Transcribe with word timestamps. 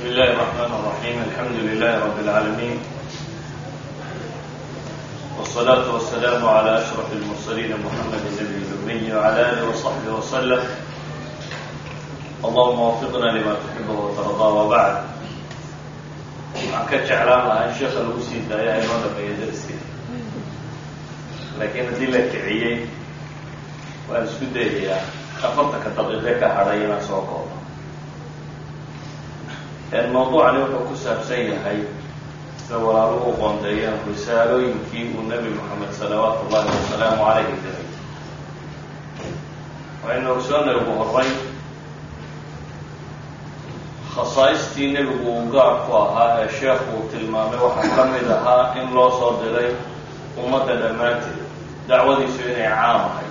الله 0.06 0.28
الرحمن 0.32 0.70
الرحيم 0.78 1.16
الحمد 1.28 1.56
لله 1.68 1.92
رب 2.04 2.18
العالمين 2.24 2.78
والصلاة 5.38 5.94
والسلام 5.94 6.44
على 6.48 6.70
أشرف 6.78 7.08
المرسلين 7.12 7.70
محمد 7.84 8.20
النبي 8.30 8.58
الأمي 8.66 9.12
وعلى 9.14 9.40
آله 9.52 9.68
وصحبه 9.68 10.10
وسلم 10.18 10.62
اللهم 12.44 12.80
وفقنا 12.80 13.28
لما 13.38 13.54
تحبه 13.64 13.92
وترضى 14.00 14.48
وبعد 14.60 14.94
waxaan 16.56 16.88
ka 16.88 16.96
jeclaan 17.04 17.42
lahaa 17.52 17.68
in 17.68 17.72
sheekha 17.76 18.00
lagu 18.00 18.16
sii 18.24 18.40
daaya 18.48 18.80
inoo 18.80 18.96
dhameeyo 19.04 19.34
darski 19.44 19.76
laakiin 21.60 21.84
haddii 21.92 22.08
la 22.14 22.20
kiciyey 22.32 22.76
waan 24.08 24.24
isku 24.24 24.48
dayayaa 24.56 25.04
afartanka 25.44 25.88
daqiiqe 25.98 26.32
ka 26.40 26.48
hadhay 26.56 26.78
inaan 26.88 27.04
soo 27.08 27.20
koobo 27.28 27.52
mawduucani 29.91 30.59
wuxuu 30.63 30.87
ku 30.87 30.95
saabsan 30.95 31.51
yahay 31.51 31.79
sida 32.63 32.77
walaaluhu 32.79 33.29
u 33.29 33.33
qoondeeyeen 33.41 33.97
risaalooyinkii 34.07 35.05
uu 35.17 35.23
nebi 35.29 35.49
moxamed 35.57 35.91
salawaatu 35.99 36.39
ullahi 36.47 36.69
wasalaamu 36.77 37.23
calayhi 37.25 37.55
diray 37.63 37.85
waxaynu 40.03 40.27
ogsoonay 40.35 40.75
ugu 40.81 40.93
horay 41.03 41.29
khasaaistii 44.15 44.91
nebigu 44.93 45.29
uu 45.31 45.51
gaar 45.53 45.73
ku 45.85 45.91
ahaa 46.03 46.29
ee 46.43 46.49
sheekhu 46.59 46.89
uu 46.97 47.09
tilmaamay 47.11 47.59
waxaa 47.65 47.95
ka 47.95 48.03
mid 48.13 48.27
ahaa 48.37 48.63
in 48.81 48.87
loo 48.95 49.09
soo 49.19 49.31
diray 49.43 49.69
ummadda 50.43 50.73
dhammaanteed 50.81 51.39
dacwadiisu 51.87 52.41
inay 52.51 52.69
caam 52.79 52.99
ahay 53.11 53.27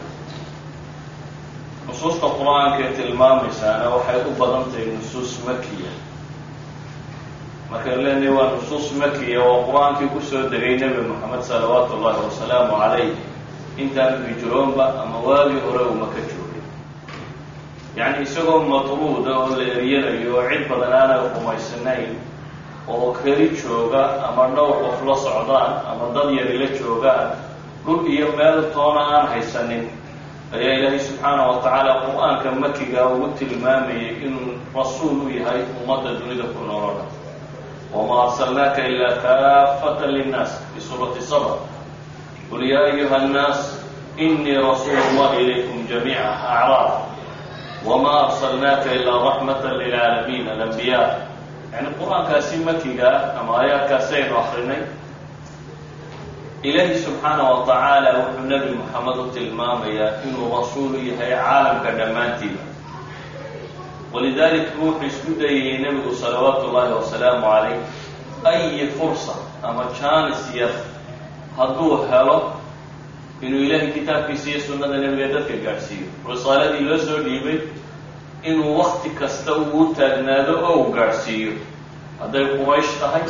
nusuusta 1.88 2.26
qur'aanka 2.38 2.78
ee 2.86 2.92
tilmaamaysaana 3.00 3.84
waxay 3.96 4.18
u 4.28 4.36
badan 4.40 4.64
tahay 4.72 4.86
nusuus 4.96 5.30
makiya 5.48 5.92
markaynu 7.70 8.02
leenahay 8.04 8.32
waa 8.38 8.50
nusuus 8.54 8.86
makiya 9.00 9.40
oo 9.48 9.56
qur'aankii 9.66 10.08
ku 10.14 10.20
soo 10.28 10.42
degay 10.52 10.74
nebi 10.80 11.02
moxamed 11.10 11.42
salawaatu 11.50 11.92
ullahi 11.96 12.20
wasalaamu 12.26 12.72
calayh. 12.82 13.10
Intaanu 13.82 14.26
hijroonba 14.28 14.84
ama 15.02 15.18
waagii 15.26 15.60
hore 15.66 15.82
uu 15.90 15.94
maka 16.02 16.20
joogay 16.30 16.62
yacni 17.96 18.22
isagoo 18.26 18.60
matruuda 18.70 19.30
oo 19.40 19.48
la 19.58 19.64
eryanayo 19.76 20.30
oo 20.36 20.44
cid 20.50 20.62
badan 20.70 20.92
aanay 21.00 21.20
rumaysanayn 21.34 22.12
oo 22.92 23.08
keli 23.22 23.46
jooga 23.60 24.02
ama 24.28 24.42
dhowr 24.56 24.76
qof 24.84 24.98
la 25.08 25.16
socdaan 25.24 25.72
ama 25.90 26.04
dad 26.14 26.28
yari 26.38 26.54
la 26.62 26.68
joogaan 26.78 27.28
dhul 27.86 28.00
iyo 28.14 28.26
meel 28.38 28.58
toona 28.74 29.00
aan 29.14 29.26
haysanin 29.32 29.84
ayaa 30.54 30.74
ilaahay 30.78 31.00
subxaana 31.06 31.42
wa 31.48 31.56
tacaala 31.64 31.92
qur'aanka 32.04 32.48
makiga 32.62 33.00
ugu 33.12 33.26
tilmaamayay 33.38 34.08
inuu 34.26 34.52
rasuul 34.76 35.18
u 35.24 35.30
yahay 35.38 35.60
ummadda 35.80 36.10
dunida 36.20 36.44
ku 36.54 36.60
noolona 36.68 37.04
wma 37.94 38.16
arsalnaaka 38.30 38.80
ila 38.92 39.08
kaafata 39.24 40.06
linnaas 40.14 40.52
fi 40.74 40.80
suurati 40.88 41.22
sabr 41.30 41.54
qul 42.50 42.62
yaa 42.72 42.84
ayuha 42.92 43.18
nnaas 43.26 43.60
inii 44.16 44.54
rasuulu 44.66 45.02
llahi 45.18 45.38
ilaykum 45.44 45.78
jamiica 45.90 46.30
acraab 46.30 46.90
wma 47.88 48.12
arsalnaaka 48.26 48.88
ilaa 48.98 49.18
raxmata 49.26 49.68
lilcaalamiin 49.80 50.46
alambiya 50.54 51.00
yani 51.72 51.88
qur'aankaasi 51.98 52.56
makiga 52.68 53.10
ama 53.40 53.52
aayaadkaasi 53.58 54.12
aynu 54.18 54.34
akrinay 54.42 54.82
ilaahi 56.68 56.98
subxaana 57.04 57.42
wa 57.50 57.58
tacaala 57.68 58.10
wuxuu 58.18 58.46
nebi 58.50 58.70
moxamed 58.78 59.16
u 59.18 59.26
tilmaamayaa 59.34 60.10
inuu 60.28 60.48
rasuulu 60.56 60.96
yahay 61.10 61.32
caalamka 61.42 61.90
dhammaantiiba 61.98 62.62
walidalika 64.12 64.72
wuxuu 64.82 65.06
isku 65.10 65.30
dayayay 65.40 65.78
nebigu 65.84 66.12
salawaatu 66.22 66.62
ullahi 66.70 66.92
wasalaamu 66.98 67.42
calayh 67.46 67.78
ayi 68.52 68.86
fursa 68.98 69.34
ama 69.62 69.84
jaanis 70.00 70.40
yar 70.60 70.70
hadduu 71.58 71.92
helo 72.10 72.36
inuu 73.44 73.60
ilaahay 73.66 73.90
kitaabkiisa 73.96 74.46
iyo 74.50 74.60
sunnada 74.66 74.96
nebiga 75.02 75.28
dadka 75.34 75.54
gaadhsiiyo 75.64 76.06
risaaladii 76.30 76.84
loo 76.88 76.98
soo 77.06 77.18
dhiibay 77.26 77.58
inuu 78.48 78.78
wakti 78.80 79.10
kasta 79.20 79.50
uu 79.56 79.84
taagnaado 79.98 80.52
oo 80.68 80.74
uu 80.82 80.92
gaadhsiiyo 80.98 81.52
hadday 82.20 82.44
quraysh 82.58 82.92
tahay 83.00 83.22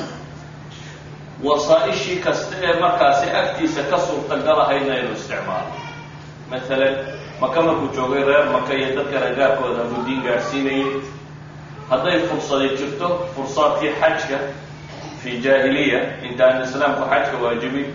wasaa-ishii 1.44 2.16
kasta 2.26 2.54
ee 2.66 2.74
markaasi 2.80 3.26
agtiisa 3.40 3.82
ka 3.90 3.96
suurtagalahayna 4.06 4.94
inuu 5.00 5.12
isticmaalo 5.18 5.72
maalan 6.50 6.94
maka 7.40 7.58
markuu 7.66 7.88
joogay 7.96 8.22
reer 8.28 8.46
maka 8.52 8.72
iyo 8.74 8.88
dadka 8.96 9.16
ragaarkooda 9.24 9.82
buu 9.90 10.02
diin 10.06 10.20
gaadhsiinayay 10.26 10.86
hadday 11.90 12.18
fursadi 12.28 12.68
jirto 12.78 13.08
fursaadkii 13.36 13.92
xajka 14.00 14.38
fi 15.22 15.30
jaahiliya 15.44 16.00
intaan 16.28 16.62
islaamku 16.66 17.02
xajka 17.12 17.36
waajibin. 17.44 17.88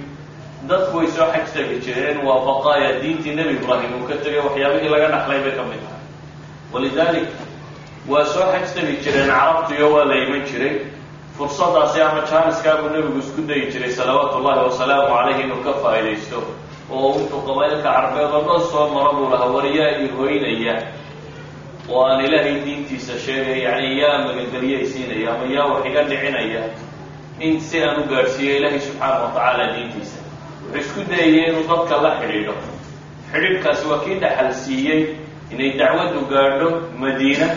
Dadku 0.70 0.98
way 0.98 1.08
soo 1.16 1.28
xaj 1.34 1.46
tegi 1.54 1.76
jireen 1.86 2.18
waa 2.28 2.40
baqaaya 2.48 2.90
diintii 3.02 3.36
nebi 3.38 3.54
ibraahim 3.60 3.92
uu 4.02 4.08
ka 4.10 4.16
tegay 4.24 4.42
waxyaabihii 4.46 4.90
laga 4.94 5.08
dhaxlay 5.14 5.40
bay 5.46 5.54
ka 5.60 5.64
mid 5.70 5.82
tahay. 5.86 6.04
Walidalik 6.74 7.30
waa 8.10 8.26
soo 8.34 8.46
xaj 8.54 8.66
tegi 8.76 8.94
jireen 9.04 9.30
carabtiyo 9.30 9.86
waa 9.94 10.06
la 10.10 10.16
iman 10.26 10.42
jiray. 10.50 10.76
Fursadaasi 11.38 12.02
ama 12.02 12.22
jaaniskaabuu 12.32 12.90
nebigu 12.96 13.20
isku 13.20 13.42
dayi 13.50 13.64
jiray 13.72 13.92
salawaatu 13.98 14.38
ullahi 14.40 14.60
wasalaamu 14.68 15.08
calayhi 15.16 15.42
inuu 15.44 15.62
ka 15.66 15.74
faa'iidaysto 15.84 16.38
oo 16.92 17.10
intuu 17.20 17.42
qabaa'ilka 17.48 17.84
carbeed 17.96 18.32
oo 18.36 18.42
dhan 18.48 18.62
soo 18.72 18.86
maro 18.94 19.12
buu 19.18 19.30
lahaa 19.34 19.50
wariyaa 19.56 19.92
i 20.06 20.08
hoynaya 20.18 20.76
oo 21.94 22.02
aan 22.10 22.22
ilaahay 22.26 22.56
diintiisa 22.66 23.14
sheegay 23.26 23.60
yani 23.68 23.88
yaa 24.02 24.18
magangelye 24.26 24.78
siinaya 24.92 25.30
ama 25.36 25.46
yaa 25.56 25.68
wax 25.72 25.84
iga 25.90 26.02
dhicinaya. 26.10 26.64
In 27.46 27.60
si 27.68 27.78
aan 27.84 27.98
u 28.02 28.08
gaadhsiiyo 28.12 28.54
ilaahay 28.58 28.80
subxaana 28.86 29.18
wa 29.24 29.30
tacaala 29.36 29.64
diintiisa. 29.76 30.18
Wuxuu 30.72 30.80
isku 30.82 31.00
dayayay 31.10 31.50
inuu 31.52 31.64
dadka 31.70 31.96
la 32.04 32.12
xidhiidho. 32.22 32.54
Xidhiidhkaasi 33.32 33.84
waa 33.92 34.00
kii 34.06 34.18
dhaxal 34.24 34.50
siiyey 34.64 35.02
inay 35.54 35.72
dacwaddu 35.80 36.20
gaadho 36.32 36.70
madiina 37.02 37.48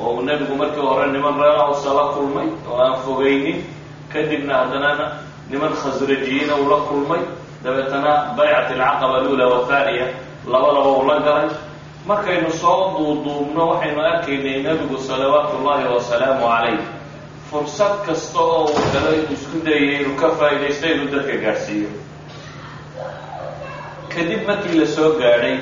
oo 0.00 0.10
uu 0.16 0.22
nebigu 0.28 0.54
markii 0.60 0.80
hore 0.88 1.06
niman 1.14 1.36
reer 1.42 1.58
awsa 1.66 1.90
la 1.98 2.04
kulmay 2.14 2.48
oo 2.70 2.76
aan 2.84 2.96
fogaynin. 3.04 3.58
Kadibna 4.12 4.54
haddana 4.60 4.90
niman 5.50 5.72
khasrajiyiina 5.80 6.54
uu 6.60 6.68
la 6.72 6.78
kulmay 6.88 7.20
dabeetana 7.64 8.12
baycat 8.36 8.68
alcaqaba 8.74 9.14
alula 9.20 9.46
wathaniya 9.54 10.06
labadaba 10.52 10.90
uu 10.96 11.04
la 11.10 11.18
galay. 11.26 11.48
Markaynu 12.06 12.50
soo 12.62 12.98
duuduubno 12.98 13.62
waxaynu 13.70 14.00
arkaynay 14.10 14.62
nebigu 14.66 14.96
salawaatu 15.08 15.52
ullahi 15.58 15.84
wasalaamu 15.94 16.44
calayh. 16.52 16.80
Fursad 17.50 17.94
kasta 18.06 18.38
oo 18.40 18.64
uu 18.64 18.80
inuu 18.96 19.32
isku 19.36 19.56
dayay 19.66 20.02
inuu 20.02 20.16
ka 20.20 20.28
faa'iidaysto 20.38 20.86
inuu 20.94 21.08
dadka 21.14 21.36
gaadhsiiyo 21.44 21.90
kadib 24.14 24.42
markii 24.48 24.78
la 24.80 24.86
soo 24.86 25.10
gaadhay 25.20 25.56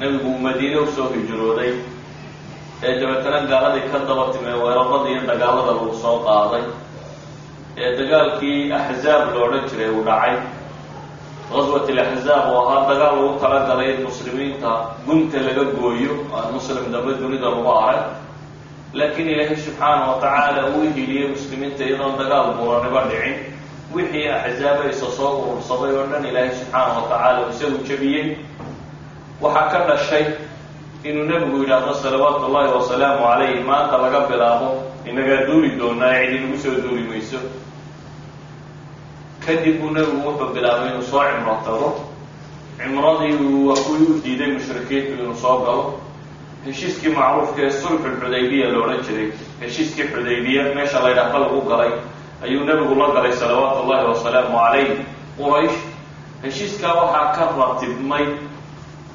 nebigu 0.00 0.30
madiine 0.44 0.78
u 0.78 0.86
soo 0.96 1.08
hijrooday 1.14 1.72
ee 2.82 2.92
dabeetana 3.00 3.40
gaaladii 3.50 3.88
ka 3.92 3.98
daba 4.08 4.24
timee 4.34 4.54
weerarada 4.62 5.08
iyo 5.12 5.22
dagaalada 5.30 5.72
lagu 5.72 5.88
soo 6.02 6.16
qaaday 6.26 6.62
ee 7.76 7.90
dagaalkii 7.98 8.72
axzaab 8.78 9.34
lo 9.34 9.38
odhan 9.46 9.64
jiray 9.70 9.90
uu 9.96 10.02
dhacay. 10.08 10.34
Gaswat 11.50 11.86
alaxzaab 11.94 12.44
oo 12.54 12.62
ahaa 12.68 12.88
dagaal 12.90 13.14
lagu 13.18 13.38
talagalay 13.42 13.88
in 13.94 14.02
muslimiinta 14.08 14.72
gunta 15.06 15.38
laga 15.46 15.64
gooyo 15.78 16.14
aan 16.36 16.52
muslim 16.56 16.84
dambe 16.94 17.12
dunida 17.20 17.48
lagu 17.54 17.70
arag 17.86 18.02
laakiin 18.98 19.28
ilaahay 19.34 19.56
subxaana 19.64 20.04
wa 20.10 20.16
tacaala 20.22 20.60
uu 20.76 20.82
hiliyey 20.96 21.26
muslimiinta 21.34 21.82
iyadoon 21.88 22.14
dagaal 22.20 22.46
buuraniba 22.58 23.02
dhicin. 23.10 23.36
Wixii 23.94 24.28
axzaaba 24.36 24.82
isa 24.92 25.06
soo 25.18 25.32
urursaday 25.42 25.92
oo 25.98 26.06
dhan 26.12 26.24
ilaahay 26.30 26.52
subxaana 26.60 26.92
wa 26.98 27.02
tacaala 27.10 27.40
isagu 27.52 27.78
jebiyey. 27.88 28.26
Waxaa 29.42 29.66
ka 29.72 29.78
dhashay 29.88 30.24
inuu 31.08 31.24
nebigu 31.30 31.56
yidhaahdo 31.64 31.94
salawaatu 32.02 32.42
ullahi 32.46 32.70
wasalaamu 32.76 33.22
calayh 33.26 33.64
maanta 33.68 33.96
laga 34.04 34.20
bilaabo 34.30 34.68
inagaa 35.08 35.46
duuli 35.48 35.70
doonaa 35.80 36.12
cid 36.20 36.32
inagu 36.38 36.56
soo 36.64 36.74
duuli 36.84 37.04
mayso 37.10 37.38
kadib 39.46 39.80
buu 39.80 39.90
nebigu 39.90 40.18
wuxuu 40.26 40.52
bilaabay 40.54 40.88
inuu 40.92 41.02
soo 41.10 41.22
cimro 41.28 41.54
tago. 41.64 41.90
Cimradii 42.78 43.36
waa 43.68 43.76
kuwii 43.84 44.06
u 44.12 44.20
diiday 44.24 44.50
mushrikiintu 44.56 45.12
inuu 45.22 45.34
soo 45.42 45.58
galo. 45.64 45.84
Heshiiskii 46.64 47.08
macruufka 47.16 47.60
ee 47.66 47.70
sulxulxudaybiya 47.80 48.66
la 48.72 48.78
odhan 48.84 49.00
jiray 49.06 49.28
heshiiskii 49.60 50.06
xudaybiya 50.12 50.62
meesha 50.76 51.00
la 51.04 51.08
ydhaahda 51.12 51.38
lagu 51.44 51.60
galay 51.70 51.92
ayuu 52.44 52.64
nebigu 52.68 52.94
la 53.00 53.06
galay 53.16 53.32
salawaatu 53.32 53.78
ullahi 53.84 54.04
wasalaamu 54.12 54.58
calayh 54.58 54.90
quraysh 55.38 55.78
heshiiskaa 56.42 56.92
waxaa 57.00 57.32
ka 57.36 57.42
ratibmay 57.60 58.24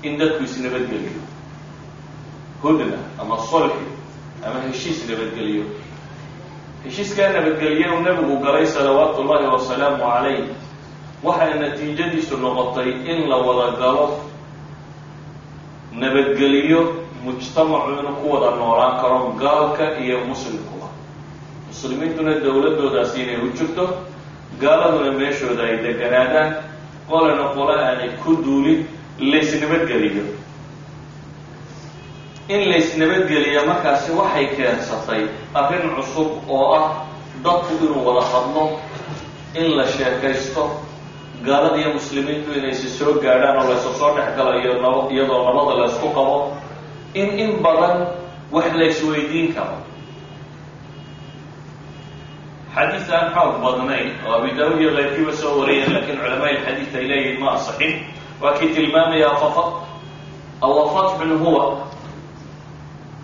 in 0.03 0.17
dadku 0.19 0.43
isnabadgeliyo 0.43 1.21
hudna 2.63 2.97
ama 3.21 3.37
sulxi 3.49 3.85
ama 4.45 4.59
heshiis 4.67 4.99
nabadgeliyo 5.09 5.63
heshiiskaa 6.85 7.29
nabadgelye 7.35 7.85
uu 7.93 8.01
nebigu 8.05 8.35
galay 8.45 8.65
salawaatu 8.65 9.21
ullahi 9.21 9.47
wasalaamu 9.55 9.97
calayh. 10.03 10.43
Waxay 11.23 11.53
natiijadiisu 11.59 12.37
noqotay 12.37 12.89
in 13.11 13.19
la 13.29 13.37
wada 13.47 13.67
galo 13.81 14.05
nabadgeliyo 16.01 16.79
mujtamacu 17.23 17.89
inuu 17.99 18.15
ku 18.21 18.25
wada 18.33 18.49
noolaan 18.59 18.95
karo 19.01 19.17
gaalka 19.41 19.85
iyo 20.03 20.17
muslimkuba 20.29 20.87
muslimiintuna 21.69 22.31
dowladoodaasi 22.43 23.17
inay 23.23 23.37
u 23.41 23.49
jirto 23.57 23.83
gaaladuna 24.61 25.11
meeshooda 25.19 25.63
ay 25.69 25.77
deganaadaan 25.85 26.51
qolana 27.09 27.45
qole 27.55 27.73
aanay 27.87 28.09
ku 28.23 28.29
duulin 28.45 28.79
laysnabadgeliyo 29.31 30.23
in 32.53 32.61
laysnabadgeliya 32.71 33.61
markaasi 33.69 34.11
waxay 34.19 34.45
keensatay 34.57 35.21
arrin 35.59 35.85
cusub 35.97 36.29
oo 36.49 36.73
ah 36.79 37.05
dadku 37.43 37.73
inuu 37.85 38.05
wada 38.07 38.23
hadlo 38.31 38.65
in 39.59 39.67
la 39.77 39.85
sheekaysto 39.95 40.63
gaalada 41.45 41.77
iyo 41.81 41.93
muslimiintu 41.97 42.49
inaysi 42.59 42.89
soo 42.97 43.13
gaadhaan 43.23 43.57
oo 43.61 43.65
laysu 43.69 43.89
soo 43.99 44.11
dhex 44.17 44.29
galayo 44.37 44.73
nab 44.83 45.11
iyadoo 45.13 45.41
nabada 45.47 45.73
laysku 45.81 46.07
qabo 46.17 46.37
in 47.13 47.29
in 47.43 47.51
badan 47.65 47.97
wax 48.51 48.67
laysweydiin 48.79 49.53
karo. 49.55 49.77
Xadiis 52.75 53.07
aan 53.09 53.27
xoog 53.35 53.53
badnayn 53.63 54.09
oo 54.27 54.33
abi 54.37 54.49
daawud 54.57 54.79
iyo 54.81 54.91
keyrkiiba 54.97 55.33
soo 55.41 55.53
wariyeen 55.63 55.93
lakiin 55.95 56.17
culamaai 56.21 56.57
xadiid 56.65 56.93
ay 56.99 57.05
leeyihiin 57.09 57.39
ma 57.43 57.49
asaxin. 57.57 57.93
Waa 58.41 58.53
kii 58.59 58.69
tilmaamaya 58.75 59.29
fafa 59.41 59.63
awa 60.65 60.83
fatxun 60.93 61.31
huwa 61.43 61.63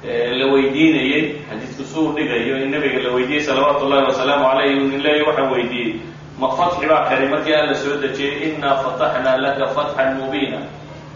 la 0.03 0.45
weydiinayey 0.53 1.23
xadiisku 1.49 1.83
suu 1.83 2.13
dhigayo 2.15 2.57
in 2.63 2.71
nabiga 2.71 2.99
la 3.05 3.11
weydiiyey 3.15 3.43
salawaatu 3.43 3.85
ullahi 3.85 4.05
wasalaamu 4.09 4.45
calayh 4.49 4.73
nin 4.75 5.01
leeya 5.03 5.23
waxaan 5.27 5.51
weydiiyey. 5.53 6.01
Ma 6.39 6.47
fatxi 6.57 6.87
baa 6.89 7.05
kari 7.09 7.27
markii 7.29 7.53
alla 7.53 7.75
soo 7.75 8.01
dejiyey 8.01 8.57
inaa 8.57 8.75
fataxnaa 8.83 9.37
laka 9.37 9.65
fatxan 9.75 10.17
mubiina. 10.17 10.59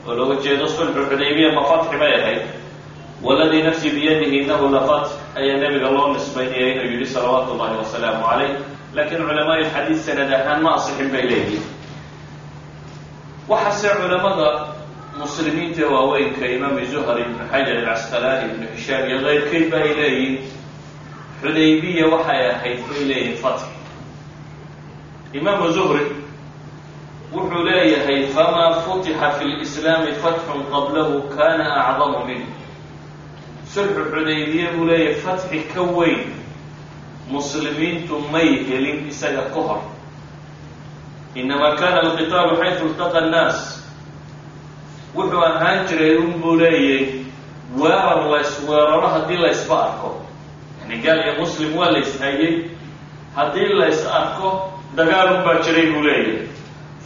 Oo 0.08 0.14
looga 0.18 0.36
jeedo 0.44 0.68
sulxu 0.68 1.02
xudaybiya 1.10 1.50
ma 1.58 1.64
fatxi 1.66 1.98
bay 1.98 2.14
ahayd. 2.20 2.42
Waladii 3.26 3.64
nafsii 3.64 3.90
biyadihi 3.96 4.38
inahu 4.46 4.70
lafatx 4.70 5.10
ayaa 5.36 5.58
nabiga 5.58 5.90
loo 5.90 6.14
nisbaynaya 6.14 6.68
inuu 6.78 6.92
yihi 6.94 7.06
salawaatu 7.06 7.50
ullahi 7.58 7.78
wasalaamu 7.82 8.22
calayh. 8.30 8.52
Lakiin 8.94 9.22
culamaai 9.28 9.66
xadiid 9.74 9.98
sanad 10.06 10.30
ahaan 10.38 10.62
ma 10.64 10.76
asixin 10.78 11.10
bay 11.14 11.24
leeyihiin 11.30 11.66
waxaase 13.50 13.90
culamada 14.02 14.48
muslimiinta 15.18 15.88
waaweynka 15.88 16.46
imaam 16.48 16.76
zuhri 16.86 17.22
ibnu 17.22 17.44
xajar 17.52 17.78
alcasqalaani 17.78 18.52
ibnu 18.52 18.68
hishaam 18.76 19.10
iyo 19.10 19.20
keyrkeyd 19.24 19.72
ba 19.72 19.78
ay 19.78 19.94
leeyihiin 20.00 20.44
xudaybiya 21.42 22.06
waxay 22.14 22.50
ahayd 22.52 22.80
bay 22.90 23.02
leeyihiin 23.10 23.38
fatxi. 23.44 23.70
Imaamu 25.34 25.72
zuhri 25.72 26.06
wuxuu 27.34 27.64
leeyahay 27.64 28.28
famaa 28.36 28.82
futixa 28.84 29.32
fi 29.40 29.46
lislaami 29.46 30.12
fatxun 30.24 30.64
qablahu 30.72 31.30
kana 31.36 31.68
acdamu 31.88 32.26
minh 32.28 32.46
sulxu 33.74 34.04
xudaybiye 34.12 34.68
buu 34.76 34.86
leeyahay 34.86 35.16
fatxi 35.16 35.60
ka 35.74 35.82
weyn 35.82 36.34
muslimiintu 37.32 38.20
may 38.32 38.64
helin 38.68 39.08
isaga 39.08 39.48
ka 39.54 39.62
hor. 39.68 39.82
Inamaa 41.36 41.76
kana 41.76 42.00
alqitaalu 42.04 42.56
xaytu 42.62 42.84
iltaqa 42.92 43.20
annaas 43.24 43.75
wuxuu 45.16 45.44
ahaan 45.44 45.88
jiray 45.88 46.18
un 46.18 46.32
buu 46.42 46.56
leeyay 46.60 47.26
weerar 47.78 48.20
lays 48.32 48.52
weeraro 48.68 49.08
haddii 49.08 49.38
laysba 49.38 49.76
arko. 49.86 50.10
Yani 50.82 51.02
gaal 51.04 51.20
iyo 51.24 51.34
muslim 51.42 51.78
waa 51.78 51.92
lays 51.92 52.20
hayay 52.22 52.54
haddii 53.36 53.74
lays 53.80 54.06
arko 54.20 54.48
dagaalun 54.96 55.44
baa 55.46 55.60
jiray 55.66 55.88
buu 55.92 56.04
leeyahay 56.04 56.48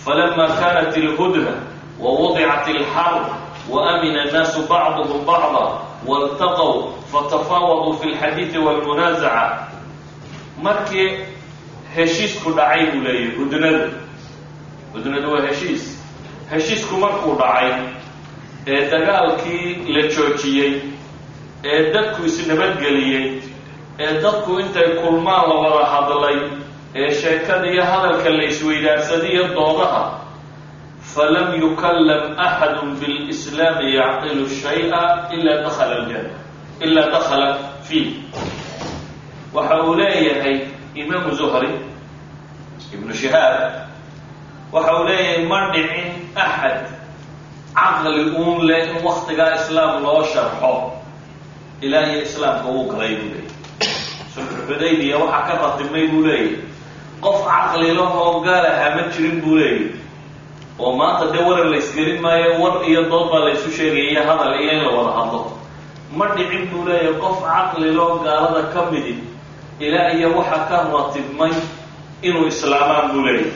falama 0.06 0.48
kanat 0.60 0.98
ilhudna 0.98 1.54
wawadicat 2.00 2.68
ilxarb 2.68 3.26
waamina 3.70 4.22
annaasu 4.26 4.60
bacduhum 4.70 5.26
bacda 5.26 5.66
waltaqow 6.08 6.74
fatafaawaduu 7.12 7.94
fi 8.02 8.08
lxadiidi 8.10 8.58
walmunaazaca. 8.58 9.68
Markii 10.62 11.10
heshiisku 11.96 12.52
dhacay 12.58 12.86
buu 12.92 13.02
leeyahy 13.06 13.36
hudnadu. 13.38 13.92
Hudnadu 14.94 15.32
waa 15.34 15.42
heshiis. 15.48 15.84
Heshiisku 16.52 16.98
markuu 16.98 17.36
dhacay 17.36 17.72
ee 18.68 18.90
dagaalkii 18.92 19.68
la 19.94 20.02
joojiyey 20.16 20.74
ee 21.72 21.94
dadku 21.94 22.22
isnabadgeliyey 22.30 23.26
ee 24.00 24.22
dadku 24.24 24.60
intay 24.60 24.90
kulmaan 25.02 25.44
la 25.50 25.56
wada 25.64 25.86
hadlay 25.94 26.38
ee 26.96 27.10
sheekada 27.22 27.68
iyo 27.74 27.84
hadalka 27.92 28.30
la 28.38 28.44
isweydaarsadaiyo 28.52 29.44
doodaha 29.56 30.04
falam 31.14 31.48
yukallam 31.62 32.24
axadu 32.48 32.82
bilslaami 33.02 33.88
yacqilu 34.00 34.46
shaya 34.62 35.02
ila 35.36 35.54
dakhala 35.66 35.96
aljanna 35.96 36.36
ilaa 36.86 37.10
dakhala 37.16 37.48
fiih 37.88 38.10
waxa 39.54 39.76
uu 39.84 39.96
leeyahay 40.00 40.58
imaamu 41.02 41.32
zuhri 41.40 41.70
ibnu 42.94 43.14
shihaab 43.14 43.56
waxa 44.74 44.92
uu 45.00 45.04
leeyahay 45.10 45.46
ma 45.52 45.60
dhicin 45.74 46.08
axad 46.46 46.78
caqli 47.80 48.24
uun 48.42 48.60
leh 48.70 48.82
in 48.90 48.98
waktigaa 49.08 49.52
islaam 49.60 49.92
loo 50.06 50.22
sharxo 50.34 50.72
ilaa 51.86 52.06
iyo 52.12 52.22
islaamka 52.28 52.68
uu 52.76 52.86
galay 52.92 53.14
buu 53.20 53.30
leeyahy 53.34 53.48
sulxu 54.34 54.56
xudaybiya 54.68 55.16
waxaa 55.24 55.44
ka 55.48 55.54
ratibmay 55.64 56.06
buu 56.12 56.22
leeyahy 56.28 56.56
qof 57.24 57.38
caqli 57.50 57.90
lahoo 58.00 58.34
gaalaha 58.46 58.88
ma 58.96 59.04
jirin 59.14 59.38
buu 59.44 59.56
leeyahy 59.62 59.86
oo 60.84 60.92
maanta 61.00 61.26
dee 61.34 61.44
warar 61.48 61.68
laysgelin 61.74 62.20
maayo 62.26 62.50
war 62.64 62.76
iyo 62.90 63.02
dood 63.12 63.28
baa 63.32 63.42
laysu 63.48 63.70
sheegaya 63.78 64.22
hadal 64.30 64.54
iyo 64.62 64.72
in 64.76 64.82
la 64.86 64.92
wada 64.98 65.12
hadlo. 65.20 65.40
Ma 66.18 66.26
dhicin 66.36 66.64
buu 66.72 66.82
leeyahay 66.88 67.16
qof 67.24 67.38
caqli 67.48 67.90
loo 67.98 68.14
gaalada 68.26 68.62
ka 68.74 68.82
midi 68.92 69.14
ilaa 69.86 70.10
iyo 70.18 70.28
waxa 70.38 70.58
ka 70.70 70.78
ratibmay 70.94 71.52
inuu 72.28 72.46
islaamaan 72.52 73.08
buu 73.12 73.22
leeyahy 73.28 73.52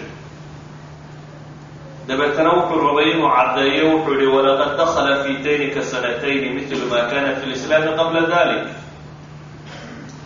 dabeetana 2.08 2.50
wuxuu 2.58 2.80
rabay 2.88 3.08
inuu 3.14 3.30
caddeeyo 3.38 3.86
wuxuu 3.94 4.16
yihi 4.20 4.32
walaqad 4.36 4.72
dakala 4.80 5.14
fi 5.24 5.32
daynika 5.46 5.82
sanatayni 5.92 6.48
mitlu 6.56 6.86
ma 6.92 7.00
kana 7.12 7.30
fi 7.40 7.46
lislaami 7.52 7.92
qabla 8.00 8.22
dalik 8.34 8.66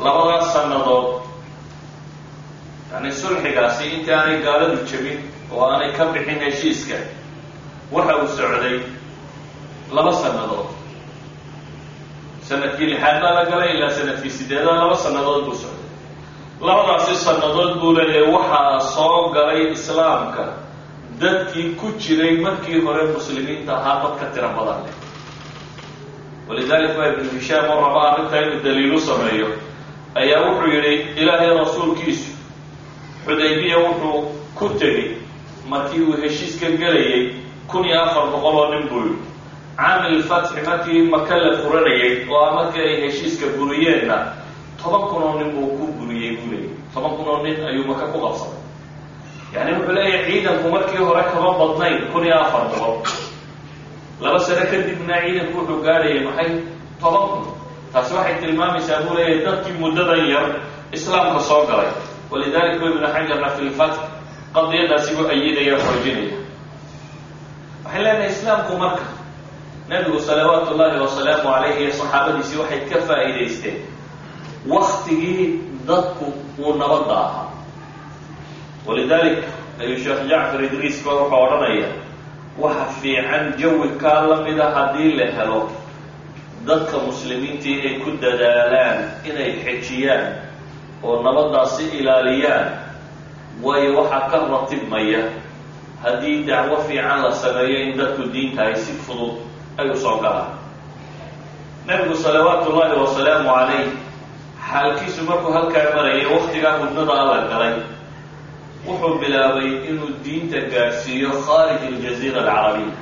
labadaas 0.06 0.47
sannadood 0.53 1.07
yani 2.94 3.09
sulxigaasi 3.21 3.83
intii 3.95 4.13
aanay 4.18 4.38
gaaladu 4.45 4.77
jebin 4.89 5.19
oo 5.53 5.62
aanay 5.71 5.91
ka 5.97 6.03
bixin 6.13 6.39
heshiiska 6.45 6.97
waxa 7.95 8.13
uu 8.21 8.27
socday 8.38 8.77
laba 9.95 10.12
sannadood. 10.24 10.68
Sanadkii 12.47 12.88
lixaad 12.91 13.18
baa 13.24 13.33
la 13.38 13.44
galay 13.51 13.69
ilaa 13.77 13.89
sannadkii 13.97 14.29
sideedaad 14.38 14.77
laba 14.83 14.95
sannadood 15.03 15.44
buu 15.45 15.56
socday. 15.63 15.85
Labadaasi 16.68 17.15
sannadood 17.25 17.74
buu 17.81 17.91
leeyahay 17.98 18.31
waxaa 18.36 18.79
soo 18.96 19.29
galay 19.36 19.62
islaamka 19.77 20.43
dadkii 21.21 21.75
ku 21.79 21.88
jiray 22.00 22.38
markii 22.45 22.81
hore 22.86 23.03
muslimiinta 23.13 23.74
ahaa 23.77 24.01
dad 24.03 24.13
ka 24.19 24.25
tiro 24.33 24.50
badan. 24.57 24.79
Leh 24.86 24.95
walidalik 26.47 26.93
baa 26.97 27.07
ibnu 27.13 27.29
hishaam 27.39 27.65
oo 27.74 27.79
raba 27.86 28.01
arrintaa 28.12 28.41
inuu 28.45 28.62
daliilu 28.65 29.00
sameeyo 29.07 29.47
ayaa 30.15 30.41
wuxuu 30.45 30.71
yidhi 30.74 30.93
ilaahay 31.21 31.51
rasuulkiisu 31.59 32.29
xudaybiya 33.25 33.77
wuxuu 33.86 34.19
ku 34.57 34.65
tegey 34.79 35.07
markii 35.71 36.01
uu 36.07 36.15
heshiiska 36.21 36.67
gelayay 36.79 37.24
kun 37.67 37.83
iyo 37.89 38.00
afar 38.05 38.25
boqol 38.31 38.55
oo 38.62 38.67
nin 38.74 38.83
buu 38.89 39.01
yidhi 39.07 39.19
caamil 39.77 40.24
fatxi 40.29 40.59
markii 40.69 41.01
maka 41.13 41.36
la 41.43 41.51
furanayay 41.62 42.13
oo 42.31 42.41
a 42.45 42.51
markii 42.57 42.81
ay 42.89 42.95
heshiiska 43.03 43.45
buriyeenna 43.57 44.17
toban 44.83 45.03
kun 45.09 45.21
oo 45.27 45.33
nin 45.39 45.50
buu 45.55 45.67
ku 45.77 45.86
buriyey 46.00 46.31
buu 46.38 46.47
leeyay 46.51 46.71
toban 46.93 47.12
kun 47.17 47.27
oo 47.31 47.39
nin 47.43 47.55
ayuu 47.69 47.86
maka 47.91 48.05
ku 48.13 48.17
qabsaday 48.25 48.57
yani 49.54 49.72
wuxuu 49.75 49.94
leeyahay 49.98 50.25
ciidanku 50.32 50.68
markii 50.75 50.98
hore 51.08 51.24
kama 51.32 51.51
badnayn 51.60 51.98
kun 52.12 52.24
iyo 52.27 52.36
afar 52.46 52.63
boqol 52.72 52.96
laba 54.24 54.39
sano 54.46 54.63
kadibna 54.72 55.16
ciidanku 55.24 55.56
wuxuu 55.60 55.80
gaadhayay 55.86 56.20
maxay? 56.27 56.50
Toban 57.01 57.24
kun. 57.32 57.44
Taasi 57.94 58.13
waxay 58.18 58.36
tilmaamaysaa 58.42 59.01
buu 59.06 59.16
leeyahay 59.18 59.46
dadkii 59.46 59.75
muddadan 59.82 60.24
yar 60.34 60.46
islaamka 60.96 61.39
soo 61.50 61.62
galay. 61.70 61.92
Walidalik 62.32 62.80
bu 62.80 62.86
ibnu 62.92 63.08
xajarna 63.16 63.50
fi 63.56 63.62
lfatx 63.70 63.96
buu 65.18 65.27
ayidaya 65.34 65.75
xoojinaya. 65.86 66.38
Waxay 67.86 68.01
leenahay 68.04 68.30
islaamku 68.34 68.74
marka 68.84 69.06
nabigu 69.89 70.20
salawaatu 70.27 70.70
ullahi 70.75 71.00
wasalaamu 71.06 71.44
calayhi 71.48 71.80
iyo 71.84 71.92
saxaabadiisii 72.00 72.58
waxay 72.62 72.80
ka 72.89 72.98
faa'iidaysteen. 73.08 73.77
Waktigii 74.74 75.46
dadku 75.88 76.25
uu 76.60 76.74
nabadda 76.82 77.16
ahaa 77.25 77.48
walidalik 78.88 79.39
ayuu 79.82 80.00
sheekh 80.03 80.22
jacfar 80.32 80.62
idriis 80.67 80.98
ba 81.06 81.12
wuxuu 81.20 81.36
odhanaya 81.46 81.89
waxa 82.62 82.86
fiican 83.01 83.44
jawi 83.60 83.89
kaa 84.01 84.22
la 84.29 84.36
mida 84.46 84.65
haddii 84.75 85.12
la 85.20 85.27
helo. 85.38 85.62
Dadka 86.67 86.98
muslimiinta 87.08 87.67
inay 87.70 87.96
ku 88.03 88.10
dadaalaan 88.22 88.98
inay 89.29 89.51
xejiyaan 89.63 90.25
oo 91.03 91.22
nabaddaasi 91.25 91.84
ilaaliyaan 92.00 92.67
waayo 93.63 93.89
waxaa 94.01 94.29
ka 94.32 94.38
ratibmaya 94.51 95.22
haddii 96.03 96.44
dacwo 96.48 96.77
fiican 96.88 97.20
la 97.24 97.32
sameeyo 97.32 97.77
in 97.86 97.91
dadku 98.00 98.24
diinta 98.34 98.62
ay 98.67 98.75
si 98.75 98.91
fudud 99.06 99.36
ay 99.79 99.88
u 99.89 99.96
soo 100.03 100.17
galaan. 100.24 100.51
Nebigu 101.88 102.15
salawaatu 102.24 102.70
ullahi 102.74 102.96
wasalaamu 103.03 103.48
calayh 103.56 103.88
xaalkiisu 104.70 105.22
markuu 105.29 105.51
halkaa 105.56 105.96
marayay 105.96 106.25
waktigaa 106.34 106.74
hudnada 106.84 107.13
alla 107.22 107.38
galay 107.51 107.74
wuxuu 108.88 109.20
bilaabay 109.22 109.70
inuu 109.89 110.10
diinta 110.24 110.60
gaadhsiiyo 110.74 111.29
khaarij 111.46 111.82
aljaziira 111.89 112.39
alcarabiya 112.41 112.96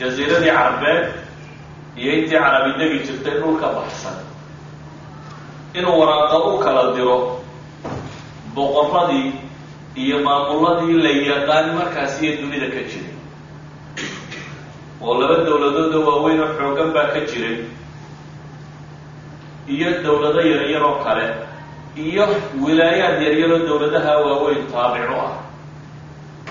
jaziiradii 0.00 0.50
carbeed 0.58 1.04
iyo 2.00 2.10
intii 2.18 2.38
carabi 2.42 2.70
degi 2.78 2.98
jirtay 3.06 3.34
dhulka 3.40 3.68
baxsan. 3.76 4.16
Inuu 5.78 5.96
waraaqo 6.00 6.36
u 6.54 6.58
kala 6.64 6.82
diro 6.96 7.16
boqoradii 8.54 9.28
iyo 10.02 10.16
maamuladii 10.26 10.96
la 11.04 11.10
yaqaan 11.30 11.66
markaas 11.78 12.14
iyo 12.22 12.32
dunida 12.42 12.66
ka 12.74 12.82
jiray 12.90 13.14
oo 15.04 15.14
laba 15.20 15.36
dowladooda 15.46 15.98
waaweyn 16.08 16.40
oo 16.44 16.50
xoogan 16.58 16.90
baa 16.94 17.08
ka 17.14 17.20
jiray 17.30 17.56
iyo 19.74 19.88
dowlado 20.04 20.40
yaryar 20.52 20.82
oo 20.88 20.96
kale 21.04 21.26
iyo 21.96 22.24
wilaayaad 22.64 23.22
yaryaroo 23.22 23.66
dowladaha 23.68 24.12
waaweyn 24.24 24.64
taabicu 24.72 25.12
ah. 25.26 25.34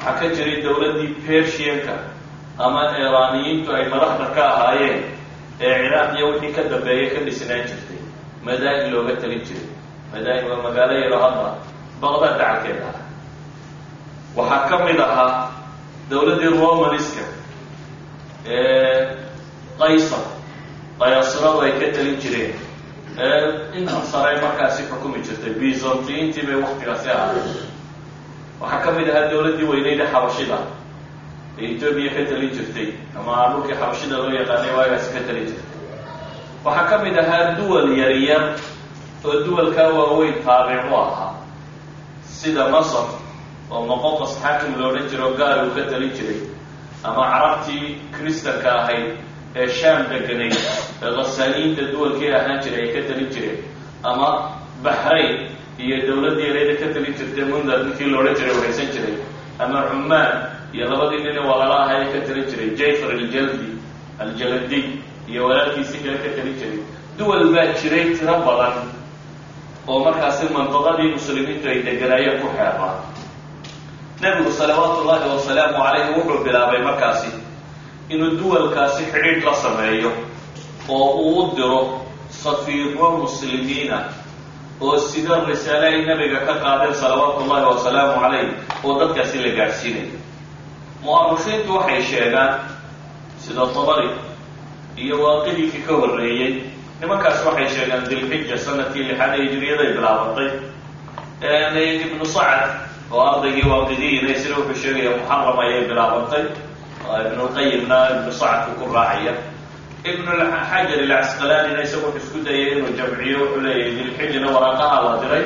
Waxaa 0.05 0.19
ka 0.19 0.25
jiray 0.35 0.61
dowladdii 0.65 1.15
persianka 1.27 1.95
ama 2.65 2.81
iiraaniyiintu 2.97 3.69
ay 3.77 3.85
madaxda 3.93 4.25
ka 4.35 4.43
ahaayeen 4.53 4.99
ee 5.65 5.73
ciraaq 5.81 6.11
iyo 6.17 6.25
wixii 6.33 6.53
ka 6.55 6.61
dambeeya 6.71 7.07
ka 7.13 7.19
dhisnaan 7.25 7.63
jirtay. 7.69 7.99
Madaa-in 8.45 8.91
looga 8.93 9.15
talin 9.21 9.41
jiray. 9.47 9.67
Madaa-in 10.13 10.45
waa 10.49 10.61
magaalo 10.65 10.93
yaro 11.03 11.17
hadda 11.23 11.49
baqdaad 12.01 12.33
dacalkeeda 12.39 12.85
ah. 12.93 12.99
Waxaa 14.37 14.67
ka 14.69 14.75
mid 14.85 14.99
ahaa 14.99 15.49
dowladdii 16.09 16.49
romaniska 16.61 17.23
ee 18.45 19.17
qaysar. 19.79 20.23
Qayaasiradu 20.99 21.59
ay 21.65 21.71
ka 21.79 21.87
talin 21.97 22.17
jireen 22.21 22.53
intan 23.17 24.03
sare 24.07 24.39
markaasi 24.41 24.83
xukumi 24.89 25.19
jirtay 25.25 25.53
byzantiintii 25.59 26.45
bay 26.47 26.55
waktigaasi 26.63 27.09
ahaayeen 27.09 27.67
waxaa 28.61 28.81
ka 28.85 28.91
mid 28.91 29.07
ahaa 29.09 29.29
dowladdii 29.31 29.67
weyneyda 29.71 30.05
xabashida. 30.13 30.57
Ee 31.59 31.65
etoobiya 31.75 32.11
ka 32.15 32.21
talin 32.29 32.51
jirtay 32.55 32.87
ama 33.17 33.35
dhulkii 33.51 33.75
xabashida 33.79 34.15
loo 34.21 34.31
yaqaanay 34.39 34.71
waagaasi 34.77 35.09
ka 35.15 35.19
talin 35.27 35.45
jirtay. 35.49 35.69
Waxaa 36.65 36.87
ka 36.89 36.95
mid 37.03 37.15
ahaa 37.23 37.55
duwal 37.57 37.87
yaryar 38.01 38.43
oo 39.25 39.33
duwalkaa 39.45 39.89
waaweyn 39.97 40.35
taabic 40.45 40.83
u 40.91 40.95
ahaa. 40.95 41.33
Sida 42.37 42.63
masar 42.73 43.07
oo 43.71 43.81
moqoqos 43.89 44.33
xaakim 44.41 44.71
lo 44.79 44.87
odhan 44.89 45.07
jiro 45.09 45.27
gaari 45.39 45.61
uu 45.67 45.75
ka 45.75 45.83
talin 45.91 46.11
jiray 46.17 46.39
ama 47.03 47.23
carabtii 47.31 47.85
kristanka 48.15 48.69
ahayd 48.79 49.07
ee 49.59 49.67
sham 49.79 49.97
deganayd 50.11 50.55
ee 51.03 51.09
khasaaniyiinta 51.17 51.83
duwalkii 51.93 52.31
ahaan 52.39 52.59
jiray 52.63 52.83
ay 52.87 52.91
ka 52.95 53.01
talin 53.09 53.29
jireen 53.35 53.59
ama 54.09 54.29
baxrayn 54.85 55.35
iyo 55.83 55.95
dowladdii 56.07 56.47
yareeda 56.49 56.73
ka 56.81 56.87
talin 56.95 57.13
jirtay 57.19 57.45
mundar 57.51 57.77
ninkii 57.85 58.09
la 58.11 58.17
odhan 58.21 58.35
jiray 58.39 58.53
waraysan 58.57 58.89
jiray 58.95 59.15
ama 59.63 59.79
cumaan 59.89 60.31
iyo 60.75 60.85
labadii 60.91 61.21
nin 61.25 61.37
walala 61.49 61.75
ahay 61.83 61.99
ee 62.05 62.09
ka 62.13 62.19
talin 62.27 62.45
jiray 62.51 62.69
jayfar 62.79 63.09
aljaldi 63.17 63.67
aljaladiy 64.23 64.85
iyo 65.31 65.41
walaalkiisii 65.47 65.99
kale 66.05 66.17
ka 66.23 66.29
talin 66.37 66.55
jiray 66.61 66.79
duwal 67.17 67.43
baa 67.55 67.67
jiray 67.81 68.05
tiro 68.17 68.35
badan 68.47 68.75
oo 69.91 69.99
markaasi 70.05 70.43
mandaqadii 70.57 71.09
muslimiintu 71.17 71.65
ay 71.71 71.79
deganaayeen 71.87 72.37
ku 72.41 72.47
xeeraa 72.57 72.93
nebigu 74.21 74.51
salawaatu 74.59 74.97
ullahi 75.01 75.25
wasalaamu 75.35 75.77
calayhi 75.83 76.11
wuxuu 76.17 76.43
bilaabay 76.45 76.81
markaasi 76.89 77.29
inuu 78.13 78.31
duwalkaasi 78.39 79.03
xidhiidh 79.13 79.43
la 79.47 79.53
sameeyo 79.63 80.11
oo 80.89 81.09
uu 81.29 81.43
diro 81.55 81.81
safiiro 82.41 83.07
muslimiina 83.21 83.99
oo 84.85 84.97
sida 85.09 85.35
risaale 85.49 85.85
ay 85.91 85.99
nabiga 86.09 86.39
ka 86.47 86.53
qaadeen 86.63 86.93
salawaatu 87.01 87.37
ullahi 87.43 87.65
wasalaamu 87.71 88.13
calayh 88.23 88.47
oo 88.85 88.93
dadkaasi 88.99 89.37
la 89.45 89.51
gaadhsiinayo 89.59 90.17
mu'arikhiintu 91.05 91.71
waxay 91.77 92.01
sheegaan 92.11 92.51
sida 93.43 93.63
tabari 93.75 94.09
iyo 95.03 95.15
waaqidikii 95.25 95.83
ka 95.87 95.93
horreeyey 96.01 96.51
nimankaas 97.01 97.39
waxay 97.47 97.67
sheegaan 97.75 98.03
dilxija 98.09 98.57
sannadkii 98.65 99.03
lixaad 99.09 99.33
ee 99.37 99.43
hijiriyaday 99.45 99.89
bilaabatay 99.97 100.49
ibnu 102.05 102.25
sacad 102.35 102.69
oo 103.13 103.21
ardaygii 103.31 103.67
waaqidiyiina 103.71 104.29
isna 104.35 104.55
wuxuu 104.59 104.81
sheegaya 104.83 105.11
muxaram 105.17 105.57
ayay 105.63 105.83
bilaabatay 105.89 106.43
ibnulqayimna 107.27 107.97
ibnu 108.13 108.31
sacadku 108.41 108.71
ku 108.79 108.85
raacaya 108.95 109.33
ibnulxajar 110.11 110.99
ilcasqalaanina 111.03 111.81
isagu 111.85 112.05
wuxuu 112.07 112.21
isku 112.23 112.37
dayay 112.45 112.67
inuu 112.77 112.93
jamciyo 112.99 113.37
wuxuu 113.43 113.61
leeyahay 113.65 113.93
dilxijina 113.97 114.47
waraaqaha 114.55 114.97
la 115.05 115.13
diray 115.23 115.45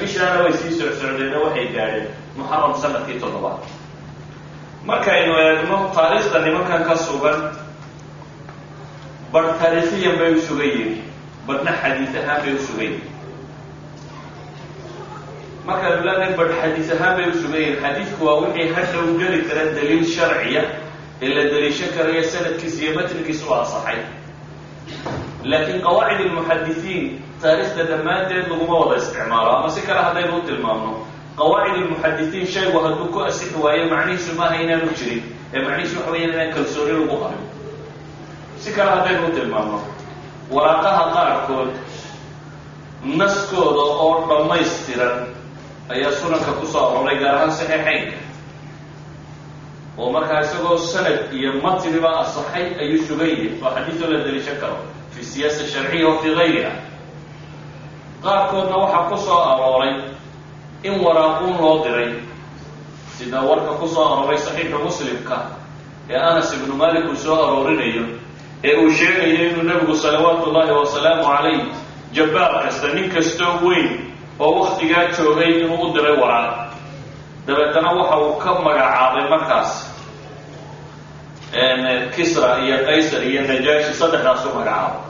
bishaana 0.00 0.38
way 0.44 0.52
sii 0.60 0.72
socsocdeen 0.78 1.34
oo 1.36 1.42
waxay 1.46 1.66
gaadheen 1.76 2.06
muxaram 2.36 2.72
sannadkii 2.82 3.18
toddobaad 3.22 3.60
markaynu 4.88 5.32
eegno 5.44 5.76
taariikhda 5.96 6.38
nimankan 6.46 6.82
ka 6.88 6.94
sugan 7.06 7.38
bar 9.32 9.44
taariikhiyan 9.60 10.16
bay 10.20 10.30
u 10.34 10.40
sugan 10.48 10.66
yihiin 10.72 10.94
barna 11.46 11.72
xadiis 11.82 12.12
ahaan 12.22 12.40
bay 12.44 12.52
u 12.54 12.62
yihiin 12.78 12.94
markaanu 15.70 16.02
leenahay 16.06 16.34
bar 16.38 16.48
xadiis 16.60 16.88
ahaan 16.94 17.14
bay 17.16 17.26
u 17.30 17.34
sugan 17.42 17.60
yihiin 17.62 17.78
xadiidku 17.84 18.20
waa 18.26 18.36
wixii 18.42 18.68
hadhow 18.76 19.04
geli 19.20 19.40
kara 19.48 19.64
daliil 19.76 20.04
sharciya 20.14 20.62
ee 21.24 21.28
la 21.36 21.42
daliishan 21.52 21.90
karayo 21.96 22.22
sanadkiisa 22.32 22.78
iyo 22.84 22.92
matnigiisa 22.98 23.44
u 23.48 23.54
asaxay 23.62 23.98
laakiin 25.50 25.80
qawaacid 25.86 26.20
almuxadisiin 26.26 27.04
taariikhda 27.42 27.82
dhammaanteed 27.90 28.44
laguma 28.52 28.76
wada 28.82 28.96
isticmaalo 29.02 29.50
ama 29.58 29.68
si 29.74 29.80
kale 29.86 30.00
haddaynu 30.06 30.34
u 30.38 30.42
tilmaamno. 30.48 30.92
Qawaacid 31.40 31.74
almuxadisiin 31.82 32.46
shaygu 32.54 32.78
hadduu 32.84 33.06
ku 33.14 33.18
asixi 33.28 33.56
waayo 33.64 33.84
macnihiisu 33.92 34.30
maaha 34.40 34.56
inaanu 34.64 34.88
jirin 34.98 35.22
ee 35.54 35.60
macnihiisu 35.66 35.94
waxa 35.98 36.10
weya 36.12 36.26
inaan 36.28 36.50
kalsooni 36.56 36.92
lagu 36.98 37.16
qabin 37.22 37.42
si 38.62 38.68
kale 38.76 38.90
haddaynu 38.94 39.22
u 39.28 39.30
tilmaamno. 39.38 39.78
Waraaqaha 40.54 41.04
qaarkood 41.16 41.72
naskooda 43.20 43.84
oo 44.04 44.10
dhammaystiran 44.28 45.16
ayaa 45.92 46.12
sunanka 46.20 46.52
ku 46.58 46.66
soo 46.66 46.84
aroray 46.90 47.18
gaar 47.22 47.34
ahaan 47.36 47.52
saxiixeynka 47.58 48.18
oo 50.00 50.08
markaa 50.14 50.40
isagoo 50.40 50.76
sanad 50.92 51.18
iyo 51.38 51.50
matniba 51.64 52.10
asaxay 52.22 52.66
ayuu 52.82 53.02
sugan 53.08 53.28
yihi 53.32 53.48
oo 53.64 53.70
xadiisoo 53.76 54.08
la 54.12 54.18
daliishan 54.24 54.56
karo 54.62 54.76
fi 55.14 55.20
siyaasa 55.24 55.62
sharciya 55.72 56.06
wa 56.08 56.16
fii 56.22 56.34
gayriha. 56.38 56.72
Qaarkoodna 58.24 58.76
waxaa 58.82 59.08
ku 59.10 59.16
soo 59.26 59.40
arooray 59.52 59.94
in 60.82 60.94
waraaquun 61.04 61.54
loo 61.60 61.84
diray 61.84 62.10
sida 63.18 63.40
warka 63.48 63.72
ku 63.80 63.86
soo 63.88 64.04
arooray 64.12 64.38
saxiixu 64.38 64.78
muslimka 64.86 65.36
ee 66.10 66.16
anas 66.28 66.48
ibnu 66.56 66.74
malik 66.82 67.04
uu 67.10 67.16
soo 67.24 67.34
aroorinayo 67.44 68.04
ee 68.64 68.74
uu 68.82 68.90
sheegayo 68.98 69.50
inuu 69.50 69.62
nebigu 69.68 69.94
salawaatu 70.02 70.50
ullahi 70.50 70.72
wasalaamu 70.80 71.22
calayh 71.28 71.60
jabbaar 72.16 72.52
kasta 72.64 72.86
nin 72.94 73.06
kastoo 73.14 73.54
weyn 73.66 74.09
oo 74.40 74.50
waktigaa 74.60 75.04
joogay 75.16 75.50
inuu 75.60 75.78
u 75.84 75.92
diray 75.94 76.16
waraaq 76.22 76.54
dabeetana 77.46 77.90
waxa 77.98 78.16
uu 78.24 78.34
ka 78.42 78.50
magacaabay 78.66 79.26
markaas. 79.32 79.70
Kisra 82.16 82.50
iyo 82.64 82.76
qaysar 82.86 83.22
iyo 83.30 83.42
najaashi 83.48 83.92
saddexdaas 84.00 84.42
u 84.46 84.54
magacaabo 84.58 85.00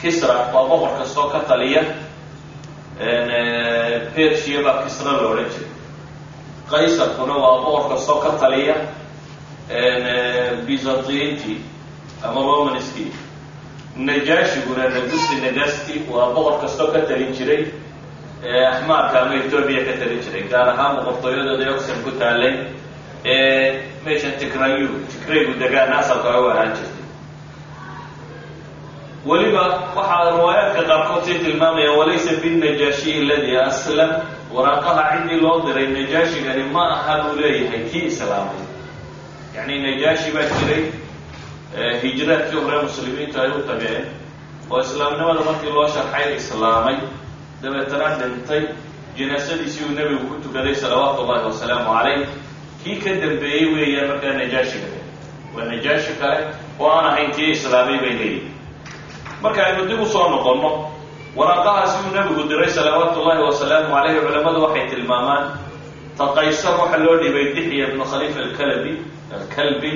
kisra 0.00 0.34
waa 0.54 0.64
boqor 0.70 0.90
kastoo 0.98 1.28
ka 1.32 1.40
taliya. 1.48 1.82
Persia 4.14 4.58
baa 4.64 4.82
kisra 4.84 5.12
la 5.12 5.22
odhan 5.30 5.48
jiray. 5.52 5.70
Qaysarkuna 6.70 7.34
waa 7.44 7.58
boqor 7.64 7.84
kastoo 7.92 8.18
ka 8.24 8.30
taliya. 8.40 8.74
Byzantiinti 10.66 11.54
ama 12.24 12.40
romanski 12.40 13.04
najaashiguna 13.96 14.84
nagusti 14.94 15.36
nagasti 15.44 15.94
waa 16.12 16.32
boqor 16.34 16.54
kastoo 16.62 16.88
ka 16.92 17.00
talin 17.08 17.32
jiray 17.38 17.62
axmaarka 18.44 19.16
ama 19.22 19.34
etoobiya 19.40 19.82
ka 19.88 19.92
talin 20.00 20.20
jiray 20.24 20.44
gaar 20.52 20.68
ahaan 20.72 20.92
boqortooyadooda 20.96 21.66
oxen 21.76 21.98
ku 22.04 22.10
taalay 22.20 22.54
ee 23.24 23.80
meeshan 24.04 24.34
tigrayu 24.40 24.88
tigraygu 25.10 25.52
degaana 25.62 25.94
asalka 26.02 26.30
u 26.40 26.46
ahaan 26.52 26.70
jirtay 26.76 27.02
weliba 29.28 29.64
waxaa 29.96 30.30
riwaayaadka 30.36 30.82
qaarkood 30.90 31.22
sii 31.26 31.38
tilmaamaya 31.44 31.90
walaysa 31.98 32.32
binnajaashiyi 32.42 33.18
aladi 33.24 33.52
aslam 33.68 34.10
waraaqaha 34.54 35.02
ciddii 35.16 35.40
loo 35.44 35.56
diray 35.66 35.86
najaashigani 35.96 36.64
ma 36.74 36.84
aha 36.96 37.14
buu 37.22 37.34
leeyahay 37.40 37.82
kii 37.90 38.04
islaamay 38.12 38.60
yacni 39.56 39.74
najaashi 39.86 40.28
baa 40.36 40.44
jiray 40.58 40.82
hijraadkii 42.02 42.60
hore 42.64 42.78
muslimiintu 42.86 43.36
ay 43.42 43.48
u 43.48 43.62
tageen 43.68 44.04
oo 44.72 44.78
islaamnimada 44.86 45.40
markii 45.48 45.72
loo 45.76 45.88
sharxay 45.94 46.26
islaamay 46.40 46.96
dabeetana 47.64 48.08
dhintay 48.20 48.62
jinaasadiisii 49.16 49.84
uu 49.86 49.94
nebigu 49.98 50.26
ku 50.30 50.34
tukaday 50.44 50.74
salawaatu 50.82 51.22
ullahi 51.24 51.44
wasalaamu 51.50 51.88
calayh 51.96 52.26
kii 52.84 52.96
ka 53.04 53.10
dambeeyey 53.22 53.66
weeyaan 53.74 54.08
markaa 54.12 54.32
najaashiga 54.40 54.88
waa 55.56 55.64
najaashi 55.72 56.12
kale 56.22 56.40
oo 56.80 56.90
aan 56.96 57.06
ahayn 57.10 57.30
kii 57.36 57.50
islaamay 57.56 57.98
bay 58.04 58.14
leeyihiin 58.20 58.50
marka 59.42 59.60
aynu 59.66 59.82
dib 59.90 60.00
u 60.00 60.06
soo 60.16 60.26
noqonno 60.34 60.70
waraaqahaasi 61.38 61.96
uu 62.06 62.16
nebigu 62.16 62.42
diray 62.50 62.70
salawaatu 62.80 63.16
ullahi 63.22 63.42
wasalaamu 63.48 63.94
calayhi 63.94 64.20
culammadu 64.26 64.58
waxay 64.66 64.86
tilmaamaan 64.90 65.44
taqaysar 66.18 66.74
waxa 66.82 66.98
loo 67.06 67.16
dhibay 67.22 67.46
dixya 67.56 67.84
ibnu 67.88 68.04
khalifa 68.12 68.38
alkalabi 68.48 68.92
alkalbi. 69.38 69.92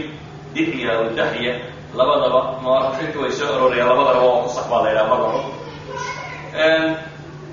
Dixya 0.54 0.90
aw 0.96 1.04
dahya 1.12 1.60
labadaba 1.92 2.40
muwaarafiintu 2.64 3.20
way 3.20 3.32
soo 3.32 3.52
ororayaan 3.52 3.88
labadaba 3.92 4.20
waa 4.25 4.42
ku 4.44 4.48
sax 4.48 4.66
la 4.72 4.88
yidhaha 4.88 5.08
magaco 5.12 5.40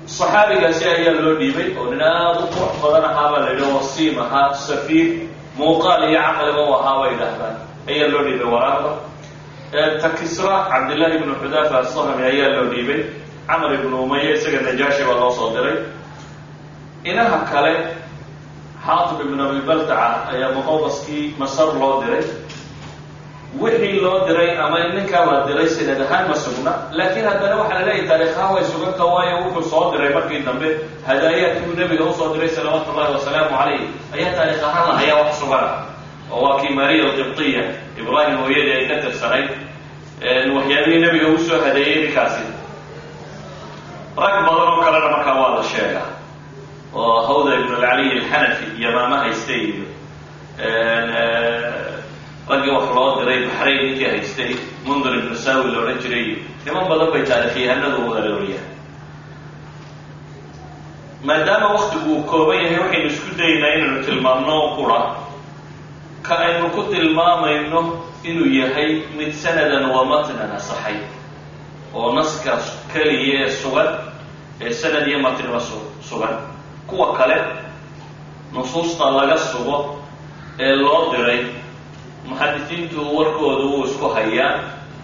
saxaabigaasi 0.06 0.84
ayaa 0.96 1.20
loo 1.24 1.34
dhiibay 1.40 1.68
oo 1.80 1.86
nin 1.90 2.02
aada 2.02 2.40
u 2.40 2.46
qurux 2.54 2.74
badan 2.82 3.04
ahaabaa 3.10 3.40
la 3.44 3.50
yidhi 3.52 3.66
wasiim 3.76 4.16
ahaa 4.24 4.54
safiir 4.54 5.08
muuqaal 5.58 6.02
iyo 6.10 6.20
caqliba 6.26 6.62
u 6.62 6.74
ahaa 6.78 6.96
bay 7.02 7.10
idhaahdaan 7.16 7.54
ayaa 7.90 8.08
loo 8.12 8.22
dhiibay 8.26 8.48
waraaqda. 8.54 8.90
Ta 10.02 10.08
kisra 10.18 10.54
cabdillahi 10.70 11.14
ibnu 11.18 11.32
xudaafa 11.42 11.74
asahami 11.82 12.22
ayaa 12.30 12.50
loo 12.56 12.66
dhiibay. 12.72 13.00
Camar 13.48 13.70
ibnu 13.78 13.94
umaya 14.04 14.30
isaga 14.36 14.60
najaashi 14.66 15.02
baa 15.08 15.18
loo 15.22 15.30
soo 15.38 15.48
diray. 15.54 15.76
Inaha 17.10 17.38
kale 17.52 17.72
xaatib 18.86 19.18
ibn 19.26 19.40
abi 19.46 19.60
baltaca 19.68 20.08
ayaa 20.32 20.54
muqawqaskii 20.56 21.24
masar 21.40 21.68
loo 21.80 21.94
diray 22.02 22.22
wixii 23.60 24.00
loo 24.04 24.26
diray 24.28 24.50
ama 24.64 24.78
ninkaa 24.94 25.24
la 25.30 25.36
diray 25.46 25.68
sanad 25.68 26.00
ahaan 26.04 26.28
ma 26.28 26.34
sugna. 26.44 26.72
Laakiin 26.98 27.24
haddana 27.28 27.56
waxaa 27.60 27.78
la 27.80 27.86
leeyahy 27.86 28.08
taariikhaha 28.08 28.54
way 28.54 28.64
suganta 28.72 29.04
waayo 29.04 29.36
wuxuu 29.44 29.70
soo 29.70 29.84
diray 29.92 30.10
markii 30.16 30.40
dambe. 30.46 30.68
Hadaayaadkii 31.06 31.68
uu 31.70 31.76
nebiga 31.80 32.04
u 32.04 32.12
soo 32.18 32.28
diray 32.34 32.48
salawaatu 32.56 32.90
ullahi 32.92 33.12
wasalaamu 33.16 33.50
calayh 33.58 33.80
ayaa 34.14 34.32
taariikh 34.36 34.64
ahaan 34.68 34.88
la 34.88 34.94
hayaa 35.00 35.18
wax 35.22 35.32
sugana 35.40 35.68
oo 36.32 36.40
waa 36.44 36.60
kii 36.60 36.74
maria 36.78 37.04
alqibtiya 37.04 37.62
ibraahim 38.00 38.36
hooyadii 38.42 38.72
ay 38.78 38.84
ka 38.90 38.96
tirsanayd 39.04 39.48
waxyaabihii 40.56 41.00
nebiga 41.04 41.26
uu 41.32 41.38
soo 41.48 41.58
hadeeyey 41.64 41.98
ninkaasi. 42.04 42.42
Rag 44.22 44.36
badan 44.46 44.68
oo 44.72 44.80
kalena 44.84 45.08
markaa 45.14 45.36
waa 45.40 45.54
la 45.56 45.62
sheegaa. 45.72 46.08
Oo 46.94 47.20
hawda 47.26 47.50
ibn 47.60 47.72
alcaliy 47.74 48.10
alxanafi 48.20 48.64
yamaama 48.84 49.16
haystay 49.22 49.60
iyo 49.70 49.84
raggii 52.50 52.70
wax 52.76 52.86
loo 52.96 53.10
diray 53.20 53.40
baxrayn 53.46 53.78
ninkii 53.86 54.08
haystay 54.12 54.52
mundir 54.86 55.14
ibnu 55.18 55.34
saawi 55.44 55.70
la 55.72 55.78
odhan 55.82 55.98
jiray. 56.02 56.26
Niman 56.64 56.84
badan 56.90 57.10
bay 57.12 57.22
taarikhyahanadu 57.30 57.98
u 58.06 58.14
arooriyaan 58.18 58.66
maadaama 61.26 61.68
waktigu 61.74 62.10
uu 62.14 62.22
kooban 62.30 62.58
yahay 62.64 62.78
waxaynu 62.78 63.06
isku 63.12 63.30
daynaa 63.38 63.72
inaynu 63.76 64.04
tilmaamno 64.06 64.56
qura. 64.76 65.00
Ka 66.26 66.34
aynu 66.44 66.66
ku 66.74 66.82
tilmaamayno 66.92 67.80
inuu 68.28 68.46
yahay 68.60 68.90
mid 69.16 69.32
sanadan 69.42 69.84
wa 69.94 70.04
matnan 70.10 70.50
asaxay 70.58 70.96
oo 71.94 72.08
naska 72.16 72.52
keliya 72.92 73.38
ee 73.46 73.50
sugan 73.60 73.88
ee 74.64 74.72
sanad 74.80 75.06
iyo 75.08 75.18
matniba 75.18 75.60
sugan. 76.08 76.34
Kuwa 76.86 77.08
kale 77.18 77.36
nusuusta 78.54 79.04
laga 79.10 79.38
sugo 79.38 79.76
ee 80.58 80.74
loo 80.82 81.10
diray 81.12 81.40
muxadisiintu 82.28 82.98
warkooda 83.16 83.64
wuu 83.70 83.84
isku 83.84 84.08
hayaa 84.14 84.52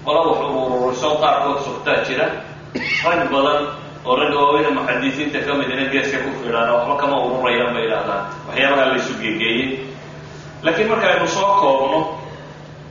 qola 0.05 0.21
wax 0.29 0.38
ururiso 0.43 1.09
qaarkood 1.23 1.59
sugtaa 1.67 2.05
jira. 2.07 2.26
Rag 3.05 3.31
badan 3.33 3.62
oo 4.05 4.17
ragga 4.17 4.38
waaweyne 4.38 4.71
muxadisiinta 4.79 5.38
ka 5.47 5.55
midina 5.55 5.85
geeska 5.93 6.19
ku 6.25 6.31
fiidhaan 6.43 6.71
waxba 6.75 6.95
kama 7.00 7.17
ururayaan 7.26 7.75
bay 7.75 7.85
idhaahdaan 7.87 8.23
waxyaabaha 8.49 8.85
la 8.91 8.97
isu 8.97 9.12
laakiin 10.62 10.88
markaaynu 10.88 11.29
soo 11.29 11.50
koobno 11.61 12.00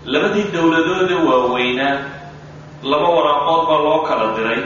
labadii 0.06 0.52
dowladoode 0.54 1.16
waaweynaa 1.28 1.96
laba 2.84 3.08
waraaqood 3.16 3.68
baa 3.68 3.80
loo 3.88 4.00
kala 4.08 4.36
diray. 4.36 4.62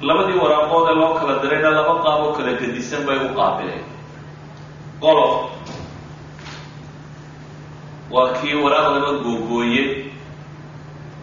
Labadii 0.00 0.38
waraaqood 0.42 0.88
ee 0.90 0.94
loo 0.94 1.14
kala 1.18 1.34
dirayna 1.42 1.70
laba 1.70 1.94
qaab 2.04 2.20
oo 2.26 2.32
kala 2.32 2.52
gedisan 2.60 3.02
bay 3.06 3.16
u 3.16 3.28
qaabileen. 3.38 3.84
Qolo 5.00 5.50
waa 8.14 8.32
kii 8.38 8.54
waraaqdaba 8.64 9.12
googooye 9.24 9.84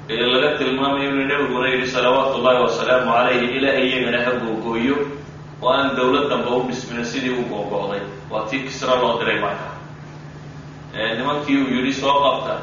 ee 0.10 0.26
laga 0.32 0.50
tilmaamayo 0.58 1.10
inuu 1.10 1.28
nebiguna 1.30 1.68
yidhi 1.74 1.88
salawaatu 1.88 2.34
ullahi 2.40 2.64
wasalaamu 2.64 3.12
calayhi 3.16 3.46
ilaahay 3.58 3.86
iyagana 3.90 4.20
ha 4.26 4.32
googooyo 4.42 4.96
oo 5.62 5.70
aan 5.76 5.96
dowlad 5.96 6.32
u 6.56 6.60
dhismina 6.68 7.06
sidii 7.14 7.32
u 7.32 7.46
googo'day 7.54 8.04
waa 8.32 8.44
tii 8.50 8.60
kisra 8.66 8.96
loo 8.96 9.14
diray 9.20 9.40
marka. 9.46 9.70
Nimankii 11.18 11.58
uu 11.64 11.72
yidhi 11.78 11.94
soo 11.94 12.18
qabta 12.26 12.54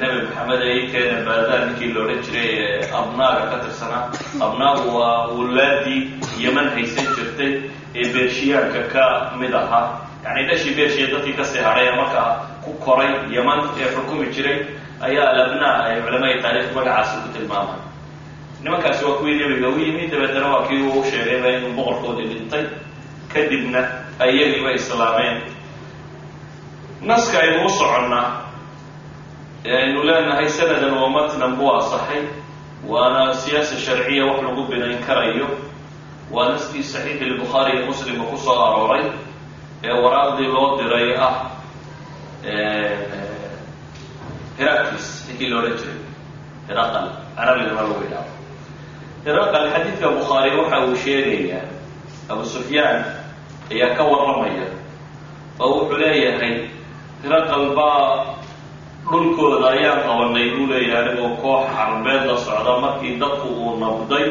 nebi 0.00 0.18
maxamed 0.28 0.60
ay 0.68 0.78
keena 0.92 1.24
baadaan 1.26 1.66
ninkii 1.68 1.92
la 1.94 2.00
odhan 2.04 2.22
jiray 2.28 2.50
abnaaga 3.00 3.44
ka 3.50 3.56
tirsanaa 3.64 4.04
abnaagu 4.44 4.96
waa 4.98 5.26
wulaadii 5.36 6.00
yeman 6.44 6.68
haysan 6.76 7.08
jirtay 7.16 7.52
ee 7.94 8.12
beershiyaanka 8.14 8.80
ka 8.94 9.04
mid 9.40 9.54
ahaa. 9.64 9.86
Yani 10.24 10.48
dhashii 10.48 10.74
beershiya 10.76 11.06
dadkii 11.16 11.32
ka 11.38 11.44
sii 11.44 11.64
hadhay 11.68 11.96
markaa 11.96 12.51
koray 12.86 13.10
yeman 13.34 13.60
ee 13.80 13.88
xukumi 13.94 14.26
jiray 14.34 14.58
ayaa 15.06 15.26
alabnaa 15.32 15.76
ay 15.88 15.96
culamada 16.04 16.36
taarikh 16.44 16.70
magacaasi 16.76 17.14
ku 17.22 17.28
tilmaamaan 17.38 17.80
nimankaasi 18.62 19.02
waa 19.06 19.18
kuwii 19.18 19.36
nebiga 19.40 19.68
u 19.68 19.78
yimi 19.84 20.02
dabeetana 20.12 20.48
waa 20.52 20.66
kii 20.68 20.82
uu 20.88 21.02
sheegayba 21.10 21.48
inuu 21.56 21.72
boqorkoodii 21.76 22.28
dhintay. 22.30 22.64
Kadibna 23.32 23.80
ayagiiba 24.24 24.70
islaameen. 24.78 25.38
Naska 27.08 27.38
aynu 27.42 27.66
u 27.66 27.70
soconnaa 27.78 28.28
ee 29.64 29.76
aynu 29.82 30.00
leenahay 30.08 30.48
sanadan 30.48 30.94
wa 31.02 31.08
matnan 31.14 31.56
buu 31.58 31.70
asaxay 31.78 32.22
waana 32.92 33.34
siyaasa 33.34 33.76
sharciya 33.84 34.24
wax 34.28 34.38
lagu 34.46 34.62
binayn 34.70 34.98
karayo. 35.06 35.46
Waa 36.34 36.48
naskii 36.52 36.82
saxiixi 36.92 37.24
lbukhaari 37.32 37.72
iyo 37.76 37.86
muslimka 37.90 38.24
ku 38.30 38.36
soo 38.44 38.54
arooray 38.66 39.04
ee 39.86 39.90
waraaqdii 40.04 40.46
loo 40.54 40.68
diray 40.78 41.16
ah 41.26 41.34
heraclis 44.58 45.06
ninkii 45.28 45.48
la 45.50 45.56
odhan 45.60 45.76
jiray 45.80 45.98
heraqal 46.68 47.06
carabigana 47.36 47.82
lagu 47.88 47.94
idhaabo 48.06 48.32
heraqal 49.26 49.64
xadiidka 49.74 50.06
bukhaari 50.16 50.50
waxa 50.58 50.76
uu 50.86 50.96
sheegayaa 51.04 51.64
abu 52.32 52.44
sufyaan 52.54 52.98
ayaa 53.72 53.96
ka 53.96 54.02
warramaya 54.10 54.66
oo 55.62 55.68
wuxuu 55.78 55.98
leeyahay 56.02 56.54
heraqal 57.22 57.64
baa 57.78 58.36
dhulkooda 59.10 59.66
ayaan 59.74 60.00
qabanay 60.06 60.46
buu 60.56 60.66
leeyahay 60.72 61.00
anigoo 61.02 61.30
koox 61.42 61.64
carbeed 61.76 62.22
la 62.28 62.36
socda 62.46 62.72
markii 62.84 63.14
dadku 63.22 63.48
uu 63.62 63.72
nabday 63.82 64.26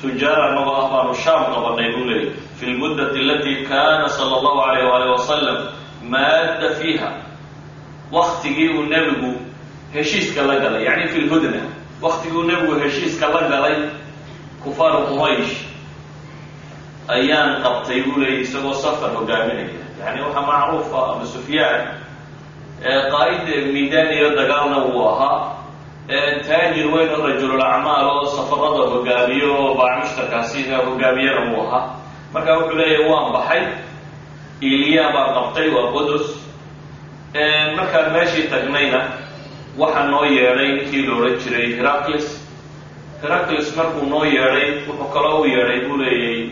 tujaar 0.00 0.40
anagoo 0.50 0.74
ah 0.82 0.86
baanu 0.92 1.14
shaam 1.24 1.42
qabanay 1.54 1.88
buu 1.94 2.04
leeyahy 2.10 2.30
fi 2.58 2.64
lmuddati 2.72 3.18
alati 3.24 3.52
kana 3.68 4.06
sala 4.16 4.32
allahu 4.38 4.60
alayh 4.68 4.84
waalih 4.90 5.10
wasalam 5.18 5.58
maadda 6.12 6.68
fiiha 6.80 7.10
waktigii 8.12 8.68
uu 8.78 8.82
nebigu 8.92 9.30
heshiiska 9.94 10.42
la 10.42 10.56
galay 10.62 10.84
yani 10.84 11.08
fi 11.08 11.18
lhudna 11.20 11.62
waktigii 12.02 12.36
uu 12.38 12.42
nebigu 12.50 12.74
heshiiska 12.82 13.28
la 13.28 13.42
galay 13.52 13.76
kufaaru 14.64 15.00
quraysh 15.10 15.54
ayaan 17.08 17.62
qabtay 17.62 18.02
buu 18.02 18.18
leeyahy 18.20 18.42
isagoo 18.42 18.74
safar 18.74 19.10
hogaaminaya. 19.16 19.70
Yani 20.00 20.18
waxaa 20.26 20.42
macruufa 20.50 20.98
abu 21.12 21.26
sufyaan 21.26 21.82
qaa'id 23.12 23.46
miidaaniyo 23.74 24.28
dagaalna 24.38 24.78
wuu 24.90 25.06
ahaa 25.08 25.40
taajir 26.48 26.86
weyn 26.94 27.10
oo 27.14 27.22
rajululacmaal 27.28 28.06
oo 28.14 28.24
safarada 28.36 28.84
hogaamiyo 28.92 29.48
oo 29.62 29.74
baacmushtarkaasina 29.78 30.76
hogaamiyana 30.86 31.42
wuu 31.54 31.62
ahaa. 31.66 31.84
Marka 32.32 32.52
wuxuu 32.58 32.76
leeyahay 32.80 33.06
waan 33.10 33.32
baxay 33.34 33.62
iliya 34.60 35.04
baan 35.14 35.30
qabtay 35.36 35.68
waa 35.74 35.92
qudus 35.94 36.26
markaan 37.76 38.12
meeshii 38.12 38.48
tagnayna 38.52 39.00
waxaa 39.78 40.06
noo 40.10 40.24
yeedhay 40.24 40.68
ninkii 40.76 41.06
la 41.06 41.14
odhan 41.16 41.36
jiray 41.44 41.68
heraclis 41.78 42.26
heraclis 43.22 43.76
markuu 43.76 44.06
noo 44.12 44.24
yeedhay 44.24 44.68
wuxuu 44.88 45.08
kaloo 45.14 45.40
u 45.42 45.44
yeedhay 45.46 45.80
buu 45.88 45.96
leeyay 46.02 46.50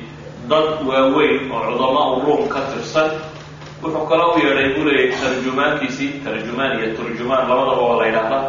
dad 0.50 0.68
waaweyn 0.88 1.50
oo 1.52 1.60
cudamaa 1.72 2.20
ruum 2.24 2.48
ka 2.48 2.60
tirsan. 2.72 3.10
Wuxuu 3.82 4.06
kaloo 4.10 4.34
u 4.36 4.38
yeedhay 4.44 4.68
buu 4.74 4.84
leeyay 4.88 5.12
tarjumaankiisii 5.20 6.10
tarjumaan 6.24 6.78
iyo 6.78 6.88
turjumaan 6.96 7.48
labadaba 7.48 7.82
oo 7.86 8.00
la 8.00 8.06
ydhaahda 8.08 8.40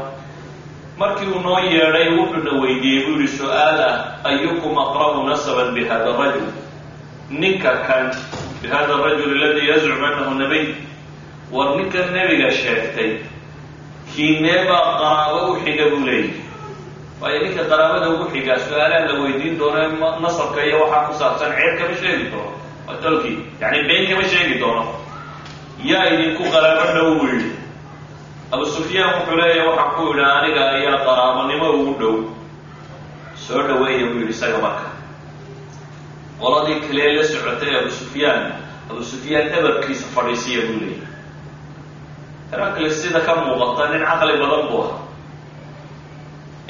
markii 0.97 1.27
uu 1.35 1.39
noo 1.39 1.59
yeedhay 1.59 2.07
wuxuuna 2.17 2.51
weydiiyey 2.61 3.05
buu 3.07 3.15
yihi 3.19 3.27
su'aal 3.37 3.79
ah 3.89 3.95
ayukum 4.29 4.77
aqrabu 4.83 5.23
nasaban 5.29 5.73
bihada 5.75 6.11
rajul? 6.19 6.51
Ninka 7.29 7.71
kan 7.87 8.11
bihada 8.61 8.93
arajul 8.95 9.31
aladi 9.39 9.67
yazcum 9.69 10.03
anahu 10.03 10.33
nabiy 10.41 10.65
war 11.55 11.69
ninkan 11.77 12.07
nebiga 12.15 12.49
sheegtay 12.61 13.11
kiinee 14.15 14.59
baa 14.69 14.81
qaraabo 14.99 15.39
u 15.51 15.55
xiga 15.63 15.85
buu 15.91 16.03
leeyahy 16.09 16.33
waayo 17.21 17.39
ninka 17.43 17.63
qaraabada 17.71 18.07
ugu 18.13 18.25
xigaa 18.33 18.59
su'aalaha 18.67 19.07
la 19.07 19.13
weydiin 19.23 19.55
doono 19.59 19.79
nasabka 20.23 20.59
iyo 20.67 20.77
waxaa 20.83 21.07
ku 21.07 21.13
saabsan 21.19 21.51
ceeb 21.57 21.73
kama 21.79 21.95
sheegi 22.01 22.25
doono 22.31 22.51
waa 22.87 22.95
yani 23.61 23.79
been 23.87 24.05
kama 24.09 24.25
sheegi 24.33 24.55
doono 24.63 24.83
yaa 25.91 26.05
idinku 26.13 26.43
qaraabo 26.53 26.91
dhow 26.97 27.09
buu 27.19 27.27
yidhi 27.33 27.51
abu 28.51 28.65
sufyaan 28.75 29.09
wuxuu 29.15 29.37
leeyahay 29.39 29.67
waxaan 29.69 29.95
ku 29.95 30.01
yidhi 30.11 30.23
aniga 30.37 30.63
ayaa 30.75 30.97
qaraabanimo 31.07 31.67
ugu 31.79 31.93
dhow 32.03 32.15
soo 33.47 33.61
dhaweeya 33.67 34.05
buu 34.11 34.19
yidhi 34.21 34.33
isaga 34.37 34.59
marka 34.67 34.89
qoladii 36.39 36.79
kalee 36.87 37.09
la 37.17 37.23
socotay 37.33 37.71
abu 37.79 37.89
sufyaan 37.99 38.43
abu 38.91 39.01
sufyaan 39.11 39.45
dhabarkiisa 39.55 40.05
fadhiisiya 40.15 40.61
buu 40.67 40.79
leeyahy 40.83 41.14
herakles 42.55 42.95
sida 43.01 43.19
ka 43.27 43.33
muuqata 43.43 43.83
nin 43.91 44.01
caqli 44.09 44.33
badan 44.41 44.63
buu 44.71 44.81
ahaa. 44.83 44.99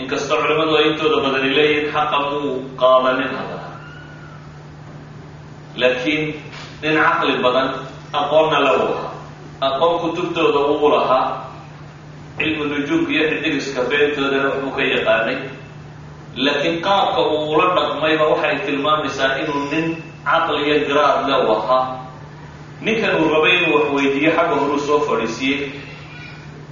Inkastoo 0.01 0.37
culimmadu 0.41 0.73
ay 0.79 0.85
intooda 0.91 1.17
badani 1.25 1.49
leeyihiin 1.57 1.91
xaqa 1.93 2.17
muu 2.29 2.51
qaadanin 2.81 3.31
haddana 3.37 3.69
laakiin 5.81 6.23
nin 6.81 6.95
caqli 7.03 7.33
badan 7.45 7.67
aqoonna 8.19 8.59
la 8.65 8.71
u 8.73 8.83
ahaa 8.93 9.11
aqoon 9.67 9.99
kutubtooda 10.01 10.59
uu 10.73 10.89
lahaa. 10.95 11.27
Cilmu 12.37 12.63
nujuumka 12.71 13.11
iyo 13.15 13.23
xidigiska 13.31 13.81
beentoodana 13.89 14.49
wuxuu 14.51 14.71
ka 14.77 14.83
yaqaanay. 14.93 15.37
Laakiin 16.35 16.81
qaabka 16.85 17.21
uu 17.33 17.55
ula 17.55 17.67
dhaqmayba 17.77 18.25
waxay 18.31 18.55
tilmaamaysaa 18.65 19.39
inuu 19.41 19.61
nin 19.71 19.85
caqliyo 20.27 20.75
garaad 20.87 21.19
le 21.29 21.35
u 21.47 21.51
ahaa 21.55 21.83
ninkan 22.81 23.15
uu 23.21 23.29
rabay 23.33 23.53
inuu 23.57 23.75
wax 23.77 23.87
weydiiyo 23.95 24.31
xagga 24.37 24.55
horuu 24.61 24.79
soo 24.87 24.99
fadhiisiyey 25.07 25.59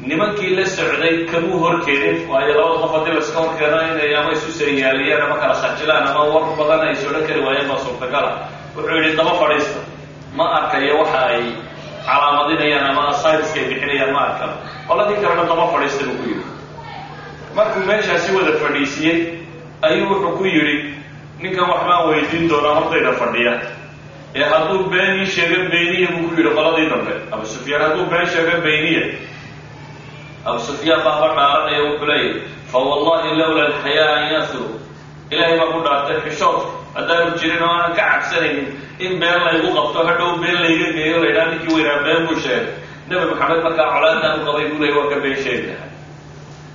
nimankii 0.08 0.56
la 0.56 0.66
socday 0.66 1.26
kamuu 1.32 1.60
horkeenin 1.64 2.18
waayo 2.32 2.54
labada 2.60 2.80
qof 2.82 2.92
haddii 2.96 3.14
laska 3.18 3.40
horkeeno 3.40 3.78
inay 3.92 4.16
ama 4.20 4.32
isu 4.36 4.52
seeyaaliyaan 4.60 5.22
ama 5.26 5.36
kala 5.42 5.56
khajilaan 5.62 6.08
ama 6.12 6.24
war 6.34 6.44
badan 6.60 6.82
ay 6.88 6.96
sodhan 6.96 7.24
kari 7.28 7.42
waayeen 7.46 7.68
baa 7.70 7.78
suurtagala. 7.86 8.32
Wuxuu 8.76 8.96
yidhi 8.98 9.18
daba 9.18 9.34
fadhiista 9.42 9.80
ma 10.38 10.46
arkayo 10.58 10.94
waxa 11.02 11.20
ay 11.34 11.44
calaamadinayaan 12.08 12.86
ama 12.92 13.04
scienska 13.22 13.58
ay 13.62 13.66
bixinayaan 13.70 14.12
ma 14.16 14.20
arkan 14.28 14.52
qoladii 14.88 15.18
kalena 15.24 15.44
daba 15.52 15.66
fadhiista 15.74 16.04
buu 16.08 16.18
ku 16.20 16.26
yidhi. 16.30 16.46
Markuu 17.56 17.82
meeshaasi 17.90 18.30
wada 18.36 18.54
fadhiisiyey 18.64 19.18
ayuu 19.88 20.08
wuxuu 20.12 20.32
ku 20.38 20.44
yidhi 20.56 20.76
ninkan 21.42 21.66
wax 21.72 21.82
baan 21.88 22.04
weydiin 22.10 22.46
doonaa 22.52 22.74
hortayda 22.78 23.12
fadhiya 23.22 23.54
ee 24.40 24.44
hadduu 24.52 24.84
been 24.94 25.12
ii 25.22 25.26
sheega 25.36 25.60
beeniya 25.74 26.08
buu 26.16 26.28
ku 26.30 26.36
yidhi 26.40 26.52
qoladii 26.58 26.88
dambe 26.94 27.14
abu 27.34 27.46
sufyaan 27.54 27.82
hadduu 27.86 28.06
been 28.14 28.26
sheega 28.36 28.56
beeniya 28.66 29.04
abu 30.48 30.60
sufyaan 30.70 31.02
baaba 31.08 31.28
dhaaranaya 31.38 31.82
wuxuu 31.88 32.08
leeyahy 32.12 32.40
fa 32.72 32.78
wallahi 32.90 33.30
lawla 33.42 33.62
alxayaa 33.70 34.14
an 34.20 34.24
yasru 34.36 34.66
ilaahay 35.34 35.58
baa 35.60 35.70
ku 35.74 35.80
dhaartay 35.86 36.18
xishood 36.26 36.60
haddaanu 36.96 37.32
jirin 37.42 37.62
oo 37.68 37.70
aanan 37.76 37.94
ka 37.98 38.04
cabsanaynin 38.12 38.68
in 39.06 39.12
been 39.22 39.40
laygu 39.48 39.70
qabto 39.78 40.00
hadhow 40.10 40.32
been 40.44 40.58
layga 40.66 40.88
geeyo 40.98 41.18
laydhaa 41.26 41.46
ninkii 41.52 41.74
weynaa 41.78 42.00
been 42.08 42.22
buu 42.28 42.38
sheegay 42.46 42.68
nebi 43.10 43.26
maxamed 43.32 43.62
markaa 43.68 43.88
colaadaan 43.94 44.36
u 44.42 44.46
qabay 44.50 44.66
buu 44.72 44.80
leeyay 44.84 44.98
waa 45.00 45.08
ka 45.14 45.18
been 45.26 45.38
sheegi 45.46 45.66
lahaa 45.72 45.90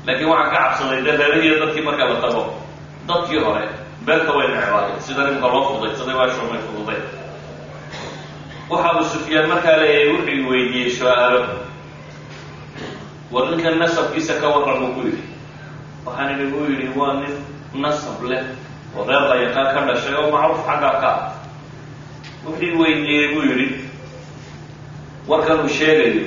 laakiin 0.06 0.28
waxaan 0.32 0.50
ka 0.54 0.58
cabsaday 0.64 1.00
dee 1.06 1.14
reerihiiyo 1.22 1.56
dadkii 1.66 1.84
marka 1.90 2.04
la 2.10 2.16
tago 2.24 2.42
dadkii 3.10 3.40
hore 3.46 3.64
beenta 4.06 4.32
way 4.38 4.46
necbaayeen 4.56 5.00
sida 5.06 5.22
nimka 5.30 5.46
loo 5.54 5.62
fudaysaday 5.70 6.14
waa 6.20 6.28
shumay 6.36 6.60
fududay 6.66 7.00
waxa 8.70 8.88
abu 8.92 9.02
sufyaan 9.12 9.48
markaa 9.52 9.76
leeyahay 9.80 10.08
wuxuu 10.14 10.50
weydiiyey 10.50 10.90
su'aalo 10.98 11.40
war 13.32 13.44
ninkan 13.50 13.78
nasabkiisa 13.82 14.34
ka 14.40 14.46
warran 14.54 14.78
buu 14.82 14.92
ku 14.96 15.00
yidhi. 15.08 15.22
Waxaan 16.06 16.30
idhi 16.36 16.46
buu 16.52 16.64
yidhi 16.70 16.88
waa 16.98 17.14
nin 17.20 17.32
nasab 17.82 18.18
leh 18.30 18.42
oo 18.96 19.04
reer 19.08 19.24
layaqaan 19.30 19.68
ka 19.74 19.80
dhashay 19.88 20.14
oo 20.20 20.28
macruuf 20.34 20.60
xaggaa 20.68 20.94
ka 21.02 21.08
ah. 21.08 21.20
Wuxuu 22.44 22.78
weydiiyey 22.82 23.26
buu 23.34 23.42
yidhi 23.48 23.66
warkan 25.28 25.60
uu 25.64 25.68
sheegayo 25.78 26.24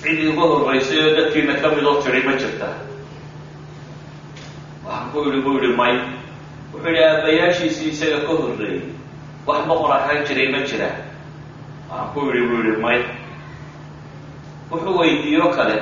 cid 0.00 0.18
iga 0.24 0.40
horraysay 0.50 0.98
oo 1.04 1.10
dadkiina 1.20 1.54
ka 1.62 1.68
midoo 1.76 2.00
tidhi 2.04 2.20
ma 2.26 2.32
jirta. 2.40 2.68
Waxaan 4.84 5.06
ku 5.12 5.18
yidhi 5.28 5.40
buu 5.44 5.56
yidhi 5.60 5.70
may. 5.80 5.94
Wuxuu 6.72 6.88
yidhi 6.92 7.02
aabbayaashiisii 7.08 7.88
isaga 7.92 8.18
ka 8.28 8.32
horreeyey 8.40 8.82
wax 9.46 9.60
boqor 9.68 9.92
ahaan 9.96 10.24
jiray 10.28 10.48
ma 10.52 10.60
jira 10.68 10.88
waxaan 11.90 12.08
ku 12.14 12.20
yidhi 12.28 12.42
buu 12.48 12.58
yidhi 12.62 12.76
may 12.84 13.00
wuxuu 14.70 14.98
weydiiyo 15.00 15.46
kale 15.56 15.76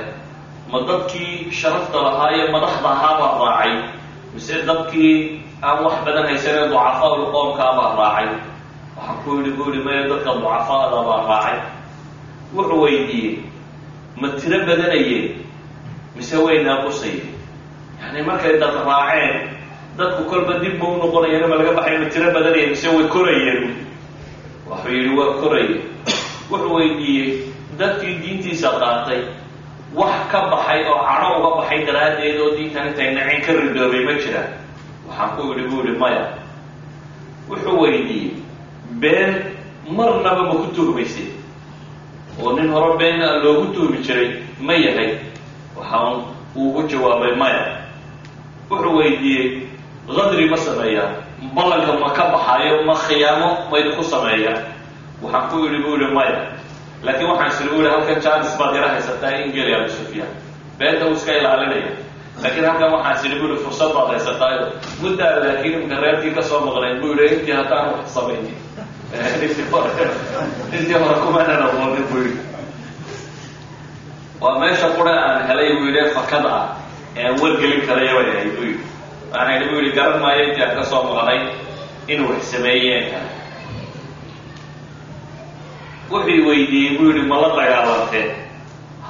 ma 0.70 0.78
dadkii 0.88 1.50
sharafta 1.58 1.98
lahaa 2.06 2.30
iyo 2.36 2.46
madaxda 2.54 2.88
ahaabaa 2.96 3.38
raacay 3.42 3.72
mise 4.34 4.54
dadkii 4.68 5.14
aan 5.66 5.78
wax 5.84 5.94
badan 6.06 6.26
haysanee 6.28 6.66
ducafaadu 6.72 7.24
qoomkaabaa 7.34 7.90
raacay 8.00 8.28
waxaan 8.96 9.16
ku 9.24 9.30
yidhi 9.38 9.50
buu 9.56 9.66
yidhi 9.70 9.80
maya 9.86 10.02
dadka 10.10 10.30
ducafaada 10.40 10.98
baa 11.08 11.20
raacay 11.30 11.56
wuxuu 12.56 12.80
weydiiyey 12.84 13.34
ma 14.20 14.26
tiro 14.40 14.58
badanayeen 14.68 15.26
mise 16.16 16.36
way 16.44 16.56
naaqusayeen 16.66 17.28
yani 18.02 18.18
markay 18.28 18.54
dad 18.62 18.74
raaceen 18.90 19.34
dadku 19.98 20.22
kolba 20.30 20.52
dib 20.62 20.74
ma 20.82 20.86
u 20.88 20.96
noqonayeen 21.04 21.44
ma 21.50 21.56
laga 21.60 21.72
baxay 21.78 21.96
ma 22.02 22.06
tiro 22.12 22.28
badanayeen 22.36 22.70
mise 22.74 22.88
way 22.96 23.06
korayeen 23.14 23.60
waxuu 24.70 24.92
yidhi 24.96 25.12
waa 25.18 25.32
korayeen 25.40 25.80
wuxuu 26.52 26.74
weydiiyey 26.76 27.28
dadkii 27.78 28.14
diintiisa 28.22 28.68
qaatay 28.82 29.20
wax 29.98 30.14
ka 30.32 30.38
baxay 30.52 30.80
oo 30.90 30.98
cadho 31.08 31.28
uga 31.40 31.50
baxay 31.58 31.80
daraaddeed 31.86 32.36
oo 32.42 32.50
diintan 32.56 32.86
intay 32.92 33.08
nacin 33.16 33.40
ka 33.46 33.50
ridoobay 33.60 34.02
ma 34.06 34.12
jiraan. 34.22 34.50
Waxaan 35.08 35.30
ku 35.36 35.40
yidhi 35.52 35.64
buu 35.70 35.80
yidhi 35.84 35.98
maya 36.02 36.24
wuxuu 37.48 37.76
weydiiyey 37.82 38.30
been 39.02 39.30
marnaba 39.96 40.42
ma 40.48 40.54
ku 40.60 40.66
tuhmaysay. 40.76 41.26
Oo 42.40 42.52
nin 42.56 42.68
hore 42.72 42.96
beena 42.98 43.28
loogu 43.44 43.66
tuhmi 43.74 43.98
jiray 44.06 44.28
ma 44.60 44.72
yahay. 44.74 45.10
Waxaan 45.76 46.24
uugu 46.56 46.80
jawaabay 46.90 47.34
maya 47.42 47.64
wuxuu 48.70 48.96
weydiiyey 48.98 49.46
qadri 50.16 50.48
ma 50.50 50.56
sameeyaa 50.56 51.08
ballanka 51.54 51.92
ma 52.02 52.08
ka 52.16 52.24
baxayo 52.32 52.84
ma 52.88 52.94
khiyaamo 53.04 53.48
maydinku 53.70 54.04
sameeyaa 54.04 54.56
waxaan 55.22 55.44
ku 55.50 55.56
yidhi 55.64 55.78
buu 55.84 55.96
yihi 56.00 56.14
maya 56.18 56.36
laakiin 57.06 57.28
waxaan 57.32 57.50
isiri 57.52 57.70
u 57.74 57.78
yihi 57.82 57.90
halkan 57.94 58.18
jaanis 58.24 58.52
baad 58.58 58.74
yara 58.76 58.88
haysataa 58.94 59.30
in 59.42 59.52
geli 59.56 59.72
abu 59.78 59.88
sufyaan 59.98 60.32
beenta 60.78 61.04
uu 61.08 61.14
iska 61.18 61.32
ilaalinaya 61.40 61.90
laakiin 62.42 62.66
halkan 62.68 62.90
waxaan 62.94 63.14
isiri 63.18 63.36
bu 63.40 63.46
yihi 63.50 63.60
fursad 63.64 63.90
baad 63.96 64.08
haysataayo 64.12 64.62
muddaa 65.02 65.32
laakiin 65.44 65.74
imka 65.82 65.96
reerkii 66.04 66.32
ka 66.36 66.42
soo 66.48 66.60
maqnayn 66.66 66.96
buu 67.02 67.12
yihi 67.18 67.34
intii 67.36 67.54
haddaan 67.60 67.86
wax 67.94 68.06
samaynin 68.14 68.56
intii 70.78 70.94
hore 71.02 71.16
kumaanan 71.24 71.62
aqoonin 71.66 72.06
buu 72.12 72.22
yihi 72.26 72.38
waa 74.42 74.58
meesha 74.58 74.88
qura 74.96 75.14
aan 75.26 75.40
helay 75.48 75.68
buu 75.76 75.86
yidhi 75.90 76.10
fakada 76.16 76.50
ah 76.60 76.66
ee 77.16 77.24
aan 77.28 77.36
wargelin 77.42 77.82
karaya 77.88 78.12
bay 78.18 78.26
ahayd 78.32 78.50
buu 78.56 78.64
yidhi 78.70 78.84
waxaan 79.32 79.62
bu 79.70 79.74
yihi 79.80 79.92
garan 79.98 80.18
maayo 80.22 80.42
intii 80.48 80.64
aan 80.66 80.74
ka 80.78 80.84
soo 80.90 81.02
maqnay 81.08 81.40
inuu 82.12 82.28
wax 82.32 82.42
sameeyeen 82.54 83.04
wuxuu 86.12 86.46
weydiiyey 86.48 86.92
buu 86.98 87.10
yihi 87.12 87.24
ma 87.30 87.36
la 87.42 87.48
dagaalanteen 87.58 88.30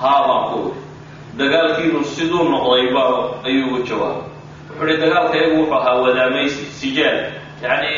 haa 0.01 0.21
baan 0.29 0.43
ku 0.51 0.57
uri. 0.67 0.79
Dagaalkiinu 1.39 2.01
siduu 2.15 2.45
noqday 2.53 2.85
ba 2.95 3.03
ayuu 3.47 3.67
ugu 3.69 3.79
jawaabay. 3.89 4.27
Wuxuu 4.71 4.87
ihi 4.89 4.97
dagaalka 5.03 5.35
iyagu 5.39 5.57
wuxuu 5.63 5.75
ahaa 5.79 5.95
wadaamaysi 6.05 6.63
sijaal. 6.81 7.19
Yacni 7.63 7.95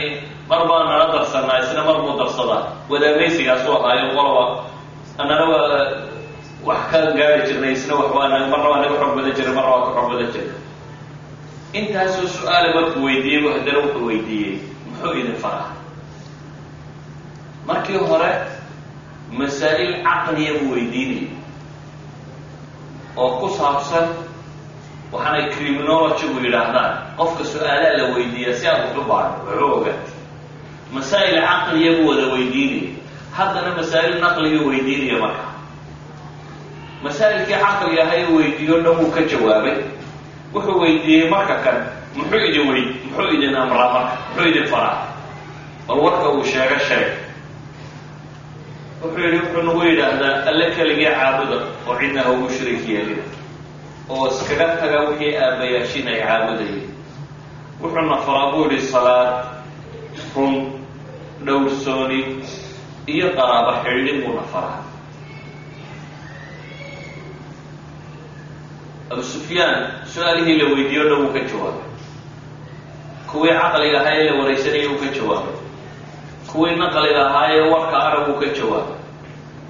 mar 0.49 0.63
baa 0.69 0.83
nala 0.89 1.07
darsanaa 1.15 1.59
isna 1.63 1.83
mar 1.89 1.97
buu 2.03 2.15
darsadaa. 2.21 2.63
Wadaamaysigaasuu 2.91 3.75
ahaayo 3.79 4.07
qoloba 4.17 4.45
annana 5.21 5.45
waa 5.51 5.79
wax 6.69 6.81
ka 6.91 6.99
gaari 7.19 7.43
jirnay 7.49 7.73
isna 7.77 7.95
wax 8.01 8.09
waa 8.17 8.29
marna 8.53 8.69
waa 8.71 8.81
naga 8.83 8.97
xoog 9.01 9.13
badan 9.17 9.33
jiray 9.37 9.53
marna 9.57 9.71
waa 9.75 9.85
ka 9.87 9.91
xoog 9.97 10.09
badan 10.13 10.29
jiray. 10.35 10.53
Intaasoo 11.79 12.29
su'aala 12.35 12.69
markuu 12.77 13.01
weydiiyey 13.07 13.43
haddana 13.55 13.79
wuxuu 13.85 14.07
weydiiyey. 14.09 14.55
Muxuu 14.89 15.13
idin 15.21 15.37
faraa 15.43 15.71
markii 17.67 17.97
hore 18.09 18.31
masaa'il 19.39 19.93
caqliya 20.07 20.53
buu 20.61 20.75
weydiinayay. 20.75 21.29
oo 23.17 23.31
ku 23.41 23.47
saabsan 23.59 24.07
waxaanay 25.13 25.47
criminologygu 25.55 26.39
yidhaahdaan. 26.45 26.93
Qofka 27.19 27.45
su'aalaa 27.53 27.95
la 27.99 28.05
weydiiya 28.15 28.53
si 28.59 28.67
aad 28.67 28.83
waxu 28.91 29.03
baadho 29.11 29.47
waxu 29.47 29.65
ogaatay 29.79 30.13
masaa'il 30.95 31.39
caqliya 31.49 31.91
buu 31.99 32.09
wada 32.11 32.27
weydiinayay. 32.35 32.91
Haddana 33.37 33.71
masaa'il 33.79 34.15
naqliga 34.25 34.61
weydiinaya 34.69 35.17
marka. 35.25 35.47
Masaa'ilkii 37.05 37.59
caqli 37.65 37.97
ahay 38.03 38.23
weydiiyo 38.37 38.77
dhan 38.85 38.97
wuu 39.01 39.11
ka 39.15 39.21
jawaabay. 39.31 39.79
Wuxuu 40.55 40.79
weydiiyey 40.83 41.29
marka 41.31 41.57
kan 41.65 41.77
muxuu 42.17 42.39
idin 42.49 42.67
wey 42.71 42.83
muxuu 43.11 43.35
idin 43.35 43.55
amraa 43.63 43.89
marka 43.95 44.15
muxuu 44.31 44.49
idin 44.51 44.67
faraa. 44.73 44.99
Bal 45.89 45.99
warka 46.05 46.29
uu 46.35 46.45
sheego 46.51 46.79
sheeg 46.89 47.07
wuxuu 49.05 49.21
yidhi 49.25 49.39
wuxuu 49.43 49.63
nagu 49.69 49.83
yidhaahdaa 49.89 50.35
alle 50.51 50.67
keligii 50.77 51.11
caabuda 51.19 51.57
oo 51.89 51.95
cidna 52.01 52.21
ha 52.25 52.31
ugu 52.35 52.49
shirig 52.57 52.83
yeelina 52.89 53.23
oo 54.15 54.25
iskaga 54.33 54.67
taga 54.81 54.99
wixii 55.09 55.33
aabbayaashin 55.45 56.07
ay 56.13 56.19
caabudayeen. 56.27 56.89
Wuxuuna 57.83 58.17
faraa 58.27 58.51
buu 58.53 58.63
yidhi 58.71 58.81
salaad 58.93 59.33
run 60.37 60.55
dhowrsooni 61.47 62.21
iyo 63.13 63.27
qaraabo 63.39 63.73
xidhiidhin 63.85 64.19
buuna 64.25 64.43
faraa 64.53 64.81
abu 69.13 69.23
sufyaan 69.33 69.77
su'aalihii 70.13 70.57
la 70.61 70.67
weydiiyo 70.75 71.03
o 71.05 71.09
dhan 71.11 71.21
wuu 71.23 71.33
ka 71.35 71.41
jawaabay. 71.51 71.89
Kuwii 73.31 73.53
caqliga 73.61 73.99
ahaa 74.01 74.15
ee 74.21 74.25
la 74.31 74.35
waraysanayay 74.41 74.87
wuu 74.91 74.99
ka 75.03 75.09
jawaabay 75.17 75.55
kuwii 76.55 76.79
naqliga 76.79 77.27
ahaa 77.27 77.51
ee 77.51 77.67
warka 77.71 77.99
wuu 78.31 78.39
ka 78.39 78.47
jawaabay 78.55 78.99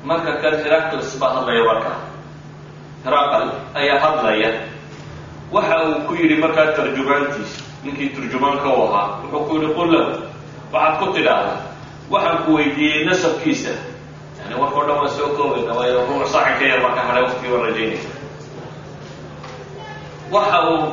marka 0.05 0.37
kan 0.45 0.55
heracles 0.61 1.17
baa 1.17 1.33
hadlaya 1.41 1.65
warkaa 1.65 1.99
heraqal 3.05 3.49
ayaa 3.75 4.01
hadlaya 4.05 4.51
waxa 5.49 5.77
uu 5.89 6.05
ku 6.09 6.13
yidhi 6.21 6.37
markaa 6.45 6.77
tarjumaantiisa 6.77 7.65
ninkii 7.85 8.09
turjumaanka 8.17 8.69
u 8.69 8.85
ahaa 8.85 9.09
wuxuu 9.25 9.49
ku 9.49 9.57
yidhi 9.57 9.73
qul 9.81 9.89
lahu 9.97 10.13
waxaad 10.77 11.01
ku 11.01 11.07
tidhaahdaa 11.17 11.59
waxaan 12.13 12.39
ku 12.45 12.61
weydiiyey 12.61 13.09
nasabkiisa 13.09 13.73
yani 14.45 14.61
warka 14.61 14.77
o 14.77 14.85
dhan 14.85 14.97
waa 15.01 15.17
soo 15.17 15.33
koobeyna 15.41 15.73
waayo 15.81 16.05
ruux 16.05 16.29
saaxin 16.37 16.61
ka 16.61 16.65
yar 16.69 16.81
baa 16.85 16.95
ka 17.01 17.09
hadhay 17.09 17.25
rajaynaya 17.65 18.05
waxa 20.37 20.59
uu 20.69 20.93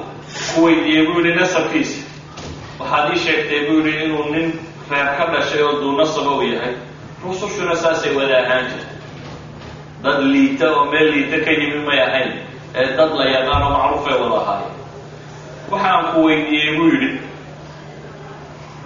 ku 0.56 0.66
weydiiyey 0.72 1.04
buu 1.12 1.20
yihi 1.20 1.40
nasabkiisa 1.40 2.00
waxaad 2.80 3.14
ii 3.14 3.24
sheegtay 3.28 3.62
buu 3.68 3.84
yihi 3.84 4.06
inuu 4.08 4.26
nin 4.32 4.71
ka 5.18 5.26
dhashay 5.34 5.62
oo 5.64 5.80
duu 5.82 5.98
nasaba 5.98 6.32
u 6.38 6.44
yahay 6.44 6.76
rusushuna 7.24 7.76
saasay 7.76 8.14
wada 8.16 8.38
ahaan 8.44 8.66
jirta 8.68 8.96
dad 10.04 10.20
liita 10.34 10.68
oo 10.76 10.86
meel 10.92 11.08
liita 11.14 11.38
ka 11.46 11.52
yimi 11.52 11.80
may 11.88 12.00
ahayn 12.08 12.32
ee 12.76 12.88
dad 12.98 13.12
la 13.20 13.26
yaqaano 13.36 13.68
macruufay 13.76 14.16
wada 14.22 14.38
ahaayeen 14.42 14.76
waxaan 15.72 16.04
ku 16.14 16.20
weydiiyey 16.28 16.76
buu 16.78 16.88
yidhi 16.94 17.10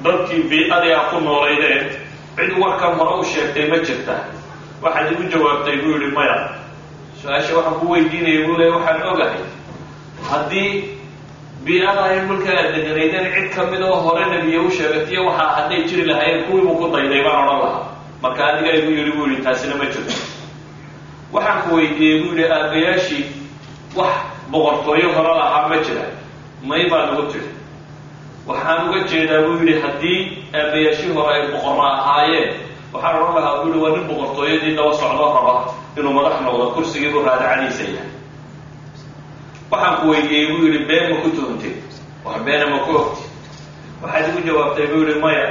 dadkii 0.04 0.44
bii-adii 0.50 0.94
a 0.94 1.00
ku 1.10 1.20
noolaydeen 1.20 1.88
cid 2.38 2.52
warkan 2.62 2.94
hore 3.00 3.20
u 3.20 3.24
sheegtay 3.24 3.66
ma 3.70 3.78
jirtaa 3.88 4.22
waxaad 4.84 5.12
igu 5.12 5.24
jawaabtay 5.34 5.78
buu 5.82 5.92
yidhi 5.98 6.12
maya. 6.18 6.38
Su'aasha 7.22 7.56
waxaan 7.58 7.80
ku 7.80 7.86
weydiinaya 7.92 8.46
buu 8.48 8.58
leey 8.60 8.70
waxaan 8.76 9.02
ogahay 9.12 9.42
haddii 10.30 10.95
bii-adahay 11.66 12.20
dhulka 12.28 12.52
aad 12.60 12.70
deganaydeen 12.76 13.26
cid 13.36 13.48
ka 13.56 13.62
mid 13.72 13.82
oo 13.82 13.96
hore 14.06 14.26
nebiye 14.32 14.60
u 14.60 14.70
sheegatiyo 14.78 15.22
waxaa 15.28 15.50
hadday 15.58 15.82
jiri 15.90 16.04
lahaayeen 16.10 16.44
kuwiibuu 16.48 16.76
ku 16.80 16.86
dayday 16.96 17.22
baan 17.26 17.42
odhan 17.48 17.60
lahaa. 17.64 17.84
Marka 18.22 18.42
adiga 18.50 18.72
igu 18.80 18.92
yidhi 18.98 19.12
buu 19.18 19.26
yidhi 19.30 19.42
taasina 19.46 19.76
ma 19.80 19.86
jirto. 19.94 20.14
Waxaan 21.34 21.60
ku 21.66 21.70
weydiiyey 21.78 22.18
buu 22.24 22.32
yidhi 22.38 22.46
aabayaashii 22.58 23.24
wax 23.98 24.14
boqortooyo 24.52 25.08
hore 25.16 25.32
lahaa 25.42 25.68
ma 25.70 25.78
jira. 25.86 26.06
May 26.70 26.84
baan 26.92 27.10
ugu 27.18 27.24
tiri. 27.34 27.50
Waxaan 28.48 28.80
uga 28.90 29.00
jeedaa 29.10 29.42
buu 29.46 29.58
yidhi 29.62 29.76
haddii 29.84 30.20
aabayaashii 30.60 31.12
hore 31.18 31.34
ay 31.36 31.44
boqorra 31.54 31.88
ahaayeen 32.02 32.52
waxaan 32.94 33.16
odhan 33.22 33.36
lahaa 33.38 33.56
buu 33.64 33.70
yihi 33.74 33.82
waa 33.84 33.94
nin 33.98 34.04
boqortooyadii 34.10 34.76
daba 34.78 34.94
socdo 35.02 35.26
raba 35.36 35.56
inuu 35.98 36.14
madax 36.18 36.36
noqdo 36.46 36.66
kursigiibuu 36.78 37.24
raadacadiisa 37.28 37.84
yahay 37.96 38.10
waxaan 39.72 39.96
ku 40.02 40.06
weydiiyey 40.12 40.48
buu 40.52 40.66
yidhi 40.68 40.82
been 40.90 41.06
ma 41.12 41.18
ku 41.24 41.30
tuhumtay 41.36 41.74
wax 42.26 42.38
beena 42.46 42.66
ma 42.74 42.80
ku 42.86 42.92
ogti 43.02 43.24
waxaad 44.02 44.26
igu 44.30 44.40
jawaabtay 44.48 44.88
buu 44.92 45.04
yihi 45.08 45.20
maya 45.26 45.48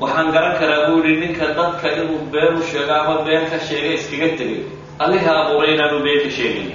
waxaan 0.00 0.28
garan 0.34 0.54
karaa 0.60 0.82
buu 0.88 1.00
yihi 1.04 1.20
ninka 1.22 1.46
dadka 1.58 1.86
inuu 1.98 2.18
been 2.32 2.54
u 2.56 2.62
sheego 2.70 2.92
ama 3.00 3.14
been 3.26 3.44
ka 3.50 3.58
sheega 3.66 3.90
iskaga 3.98 4.28
tegay 4.38 4.62
allihii 5.02 5.30
abuuray 5.40 5.70
inaanu 5.74 5.98
been 6.06 6.20
ka 6.24 6.30
sheegin. 6.36 6.68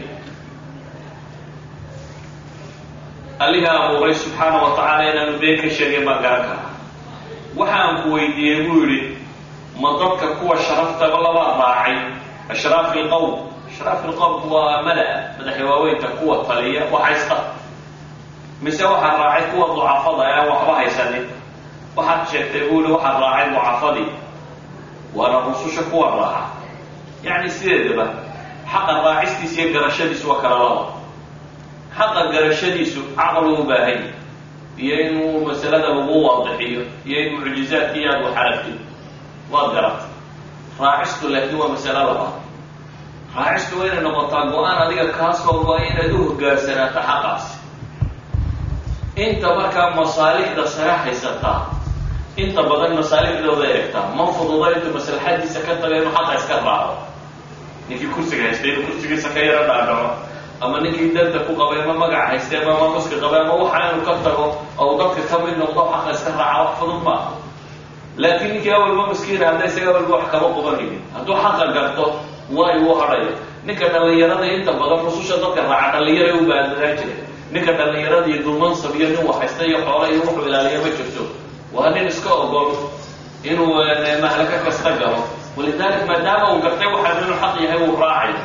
Allihii 3.43 3.67
abuuray 3.67 4.13
subxaana 4.21 4.57
wa 4.63 4.69
tacaala 4.77 5.03
inaanu 5.11 5.33
been 5.41 5.57
ka 5.61 5.69
sheegin 5.77 6.05
baan 6.07 6.21
garan 6.23 6.43
karaa. 6.47 6.69
Waxaan 7.59 7.95
ku 8.03 8.07
weydiiyey 8.15 8.59
buu 8.67 8.79
yidhi 8.85 9.17
ma 9.81 9.89
dadka 9.99 10.27
kuwa 10.39 10.55
sharaftaba 10.65 11.17
labaa 11.25 11.51
raacay 11.61 11.97
ashraafi 12.53 12.99
ilqowm 12.99 13.33
ashraafi 13.83 14.07
ilqowm 14.07 14.51
waa 14.51 14.81
mala-a 14.81 15.35
madaxi 15.37 15.63
waaweynta 15.63 16.07
kuwa 16.07 16.45
taliya 16.47 16.83
waxhaysta 16.91 17.35
mise 18.61 18.83
waxaa 18.85 19.17
raacay 19.17 19.43
kuwa 19.51 19.67
ducafada 19.75 20.23
ee 20.31 20.47
waxba 20.49 20.73
haysanin 20.75 21.25
waxaad 21.95 22.27
sheegtay 22.31 22.63
buu 22.69 22.79
yihi 22.81 22.91
waxaad 22.93 23.19
raacay 23.21 23.49
ducafadii 23.49 24.07
waana 25.15 25.39
rususha 25.47 25.81
kuwa 25.91 26.07
raaca 26.09 26.43
yacni 27.23 27.49
sideedaba 27.49 28.05
xaqa 28.71 28.93
raacistiisa 29.05 29.61
iyo 29.61 29.73
garashadiisu 29.73 30.29
waa 30.29 30.41
kala 30.41 30.55
laba 30.59 30.85
xaqa 31.97 32.21
garashadiisu 32.33 32.99
caqli 33.17 33.51
u 33.59 33.63
baahan 33.69 34.01
iyo 34.83 34.95
inuu 35.05 35.45
masalada 35.47 35.87
lagu 35.87 36.25
waadixiyo 36.25 36.81
iyo 37.05 37.17
in 37.23 37.31
mucjizaadkii 37.39 38.05
aad 38.07 38.21
wax 38.25 38.35
aragtid 38.37 38.77
waad 39.51 39.69
garata 39.75 40.05
raacistu 40.81 41.27
laakiin 41.29 41.59
waa 41.61 41.67
masalo 41.67 41.99
labaad 41.99 42.42
raacistu 43.37 43.73
waa 43.79 43.87
inay 43.89 44.01
noqotaa 44.07 44.45
go'aan 44.53 44.77
adiga 44.85 45.05
kaasoo 45.17 45.57
waa 45.67 45.79
inaad 45.89 46.11
u 46.17 46.17
hogaansanaato 46.29 46.99
xaqaasi 47.09 47.53
inta 49.25 49.47
markaa 49.59 49.89
masaalixda 49.99 50.63
sare 50.75 50.91
haysataa 51.03 51.59
inta 52.43 52.61
badan 52.69 52.93
masaalixdooda 52.99 53.65
eegtaa 53.75 54.05
ma 54.17 54.25
fududa 54.35 54.67
intuu 54.75 54.91
maslaxadiisa 54.97 55.59
ka 55.65 55.73
taga 55.81 55.95
inuu 56.01 56.13
xaqa 56.17 56.33
iska 56.39 56.55
raaco. 56.67 56.93
Ninkii 57.89 58.07
kursiga 58.15 58.43
haystay 58.47 58.69
inuu 58.73 58.85
kursigiisa 58.87 59.29
ka 59.35 59.39
yaro 59.47 59.63
dhaadhaco 59.69 60.09
ama 60.63 60.77
ninkii 60.83 61.09
danta 61.15 61.39
ku 61.47 61.51
qabay 61.59 61.79
ama 61.83 61.93
magac 62.01 62.25
haystay 62.29 62.59
ama 62.63 62.73
maamuska 62.79 63.15
qabay 63.23 63.39
ama 63.45 63.53
waxa 63.61 63.79
inuu 63.91 64.05
ka 64.07 64.13
tago 64.25 64.45
ou 64.81 64.89
dadka 64.99 65.21
ka 65.29 65.35
mid 65.45 65.55
noqdo 65.61 65.81
xaqa 65.93 66.09
iska 66.15 66.29
raaca 66.39 66.59
wax 66.65 66.73
fudud 66.79 67.01
maaha 67.07 67.31
laakiin 68.21 68.51
ninkii 68.53 68.73
awalba 68.77 69.03
miskiina 69.11 69.45
hadda 69.49 69.65
isaga 69.69 69.89
awalba 69.91 70.13
wax 70.17 70.25
kama 70.33 70.47
qubanaynin. 70.57 71.01
Hadduu 71.15 71.35
xaqa 71.43 71.65
garto 71.75 72.05
way 72.57 72.75
u 72.87 72.91
hadhaya 72.99 73.31
ninka 73.67 73.85
dhallinyarada 73.93 74.45
inta 74.55 74.71
badan 74.79 74.99
rususha 75.05 75.35
dadka 75.43 75.61
raaca 75.71 75.91
dhallinyara 75.97 76.33
u 76.39 76.41
baadanaan 76.49 76.95
jira 76.99 77.15
ninka 77.53 77.71
dhallinyarada 77.79 78.27
iyo 78.31 78.39
dulmansab 78.45 78.93
iyo 78.99 79.07
nin 79.13 79.23
wax 79.27 79.37
haysta 79.41 79.63
iyo 79.69 79.77
xoola 79.85 80.05
iyo 80.11 80.19
wuxuu 80.25 80.45
ilaaliya 80.49 80.79
ma 80.83 80.89
jirto. 80.97 81.23
Waa 81.75 81.89
nin 81.95 82.05
iska 82.11 82.29
ogol 82.43 82.69
inuu 83.49 83.73
mahlaka 84.23 84.57
kasta 84.65 84.91
galo. 84.99 85.21
Walidalik 85.57 86.03
maadaama 86.09 86.45
uu 86.53 86.61
gartay 86.65 86.87
waxaa 86.93 87.21
inuu 87.23 87.37
xaq 87.41 87.55
yahay 87.63 87.79
uu 87.87 87.95
raacayo 88.01 88.37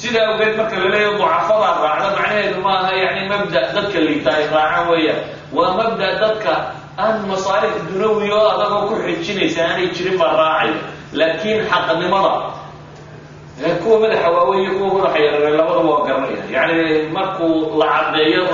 sidaa 0.00 0.26
awgeed 0.30 0.54
marka 0.58 0.76
laleeyahy 0.82 1.12
ducafadaa 1.18 1.74
raacda 1.84 2.08
macnaheedu 2.16 2.58
maaha 2.66 2.90
yani 3.04 3.22
mabda 3.30 3.60
dadka 3.74 3.98
liita 4.06 4.30
ay 4.38 4.44
raacaan 4.54 4.86
weeyaan 4.90 5.20
waa 5.56 5.72
mabda 5.78 6.06
dadka 6.22 6.52
aan 7.02 7.14
masaalix 7.30 7.74
dunawi 7.88 8.28
oo 8.38 8.46
adagoo 8.54 8.82
ku 8.88 8.94
xijinaysa 9.04 9.60
aanay 9.68 9.88
jirin 9.96 10.16
baa 10.20 10.32
raacaya 10.40 10.76
laakiin 11.18 11.60
xaqnimada 11.70 12.32
kuwa 13.82 14.00
madaxa 14.00 14.30
waaweyn 14.30 14.70
kuwa 14.78 14.94
madaxa 14.94 15.18
yarare 15.24 15.50
labadaba 15.56 15.90
waa 15.90 16.06
garanaya 16.06 16.44
yani 16.52 17.08
markuu 17.12 17.78
la 17.78 17.86
caddeeyo 17.86 18.44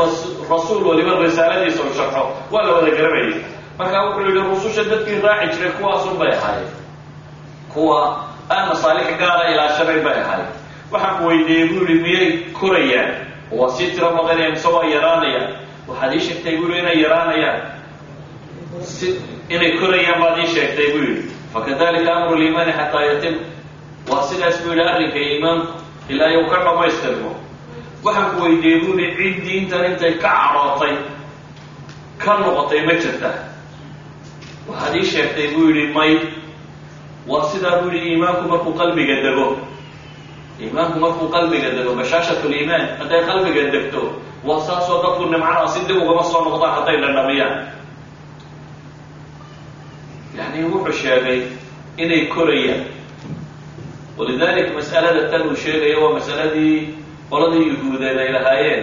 rasuul 0.51 0.87
waliba 0.88 1.19
risaaladiisa 1.25 1.83
u 1.83 1.95
sharxo 1.97 2.23
waa 2.53 2.62
la 2.62 2.73
wada 2.73 2.91
garanayay 2.91 3.35
marka 3.79 4.03
wuxuu 4.05 4.27
yihi 4.27 4.49
rususha 4.51 4.85
dadkii 4.85 5.21
raaci 5.27 5.57
jiray 5.57 5.73
kuwaasun 5.73 6.19
bay 6.19 6.29
ahaayeen. 6.33 6.71
Kuwa 7.75 8.25
aan 8.51 8.69
masaalix 8.69 9.07
gaara 9.19 9.51
ilaashanayn 9.53 10.05
bay 10.05 10.12
ahaayeen. 10.21 10.51
Waxaan 10.93 11.17
ku 11.19 11.27
weydiiyey 11.29 11.69
buu 11.69 11.85
yihi 11.88 12.01
miyay 12.05 12.38
korayaan? 12.61 13.11
Waa 13.53 13.69
sii 13.71 13.91
tiro 13.91 14.11
badanaya 14.17 14.51
mise 14.51 14.69
waa 14.69 14.85
yaraanayaan. 14.95 15.49
Waxaad 15.88 16.12
ii 16.15 16.21
sheegtay 16.21 16.57
buu 16.57 16.69
yihi 16.69 16.79
inay 16.81 16.99
yaraanayaan. 17.03 17.61
Inay 19.49 19.73
korayaan 19.81 20.21
baad 20.21 20.38
ii 20.38 20.47
sheegtay 20.55 20.88
buu 20.93 21.05
yihi 21.09 21.23
fakadalika 21.53 22.15
amru 22.15 22.37
liimaani 22.37 22.73
xataa 22.73 23.03
yatim 23.09 23.35
waa 24.11 24.23
sidaas 24.29 24.57
buu 24.65 24.73
yihi 24.77 24.88
arrinka 24.93 25.19
iimaanku 25.29 25.73
ilaa 26.12 26.31
iyu 26.33 26.43
ka 26.51 26.59
dhammaystirmo 26.67 27.31
waxaan 28.05 28.29
ku 28.35 28.38
weydiiyey 28.45 28.79
buu 28.85 28.95
yihi 29.01 29.15
cid 29.19 29.37
diintan 29.47 29.85
intay 29.91 30.15
ka 30.23 30.31
cadhootay 30.31 30.95
ka 32.23 32.33
noqotay 32.43 32.81
ma 32.87 32.95
jirta 33.03 33.31
waxaad 34.69 34.95
ii 34.99 35.07
sheegtay 35.12 35.47
buu 35.55 35.67
yihi 35.75 35.85
may 35.97 36.12
waa 37.31 37.45
sidaa 37.53 37.77
buu 37.83 37.91
yihi 37.95 38.09
iimaanku 38.15 38.45
markuu 38.53 38.73
qalbiga 38.81 39.17
dego 39.27 39.47
iimaanku 40.62 40.97
markuu 41.05 41.27
qalbiga 41.35 41.69
dego 41.77 41.91
bashaashat 41.99 42.41
liimaan 42.53 42.85
hadday 42.99 43.23
qalbiga 43.29 43.62
degto 43.75 44.03
waa 44.47 44.61
saasoo 44.67 44.99
dadku 45.05 45.25
nimcada 45.33 45.69
si 45.73 45.81
dib 45.88 45.99
ugama 46.03 46.23
soo 46.31 46.41
noqdaan 46.47 46.73
hadday 46.83 46.97
dhandhamiyaan 47.03 47.55
yani 50.38 50.59
wuxuu 50.73 50.93
sheegay 51.03 51.38
inay 52.03 52.23
korayaan 52.35 52.83
walidalik 54.23 54.69
mas'alada 54.77 55.23
tan 55.31 55.43
uu 55.51 55.57
sheegaya 55.63 55.97
waa 56.03 56.13
masaladii 56.19 56.77
qoladii 57.31 57.65
yuhuudeed 57.75 58.19
ay 58.25 58.31
lahaayeen 58.37 58.83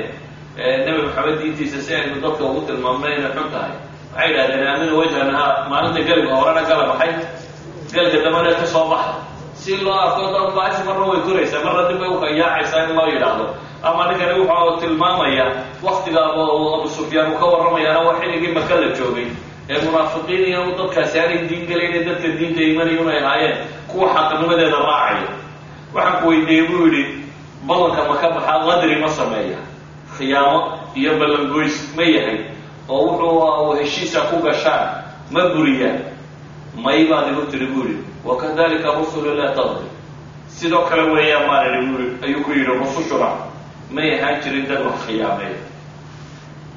nebi 0.86 1.00
maxamed 1.08 1.36
diintiisa 1.42 1.80
si 1.86 1.92
aynu 1.98 2.16
dadka 2.24 2.44
ugu 2.50 2.62
tilmaamnay 2.68 3.14
inay 3.18 3.32
xun 3.36 3.48
tahay 3.54 3.72
waxay 4.14 4.28
yidhahdeen 4.32 4.68
aaminu 4.72 4.94
wajha 5.00 5.22
nahaar 5.32 5.54
maalinta 5.72 6.02
gelga 6.10 6.34
horena 6.40 6.62
gala 6.70 6.84
maxay 6.92 7.12
gelga 7.94 8.18
dambana 8.26 8.52
ka 8.60 8.66
soo 8.74 8.86
baxa 8.92 9.14
si 9.62 9.72
loo 9.86 9.94
arko 10.06 10.22
dad 10.36 10.50
baashi 10.58 10.82
marna 10.88 11.06
way 11.12 11.20
koraysaa 11.28 11.62
marna 11.66 11.82
dib 11.90 12.00
bay 12.02 12.10
ukayaacaysaa 12.16 12.82
in 12.90 12.92
loo 12.98 13.08
yidhaahdo 13.14 13.46
ama 13.88 14.02
ninkani 14.12 14.34
wuxuu 14.42 14.78
tilmaamaya 14.82 15.46
waktigaaba 15.86 16.42
uu 16.58 16.70
abu 16.80 16.88
sufyaan 16.98 17.28
uu 17.34 17.40
ka 17.42 17.46
warramayaana 17.54 18.00
waa 18.08 18.16
xilligii 18.22 18.52
maka 18.58 18.74
la 18.82 18.88
joogay 19.00 19.28
ee 19.72 19.78
munaafiqiin 19.86 20.44
iyo 20.52 20.62
dadkaasi 20.80 21.16
aanay 21.22 21.40
diin 21.50 21.64
gelayna 21.70 22.00
dadka 22.08 22.28
diinta 22.40 22.62
imanaya 22.72 23.00
unay 23.04 23.20
ahaayeen 23.24 23.58
kuwa 23.92 24.08
xaqnimadeeda 24.16 24.78
raacaya 24.88 25.28
waxaan 25.94 26.16
ku 26.22 26.28
weydiiyey 26.30 26.68
buu 26.70 26.86
yidhi 26.88 27.04
ballanka 27.68 28.02
ma 28.10 28.16
ka 28.22 28.28
baxaa 28.36 28.58
qadri 28.68 28.96
ma 29.02 29.10
sameeya. 29.10 29.58
Khiyaamo 30.18 30.60
iyo 31.00 31.12
ballangoys 31.20 31.78
ma 31.96 32.04
yahay 32.16 32.40
oo 32.90 33.02
wuxuu 33.08 33.76
heshiisa 33.80 34.20
ku 34.30 34.36
gashaan 34.46 34.88
ma 35.34 35.42
buriyaan 35.54 36.00
may 36.84 37.06
baad 37.10 37.28
igu 37.32 37.44
tiri 37.52 37.68
bu 37.74 37.80
yihi 37.88 38.02
wakadalika 38.26 38.90
rusulu 38.98 39.30
laa 39.40 39.54
tadri 39.58 39.88
sidoo 40.48 40.84
kale 40.90 41.04
weeyaan 41.14 41.46
maan 41.48 41.66
idhi 41.68 41.86
bu 41.92 41.98
i 42.04 42.08
ayuu 42.26 42.42
ku 42.46 42.52
yidhi 42.52 42.74
rusushuna 42.80 43.30
may 43.96 44.08
ahaan 44.18 44.42
jirin 44.44 44.66
dad 44.70 44.82
wax 44.86 44.98
khiyaameeya. 45.08 45.60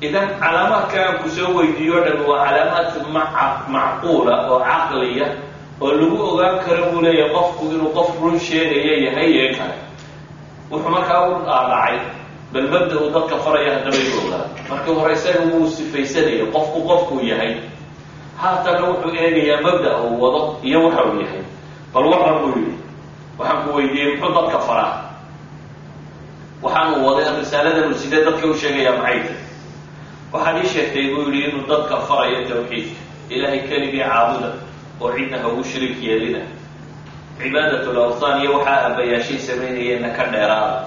Idan 0.07 0.29
calaamaadka 0.41 0.99
aan 1.07 1.17
ku 1.23 1.29
soo 1.31 1.51
weydiiyo 1.57 1.95
o 2.01 2.05
dhan 2.05 2.21
waa 2.29 2.45
calaamaad 2.47 2.89
macquula 3.75 4.35
oo 4.51 4.59
caqliya 4.69 5.27
oo 5.83 5.91
lagu 5.99 6.17
ogaan 6.31 6.57
karo 6.65 6.85
buu 6.93 7.01
leeyahay 7.05 7.33
qofku 7.37 7.63
inuu 7.75 7.91
qof 7.97 8.09
run 8.23 8.37
sheegaya 8.47 8.95
yahay 9.07 9.31
ee 9.43 9.51
kale 9.59 9.77
wuxuu 10.71 10.91
markaa 10.97 11.21
u 11.29 11.35
dhaadhacay 11.47 11.97
bal 12.53 12.67
mabda 12.73 12.95
uu 13.03 13.11
dadka 13.15 13.37
faraya 13.45 13.71
haddaba 13.75 13.97
inu 14.05 14.17
ogaa 14.27 14.45
markii 14.71 14.95
hore 14.99 15.13
isaga 15.19 15.41
wuu 15.53 15.67
sifaysanaya 15.77 16.47
qofku 16.55 16.79
qofkuu 16.89 17.21
yahay 17.31 17.53
haatana 18.41 18.81
wuxuu 18.89 19.13
eegayaa 19.23 19.61
mabda 19.67 19.91
uu 20.05 20.15
wado 20.23 20.41
iyo 20.69 20.79
waxa 20.87 21.03
uu 21.11 21.21
yahay 21.25 21.43
bal 21.95 22.05
waran 22.13 22.37
buu 22.43 22.53
yidhi 22.59 22.75
waxaan 23.39 23.59
ku 23.65 23.71
weydiiyey 23.77 24.09
muxuu 24.17 24.35
dadka 24.39 24.59
faraa 24.69 24.95
waxaanu 26.65 26.95
waday 27.07 27.27
risaaladan 27.41 27.87
uu 27.93 27.99
sidee 28.03 28.23
dadka 28.27 28.45
u 28.47 28.55
sheegayaa 28.63 28.97
maxay 29.03 29.19
tahy 29.21 29.37
waxaad 30.33 30.57
ii 30.65 30.69
sheegtay 30.75 31.07
buu 31.15 31.25
yidhi 31.29 31.41
inuu 31.49 31.65
dadka 31.73 31.95
farayo 32.09 32.39
tawxiidka 32.49 33.01
ilaahay 33.35 33.61
keligii 33.69 34.05
caabuda 34.11 34.51
oo 35.01 35.11
cidna 35.17 35.39
ugu 35.49 35.63
shariik 35.65 35.99
yeelina. 36.03 36.43
Cibaadatul 37.39 37.99
awthaan 38.05 38.41
iyo 38.43 38.51
waxaa 38.59 38.79
aabbayaashay 38.87 39.39
samaynayeenna 39.39 40.09
ka 40.17 40.25
dheeraada 40.33 40.79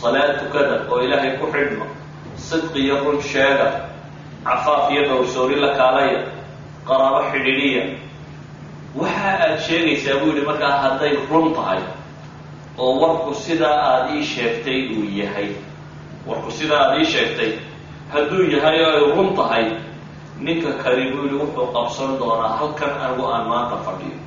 salaad 0.00 0.38
tukada 0.40 0.74
oo 0.90 0.98
ilaahay 1.04 1.32
ku 1.40 1.46
xidhma 1.54 1.86
sidqi 2.36 2.78
iyo 2.86 2.96
run 3.04 3.20
sheega 3.22 3.68
cafaaf 4.44 4.90
iyo 4.92 5.02
dhowrsoori 5.08 5.56
la 5.64 5.70
kaalaya 5.78 6.20
qaraabo 6.88 7.20
xidhiidhiya. 7.32 7.84
Waxa 9.00 9.30
aad 9.44 9.56
sheegaysaa 9.66 10.18
buu 10.20 10.28
yidhi 10.34 10.44
markaa 10.50 10.74
hadday 10.84 11.14
run 11.30 11.54
tahay 11.56 11.80
oo 12.78 12.92
warku 13.00 13.34
sidaa 13.34 13.76
aada 13.88 14.10
ii 14.18 14.24
sheegtay 14.34 14.80
uu 14.96 15.06
yahay. 15.20 15.48
Warku 16.26 16.50
sidaa 16.50 16.80
aada 16.90 16.96
ii 17.00 17.04
sheegtay. 17.14 17.52
Hadduu 18.12 18.44
yahay 18.54 18.76
oo 18.84 18.92
ay 18.98 19.04
run 19.16 19.30
tahay 19.38 19.64
ninka 20.44 20.72
kali 20.82 21.04
buu 21.12 21.24
yihi 21.26 21.36
wuxuu 21.42 21.66
qabsan 21.76 22.10
doonaa 22.20 22.56
halkan 22.58 22.92
anigu 23.04 23.24
aan 23.34 23.44
maanta 23.50 23.76
fadhiyo. 23.86 24.18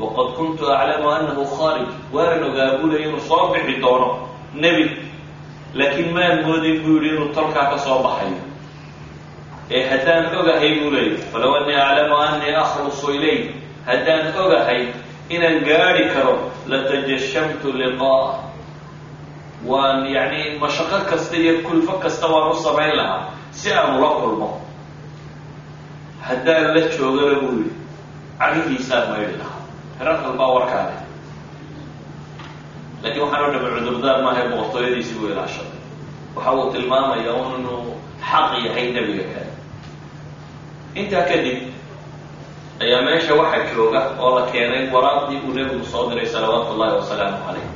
Waqad 0.00 0.28
kuntu 0.36 0.62
aclamu 0.78 1.08
annahu 1.16 1.44
khaarij 1.56 1.88
waanan 2.14 2.42
ogaa 2.48 2.70
buu 2.78 2.88
leey 2.92 3.04
inuu 3.08 3.20
soo 3.28 3.44
bixi 3.52 3.74
doono 3.82 4.08
nebi. 4.62 4.84
Laakiin 5.78 6.10
maan 6.14 6.36
moodin 6.46 6.76
buu 6.84 6.96
yihi 7.02 7.14
inuu 7.16 7.28
tolkaa 7.36 7.66
ka 7.70 7.78
soo 7.78 7.98
baxayo. 8.04 8.40
Ee 9.70 9.82
haddaan 9.90 10.24
ogahay 10.40 10.72
buu 10.80 10.90
leeyay 10.94 11.16
falow 11.32 11.52
annii 11.58 11.76
aclamu 11.86 12.16
annii 12.26 12.54
akhlusu 12.62 13.08
ilayh. 13.16 13.42
Haddaan 13.86 14.24
ogahay 14.44 14.82
inaan 15.34 15.58
gaadhi 15.68 16.04
karo 16.14 16.34
latajashamtu 16.70 17.68
liqaa'ah 17.80 18.34
waan 19.66 20.06
yacni 20.16 20.58
mashaqo 20.62 20.98
kasta 21.10 21.36
iyo 21.36 21.54
kulfo 21.66 21.92
kasta 22.02 22.26
waan 22.32 22.50
u 22.50 22.54
samayn 22.66 22.92
lahaa 22.96 23.22
si 23.50 23.72
aan 23.72 23.98
ula 23.98 24.08
kulmo 24.20 24.48
haddaan 26.28 26.64
la 26.74 26.80
joogana 26.98 27.36
buu 27.42 27.54
yihi 27.60 27.70
carihiisaan 28.40 29.04
maydhi 29.12 29.36
lahaa. 29.40 29.60
Heraqal 29.98 30.32
baa 30.40 30.50
warkaale 30.54 30.94
laakiin 33.02 33.22
waxaan 33.24 33.44
o 33.44 33.52
dhama 33.52 33.68
cudurdaar 33.76 34.18
maahay 34.24 34.46
boqortooyadiisii 34.52 35.16
buu 35.20 35.28
ilaashaday 35.32 35.80
waxa 36.36 36.50
uu 36.58 36.70
tilmaamaya 36.72 37.32
inuu 37.58 37.96
xaq 38.30 38.50
yahay 38.66 38.86
nebiga 38.96 39.24
kale 39.32 39.50
intaa 41.00 41.22
kadib 41.30 41.58
ayaa 42.82 43.00
meesha 43.06 43.32
waxa 43.40 43.58
jooga 43.74 44.00
oo 44.22 44.30
la 44.38 44.42
keenay 44.52 44.84
waraaqdii 44.94 45.40
uu 45.46 45.52
nebigu 45.56 45.84
soo 45.92 46.04
diray 46.10 46.26
salawaatu 46.34 46.68
ullahi 46.74 46.94
wasalaamu 47.00 47.38
calayh. 47.46 47.68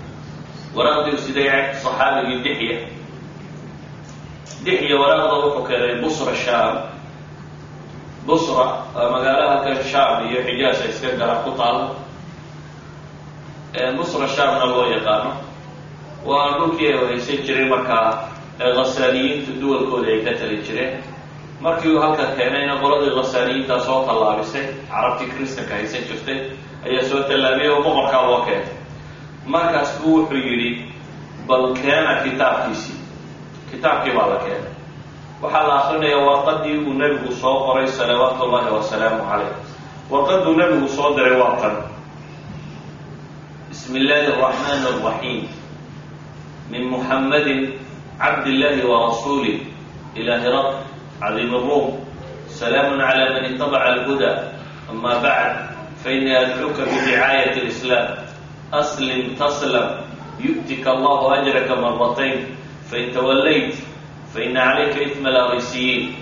Waraaqdii 0.76 1.12
uu 1.16 1.22
siday 1.26 1.48
saxaabigii 1.82 2.38
dixya 2.44 2.76
dixya 4.64 4.96
waraaqda 5.02 5.36
wuxuu 5.44 5.64
keenay 5.68 5.94
busra 6.02 6.34
shaam 6.44 6.74
busra 8.30 8.66
magaalaha 9.12 9.56
kan 9.64 9.76
shaam 9.92 10.16
iyo 10.30 10.40
xijaasa 10.46 10.84
iska 10.92 11.08
gara 11.20 11.36
ku 11.44 11.50
taalo 11.58 11.86
busra 13.98 14.26
shaamna 14.36 14.66
loo 14.72 14.86
yaqaano. 14.94 15.32
Waa 16.28 16.48
dhulkii 16.58 16.88
ay 16.92 17.06
haysan 17.08 17.40
jiray 17.46 17.66
markaa 17.72 18.08
khasaaniyiintu 18.76 19.50
duwalkooda 19.60 20.08
ay 20.14 20.20
ka 20.26 20.32
tali 20.40 20.56
jireen. 20.66 20.94
Markii 21.64 21.92
uu 21.94 22.00
halka 22.04 22.24
keenayna 22.36 22.74
qoladii 22.82 23.12
khasaaniyiintaa 23.18 23.78
soo 23.86 24.00
tallaabisay 24.08 24.64
carabtii 24.90 25.28
kristanka 25.36 25.74
haysan 25.74 26.02
jirtay 26.08 26.38
ayaa 26.86 27.04
soo 27.10 27.20
tallaabiyay 27.28 27.70
oo 27.74 27.82
boqorkaa 27.86 28.22
loo 28.28 28.40
keenay 28.46 28.68
markaas 29.52 29.90
buu 30.02 30.14
wuxuu 30.18 30.36
yidhi 30.48 30.70
bal 31.48 31.64
keena 31.82 32.12
kitaabkiisii. 32.24 32.96
Kitaabkii 33.70 34.12
baa 34.16 34.26
la 34.32 34.36
keenay 34.44 34.72
waxaa 35.41 35.67
la 35.67 35.75
akrinaya 35.83 36.17
warqadii 36.27 36.77
uu 36.87 36.93
nebigu 36.93 37.31
soo 37.41 37.57
qoray 37.67 37.87
salawaatu 37.87 38.43
ullahi 38.47 38.69
wasalaamu 38.77 39.21
calayh 39.29 39.51
warqaduu 40.11 40.53
nebigu 40.59 40.87
soo 40.97 41.09
diray 41.15 41.35
waa 41.41 41.55
tan 41.61 41.75
bismi 43.69 43.99
illaahi 43.99 44.27
araxmaani 44.33 44.85
araxiim 44.91 45.43
min 46.71 46.83
muxammadin 46.93 47.61
cabd 48.21 48.45
illahi 48.53 48.81
warasuulih 48.91 49.57
ila 50.19 50.33
hiraq 50.43 50.69
cadiim 51.21 51.51
الrum 51.59 51.85
salaamu 52.59 52.95
clى 52.99 53.25
man 53.35 53.43
itabaca 53.51 53.85
alhuda 53.91 54.31
ama 54.89 55.11
bacd 55.23 55.55
fainii 56.03 56.35
adcuka 56.41 56.83
bidicaayaة 56.91 57.55
اlislaam 57.61 58.07
aslim 58.71 59.35
taslam 59.39 59.87
yu'tika 60.39 60.89
allahu 60.95 61.25
ajraka 61.35 61.73
maratayn 61.83 62.37
fain 62.89 63.11
tawallayt 63.15 63.75
فإن 64.34 64.56
عليك 64.56 64.98
إثم 64.98 65.26
الأريسيين 65.26 66.14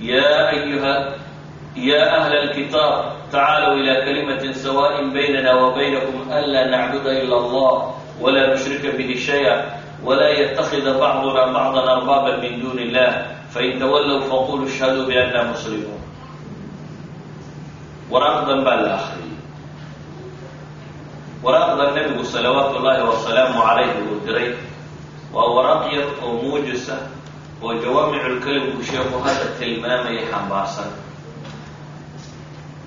يا 0.00 0.50
أيها 0.50 1.14
يا 1.76 2.16
أهل 2.18 2.32
الكتاب 2.36 3.12
تعالوا 3.32 3.74
إلى 3.74 3.94
كلمة 4.04 4.52
سواء 4.52 5.08
بيننا 5.08 5.54
وبينكم 5.54 6.32
ألا 6.32 6.70
نعبد 6.70 7.06
إلا 7.06 7.36
الله 7.38 7.94
ولا 8.20 8.54
نشرك 8.54 8.94
به 8.96 9.14
شيئا 9.14 9.80
ولا 10.04 10.28
يتخذ 10.28 10.98
بعضنا 11.00 11.52
بعضا 11.52 11.92
أربابا 11.92 12.36
من 12.36 12.60
دون 12.60 12.78
الله 12.78 13.26
فإن 13.50 13.78
تولوا 13.80 14.20
فقولوا 14.20 14.66
اشهدوا 14.66 15.06
بأننا 15.06 15.50
مسلمون 15.50 16.04
waraaqdan 18.10 18.60
baa 18.66 18.76
la 18.84 18.90
akriyey 19.00 19.32
waraaqdan 21.44 21.94
nebigu 21.96 22.24
salawaatu 22.34 22.76
ullaahi 22.80 23.02
wasalaamu 23.10 23.58
calayhi 23.64 24.54
waa 25.34 25.48
waraaq 25.56 25.84
yar 25.96 26.08
oo 26.24 26.32
muujisa 26.42 26.96
oo 27.62 27.72
jawaamiculkelimku 27.82 28.80
sheeku 28.88 29.16
hadda 29.24 29.46
tilmaamaya 29.58 30.22
xambaarsan 30.30 30.90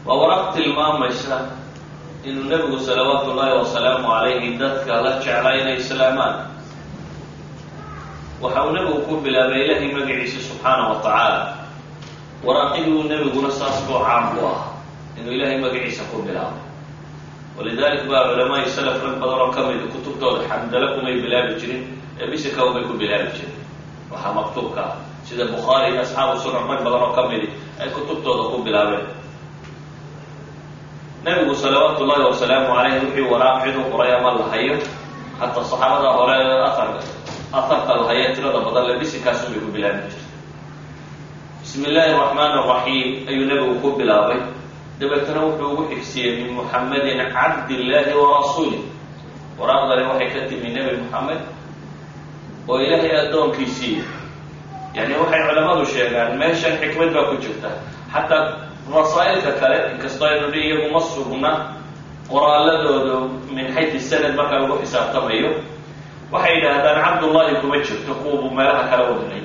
waa 0.08 0.18
waraaq 0.22 0.46
tilmaamaysa 0.56 1.36
inuu 2.28 2.46
nebigu 2.52 2.78
salawaatu 2.88 3.28
ullaahi 3.32 3.56
wasalaamu 3.62 4.08
calayhi 4.12 4.50
dadka 4.62 4.94
la 5.06 5.12
jeclaa 5.24 5.54
inay 5.62 5.78
islaamaan 5.84 6.36
waxa 8.42 8.60
uu 8.66 8.72
nebigu 8.76 9.00
ku 9.08 9.14
bilaabay 9.24 9.62
ilaahay 9.66 9.90
magaciisa 9.98 10.40
subxaana 10.48 10.84
wa 10.94 10.98
tacaala 11.04 11.42
waraaqiduu 12.46 13.02
nebiguna 13.12 13.50
saas 13.60 13.78
buu 13.90 14.00
caan 14.06 14.26
ku 14.38 14.46
ah 14.54 14.62
inuu 15.20 15.34
ilaahay 15.36 15.58
magaciisa 15.66 16.04
ku 16.14 16.18
bilaabo 16.28 16.60
walidalik 17.58 18.04
baa 18.12 18.24
culamaai 18.30 18.70
salaf 18.76 18.98
rag 19.06 19.16
badan 19.22 19.40
oo 19.44 19.50
ka 19.56 19.62
mida 19.68 19.86
kutubtooda 19.94 20.42
xamdalo 20.50 20.88
kumay 20.96 21.16
bilaabi 21.24 21.54
jirin 21.62 21.84
ee 22.22 22.28
bisikaw 22.32 22.68
bay 22.74 22.84
ku 22.90 22.94
bilaabi 23.02 23.30
jirin 23.36 23.56
waxaa 24.12 24.34
maktuubka 24.38 24.82
ah 24.90 24.96
sida 25.28 25.46
bukhaari 25.54 25.88
iyo 25.94 26.02
asxaabu 26.06 26.34
sunan 26.44 26.64
rag 26.72 26.82
badan 26.86 27.02
oo 27.06 27.12
ka 27.18 27.22
midi 27.30 27.48
ay 27.82 27.90
kutubtooda 27.96 28.44
ku 28.52 28.58
bilaabeen 28.66 29.06
nebigu 31.26 31.54
salawaatu 31.64 32.00
ullahi 32.04 32.24
wasalaamu 32.32 32.68
calayh 32.76 32.94
wixii 33.04 33.26
waraaq 33.32 33.58
ciduu 33.68 33.86
qoray 33.92 34.12
ama 34.18 34.30
la 34.40 34.46
hayo 34.54 34.76
hataa 35.40 35.64
saxaabada 35.72 36.10
hore 36.18 36.34
aar 36.34 36.90
aharka 37.54 37.94
la 38.00 38.04
haya 38.10 38.28
tirada 38.36 38.60
badan 38.66 38.84
le 38.88 38.94
bisikaasun 39.02 39.50
bay 39.54 39.60
ku 39.66 39.70
bilaabi 39.76 40.00
jirtay 40.08 40.26
bismi 41.62 41.86
illaahi 41.90 42.12
araxmaan 42.16 42.52
araxiim 42.64 43.10
ayuu 43.30 43.46
nebigu 43.50 43.76
ku 43.84 43.90
bilaabay 44.00 44.40
dabeetana 45.00 45.40
wuxuu 45.46 45.70
ugu 45.74 45.84
xigsiiyey 45.92 46.32
min 46.44 46.50
muxammadin 46.58 47.20
cabdillaahi 47.36 48.14
wa 48.22 48.28
rasuulih 48.40 48.82
waraaqdani 49.60 50.04
waxay 50.10 50.30
ka 50.34 50.40
timi 50.50 50.70
nebi 50.76 50.92
moxamed 51.04 51.42
oo 52.70 52.78
ilaahay 52.86 53.14
addoonkiisii 53.24 53.98
yani 54.98 55.14
waxay 55.22 55.42
culammadu 55.48 55.86
sheegaan 55.94 56.32
meeshan 56.42 56.74
xikmad 56.82 57.10
baa 57.16 57.26
ku 57.30 57.36
jirta. 57.44 57.70
Xataa 58.14 58.44
rasaa'ilka 58.96 59.52
kale 59.62 59.78
inkastoo 59.94 60.28
aynu 60.30 60.48
dhi 60.54 60.60
iyagu 60.68 60.88
ma 60.96 61.00
sugna 61.14 61.52
qoraaladooda 62.32 63.16
min 63.56 63.68
xayti 63.76 64.00
sanad 64.10 64.34
marka 64.40 64.56
lagu 64.62 64.76
xisaabtamayo 64.84 65.52
waxay 66.32 66.54
yidhaahdaan 66.56 67.00
cabdullahi 67.06 67.56
kuma 67.62 67.78
jirto 67.86 68.14
kuwabuu 68.22 68.52
meelaha 68.58 68.84
kale 68.92 69.04
u 69.12 69.16
diray 69.22 69.44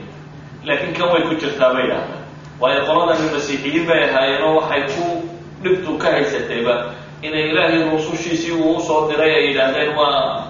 laakiin 0.66 0.93
kan 0.97 1.09
way 1.12 1.23
ku 1.29 1.35
jirtaa 1.43 1.70
bay 1.75 1.83
yidhahdaan 1.87 2.23
waayo 2.61 2.81
qoladani 2.89 3.27
masiixiyiin 3.35 3.85
bay 3.89 4.01
ahaayeen 4.09 4.43
oo 4.47 4.55
waxay 4.61 4.83
ku 4.95 5.05
dhibtu 5.62 5.91
ka 6.03 6.09
haysatayba 6.14 6.75
inay 7.27 7.45
ilaahay 7.51 7.81
rusushiisii 7.93 8.53
uu 8.62 8.77
u 8.77 8.81
soo 8.87 9.01
diray 9.11 9.33
ay 9.39 9.45
yidhaahdeen 9.49 9.93
waa 9.99 10.47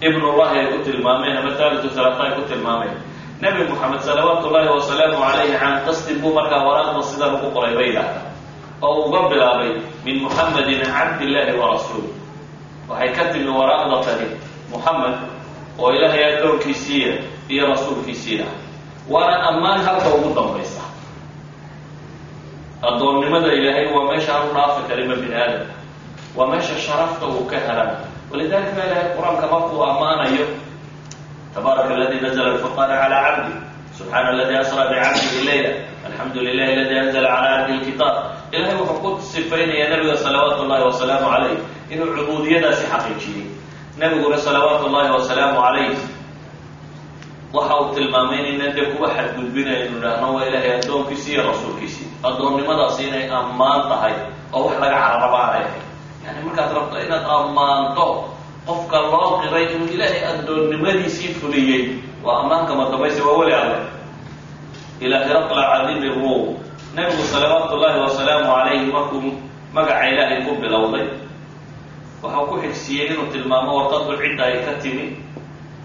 ibnullahi 0.00 0.58
ay 0.60 0.66
ku 0.72 0.78
tilmaameen 0.84 1.36
ama 1.40 1.50
thalitu 1.58 1.88
halaata 1.96 2.22
ay 2.24 2.32
ku 2.36 2.42
tilmaameen. 2.50 2.96
Nebi 3.40 3.64
moxamed 3.68 4.00
salawaatu 4.00 4.48
ullahi 4.48 4.68
wasalaamu 4.68 5.16
calayhi 5.20 5.56
can 5.60 5.84
qasdin 5.86 6.18
buu 6.22 6.32
markaa 6.32 6.64
waraaqda 6.66 7.02
sidan 7.10 7.34
ugu 7.36 7.48
qoray 7.56 7.74
bay 7.76 7.86
yidhaahdaa. 7.92 8.32
Oo 8.82 9.08
uga 9.08 9.20
bilaabay 9.30 9.70
min 10.04 10.16
muxamedin 10.24 10.80
cabdillahi 10.84 11.52
wa 11.60 11.66
rasuul 11.76 12.06
waxay 12.88 13.10
ka 13.16 13.24
timi 13.32 13.48
waraaqda 13.58 13.96
tani 14.06 14.26
muxamed 14.72 15.16
oo 15.80 15.90
ilaahay 15.96 16.24
addoonkiisiiya 16.36 17.12
iyo 17.52 17.64
rasuulkiisiina 17.72 18.48
waana 19.12 19.36
ammaan 19.52 19.80
halka 19.86 20.08
ugu 20.16 20.30
dambaysa. 20.36 20.80
Addoonnimada 22.82 23.52
ilaahay 23.52 23.86
waa 23.94 24.08
meesha 24.12 24.32
aanu 24.36 24.52
dhaafi 24.56 24.82
karima 24.88 25.14
bini 25.20 25.34
aadam. 25.34 25.66
Waa 26.36 26.46
meesha 26.52 26.74
sharafta 26.84 27.26
uu 27.26 27.44
ka 27.50 27.56
helan 27.66 27.90
walidalika 28.30 28.72
baa 28.76 28.86
ilahay 28.88 29.06
qur'aanka 29.16 29.46
markuu 29.52 29.80
ammaanayo 29.90 30.46
tabaaraka 31.54 31.94
aladi 31.96 32.16
nazla 32.24 32.44
alfurqana 32.52 32.94
cala 33.02 33.18
cabdi 33.26 33.52
subxaana 33.98 34.28
aladi 34.34 34.54
asra 34.62 34.82
bicabdihi 34.90 35.40
leyla 35.48 35.70
alxamdu 36.08 36.38
lilahi 36.46 36.72
aladi 36.76 36.94
anzla 37.02 37.28
cala 37.34 37.48
cabdi 37.56 37.72
lkitaab 37.80 38.14
ilahay 38.56 38.76
wuxuu 38.80 39.00
ku 39.02 39.10
sifaynaya 39.32 39.86
nabiga 39.92 40.16
salawaatu 40.24 40.62
llahi 40.70 40.84
wasalaamu 40.90 41.26
calayh 41.34 41.58
inuu 41.92 42.08
cubuudiyadaasi 42.16 42.84
xaqiijiyey 42.92 43.46
nabiguna 44.00 44.36
salawaatu 44.46 44.84
llahi 44.94 45.10
wasalaamu 45.16 45.58
calayh 45.64 45.90
waxa 47.56 47.74
uu 47.80 47.94
tilmaamay 47.94 48.38
inaynan 48.42 48.72
dee 48.76 48.86
kuwa 48.92 49.08
xadgudbinay 49.16 49.78
inu 49.86 49.96
idhaahno 49.98 50.28
waa 50.34 50.44
ilaahay 50.48 50.72
addoonkiisii 50.78 51.32
iyo 51.34 51.42
rasuulkiisii 51.50 52.06
addoonnimadaasi 52.28 53.00
inay 53.08 53.24
ammaan 53.38 53.82
tahay 53.90 54.14
oo 54.52 54.62
wax 54.66 54.76
laga 54.82 54.96
cararabaanay 55.02 55.62
ahay 55.64 55.80
markaad 56.44 56.70
rabto 56.76 56.96
inaad 57.04 57.24
ammaanto 57.36 58.06
qofka 58.66 58.98
loo 59.12 59.30
qiray 59.42 59.64
inuu 59.74 59.88
ilaahay 59.94 60.22
addoonnimadiisii 60.30 61.34
fuliyey 61.40 61.82
waa 62.24 62.38
ammaanka 62.42 62.72
madabayse 62.80 63.20
waa 63.22 63.38
weli 63.40 63.54
alle. 63.54 63.78
Ilaa 65.00 65.24
hiraqla 65.28 65.62
cadiimi 65.72 66.08
ruum 66.16 66.56
nabigu 66.96 67.22
salawaatu 67.32 67.76
llahi 67.82 67.98
wasalaamu 68.04 68.46
calayhi 68.52 68.86
markuu 68.92 69.32
magaca 69.74 70.08
ilaahay 70.10 70.40
ku 70.46 70.52
bilowday 70.62 71.06
waxau 72.22 72.44
ku 72.50 72.54
xigsiiyey 72.64 73.06
inuu 73.12 73.26
tilmaamo 73.32 73.70
warqadu 73.78 74.16
cidda 74.22 74.44
ay 74.48 74.56
ka 74.66 74.72
timi 74.82 75.06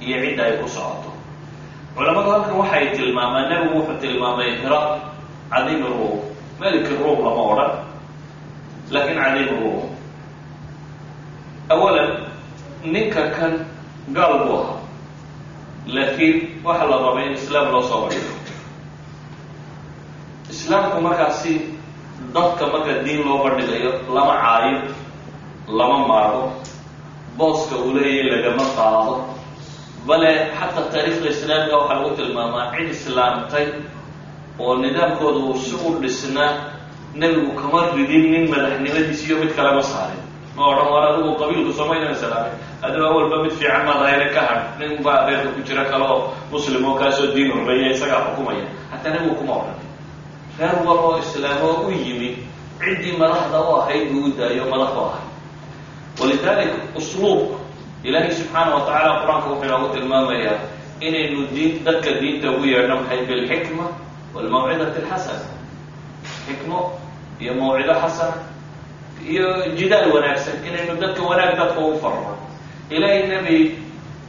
iyo 0.05 0.17
cidda 0.23 0.43
ay 0.47 0.53
ku 0.63 0.67
socoto. 0.75 1.09
Culamadu 1.95 2.29
halkan 2.33 2.55
waxay 2.61 2.85
tilmaamaan 2.95 3.49
nebigu 3.51 3.75
wuxuu 3.83 3.99
tilmaamay 4.01 4.49
hiraq 4.63 4.85
cadiimi 5.51 5.85
ruum 5.91 6.19
meliki 6.59 6.93
ruum 6.99 7.19
lama 7.25 7.41
odhan 7.51 7.71
laakiin 8.93 9.19
cadiimi 9.23 9.53
ruum 9.59 9.90
awalan 11.73 12.11
ninka 12.93 13.23
kan 13.37 13.53
gaal 14.17 14.33
buu 14.45 14.57
ahaa. 14.61 14.77
laakiin 15.95 16.37
waxa 16.65 16.85
la 16.91 16.97
rabay 17.05 17.25
in 17.27 17.33
islaam 17.39 17.67
loo 17.73 17.81
soo 17.89 17.99
badhigo 18.05 18.33
islaamku 20.53 20.97
markaasi 21.07 21.53
dadka 22.35 22.63
marka 22.73 22.93
diin 23.05 23.21
loo 23.27 23.37
bandhigayo 23.45 23.91
lama 24.15 24.33
caayo 24.43 24.79
lama 25.79 25.97
maago 26.11 26.43
booska 27.37 27.75
uu 27.83 27.91
leeyahay 27.97 28.29
lagama 28.33 28.65
qaado. 28.77 29.15
Bale 30.07 30.31
xataa 30.59 30.85
taariikhda 30.93 31.29
islaamiga 31.35 31.75
waxaa 31.79 31.97
lagu 31.99 32.11
tilmaamaa 32.19 32.65
cid 32.75 32.89
islaamtay 32.95 33.65
oo 34.63 34.73
nidaamkooda 34.83 35.39
uu 35.47 35.57
si 35.65 35.73
u 35.87 35.89
dhisnaa 36.01 36.51
nebigu 37.19 37.51
kama 37.61 37.79
ridin 37.97 38.23
nin 38.33 38.43
madaxnimadiisi 38.53 39.23
iyo 39.27 39.35
mid 39.41 39.51
kale 39.57 39.71
ma 39.77 39.83
saarin 39.91 40.20
ma 40.55 40.61
odhan 40.71 40.87
war 40.93 41.03
adigu 41.09 41.31
qabiilku 41.41 41.71
somaynan 41.79 42.11
islaamay 42.15 42.51
adigo 42.85 43.05
awalba 43.11 43.35
mid 43.43 43.51
fiican 43.59 43.83
maad 43.87 44.01
hayna 44.07 44.27
ka 44.35 44.41
hadh 44.49 44.63
nin 44.79 44.91
baa 45.05 45.19
reerka 45.27 45.49
ku 45.55 45.61
jira 45.67 45.83
kale 45.91 46.05
oo 46.13 46.19
muslim 46.53 46.83
oo 46.89 46.95
kaasoo 47.01 47.27
diin 47.35 47.49
horreeya 47.55 47.87
isagaa 47.95 48.19
xukumaya 48.27 48.65
hataa 48.91 49.11
nebigu 49.13 49.35
kuma 49.39 49.53
odhan 49.61 49.77
reer 50.59 50.75
wal 50.87 50.99
oo 51.07 51.13
islaamoo 51.23 51.75
u 51.87 51.91
yimi 52.03 52.29
ciddii 52.81 53.15
madaxda 53.21 53.57
u 53.67 53.71
ahayd 53.79 54.03
buu 54.11 54.23
u 54.27 54.31
daayo 54.39 54.63
madax 54.73 54.91
u 54.97 55.01
ahay 55.07 55.23
walidalik 56.19 56.71
usluub 56.99 57.39
ilaahay 58.07 58.31
subxaana 58.39 58.69
wa 58.75 58.81
tacala 58.87 59.11
qur'aanka 59.23 59.47
wuxuu 59.51 59.65
inoogu 59.67 59.87
tilmaamayaa 59.95 60.57
inaynu 61.07 61.41
diin 61.55 61.71
dadka 61.85 62.09
diinta 62.21 62.47
ugu 62.53 62.65
yeedhno 62.73 62.95
maxay 63.01 63.19
bilxikma 63.29 63.85
walmawcidati 64.35 64.99
alxasana 65.01 65.45
xikmo 66.47 66.79
iyo 67.41 67.53
mawcido 67.59 67.93
xasana 68.03 68.35
iyo 69.29 69.47
jidaal 69.77 70.07
wanaagsan 70.15 70.57
inaynu 70.67 70.93
dadka 71.01 71.21
wanaag 71.29 71.53
dadka 71.59 71.79
ugu 71.79 71.97
farno 72.03 72.33
ilaahay 72.89 73.23
nebi 73.31 73.57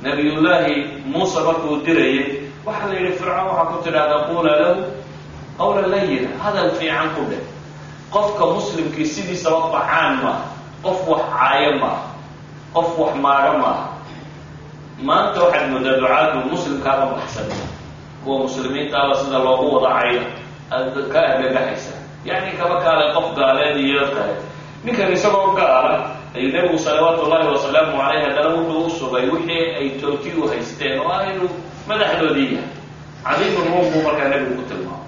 nabiyullaahi 0.02 0.76
muuse 1.12 1.40
markuu 1.46 1.76
dirayay 1.86 2.26
waxaa 2.66 2.88
la 2.90 2.94
yidhi 2.98 3.12
fircoon 3.18 3.46
waxaa 3.48 3.66
ku 3.70 3.76
tidhahda 3.84 4.16
quula 4.28 4.52
lahu 4.62 4.80
qawla 5.58 5.82
layina 5.92 6.30
hadal 6.42 6.70
fiican 6.78 7.08
ku 7.16 7.22
dheh 7.30 7.42
qofka 8.14 8.44
muslimkii 8.54 9.06
sidiisaba 9.14 9.60
bacaan 9.74 10.12
maaha 10.22 10.44
qof 10.84 10.98
wax 11.10 11.22
caayo 11.38 11.70
maaha 11.82 12.02
qof 12.74 12.88
wax 13.00 13.12
maaga 13.24 13.52
maaha 13.62 13.84
maanta 15.06 15.38
waxaad 15.44 15.66
moodaa 15.72 15.96
ducaadu 16.00 16.38
muslimkaaba 16.52 17.04
baxsana 17.18 17.56
kuwa 18.24 18.36
muslimiinta 18.46 18.96
aba 19.02 19.14
sida 19.20 19.38
loogu 19.44 19.66
wada 19.74 19.90
cayo 19.98 20.22
aad 20.74 20.94
ka 21.12 21.18
argagaxaysa 21.30 21.94
yacni 22.28 22.52
kaba 22.60 22.76
kaale 22.84 23.04
qof 23.16 23.26
gaaleed 23.38 23.76
iyo 23.86 24.02
kale 24.14 24.34
ninkan 24.84 25.12
isagoo 25.16 25.52
gaala 25.58 25.94
ayuu 26.36 26.50
nebigu 26.54 26.78
salawaatu 26.86 27.22
llahi 27.30 27.48
wasalaamu 27.54 27.92
caleyh 28.00 28.22
haddana 28.26 28.50
wuxuu 28.56 28.86
u 28.86 28.90
sugay 28.98 29.24
wixii 29.32 29.64
ay 29.78 29.88
tooti 30.00 30.30
u 30.40 30.48
haysteen 30.50 30.98
oo 31.00 31.08
ah 31.16 31.22
inuu 31.30 31.50
madaxdoodii 31.88 32.48
yahay. 32.56 32.70
Cadiimu 33.26 33.58
ruum 33.66 33.86
buu 33.92 34.02
markaa 34.06 34.28
nebigu 34.32 34.54
ku 34.58 34.64
tilmaamay. 34.70 35.06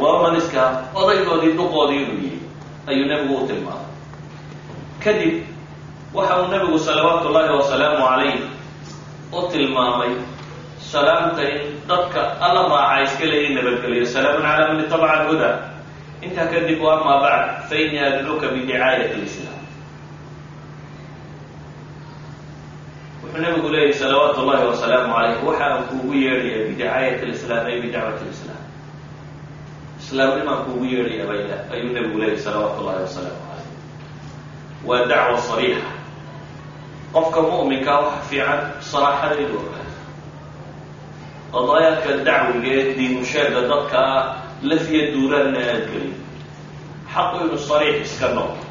Romaniska 0.00 0.62
odaygoodii 1.00 1.52
duqoodii 1.58 2.00
inuu 2.02 2.18
yihi 2.24 2.38
ayuu 2.90 3.06
nebigu 3.10 3.34
u 3.44 3.46
tilmaamay. 3.48 3.90
Kadib 5.04 5.34
waxa 6.16 6.34
uu 6.40 6.48
nebigu 6.52 6.78
salawaatu 6.86 7.28
llahi 7.34 7.50
wasalaamu 7.58 8.00
calayh 8.08 8.36
u 9.32 9.40
tilmaamay 9.52 10.12
salaamta 10.90 11.42
in 11.52 11.60
dadka 11.88 12.20
alla 12.44 12.62
raaca 12.72 13.02
iska 13.04 13.24
leeyihiin 13.30 13.54
nabadgeliyo. 13.58 14.04
Salaamun 14.14 14.42
calaa 14.46 14.68
man 14.72 14.80
itabaca 14.84 15.14
alhuda 15.20 15.50
intaa 16.24 16.46
kadib 16.52 16.80
ama 16.94 17.14
bacd 17.24 17.68
fa 17.68 17.74
innii 17.82 18.00
adcuuka 18.08 18.46
bidicaayat 18.54 19.12
lislaam 19.22 19.60
wuxuu 23.22 23.40
nebigu 23.44 23.68
leeyahy 23.74 23.92
salawaatu 24.00 24.40
llahi 24.48 24.64
wasalaamu 24.70 25.12
calayh 25.14 25.38
waxa 25.46 25.64
aan 25.66 25.82
kuugu 25.88 26.12
yeedhaya 26.24 26.58
bidicaayat 26.68 27.20
lislaam 27.30 27.64
ay 27.70 27.76
bidacwat 27.84 28.20
lislaam 28.28 28.62
islaamnimaan 30.00 30.60
kuugu 30.64 30.84
yeedhaya 30.94 31.24
bayla 31.30 31.56
ayuu 31.74 31.90
nebigu 31.96 32.18
leeyahy 32.22 32.40
salawaatu 32.46 32.80
llahi 32.86 33.00
wasalaamu 33.06 33.40
calayh 33.44 33.68
waa 34.88 35.04
dacwa 35.10 35.38
sariixa. 35.48 35.90
Qofka 37.14 37.40
mu'minka 37.48 37.92
waxa 38.02 38.20
fiican 38.28 38.60
saraaxadeedu 38.90 39.56
ogaado 39.56 39.92
qadaayaadka 41.52 42.10
dacwiga 42.28 42.68
ee 42.78 42.84
diinusheega 42.98 43.60
dadka 43.70 44.02
lafiya 44.70 45.04
duuraanna 45.14 45.58
aad 45.72 45.84
gelin 45.92 46.14
xaqu 47.14 47.34
inuu 47.44 47.58
sariix 47.68 47.96
iska 48.06 48.28
noqdo 48.38 48.62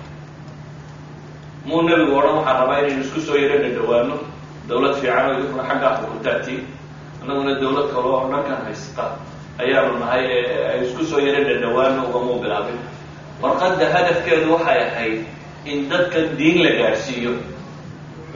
muu 1.68 1.82
nebigu 1.88 2.14
odhan 2.20 2.36
waxaan 2.40 2.58
rabaa 2.62 2.80
inaynu 2.84 3.04
isku 3.06 3.20
soo 3.28 3.38
yaro 3.44 3.58
dhadhawaano 3.64 4.16
dawlad 4.70 4.96
fiican 5.02 5.26
oo 5.30 5.34
idinkuna 5.38 5.64
xagga 5.70 5.88
afka 5.94 6.06
ku 6.12 6.18
taagtiin 6.26 6.62
annaguna 7.22 7.52
dawlad 7.62 7.88
kale 7.94 8.08
oo 8.14 8.22
dhankan 8.32 8.60
haysta 8.68 9.04
ayaanu 9.62 9.94
nahay 10.02 10.24
ee 10.36 10.68
ay 10.72 10.78
isku 10.86 11.02
soo 11.10 11.20
yaro 11.28 11.42
dhadhawaano 11.50 12.00
ugamuu 12.10 12.38
bilaabin 12.44 12.78
warqadda 13.42 13.86
hadafkeedu 13.96 14.48
waxay 14.56 14.80
ahayd 14.88 15.18
in 15.72 15.78
dadkan 15.92 16.26
diin 16.40 16.58
la 16.66 16.72
gaadhsiiyo 16.82 17.34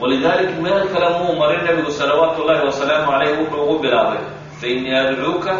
walidalik 0.00 0.50
meel 0.64 0.82
kale 0.92 1.08
muu 1.22 1.32
marin 1.40 1.62
nebigu 1.66 1.90
salawaatu 2.00 2.40
llahi 2.48 2.62
wasalaamu 2.68 3.06
calayh 3.12 3.32
wuxuu 3.38 3.62
ugu 3.64 3.76
bilaabay 3.84 4.22
fa 4.60 4.66
innii 4.72 4.94
adcuuka 5.02 5.52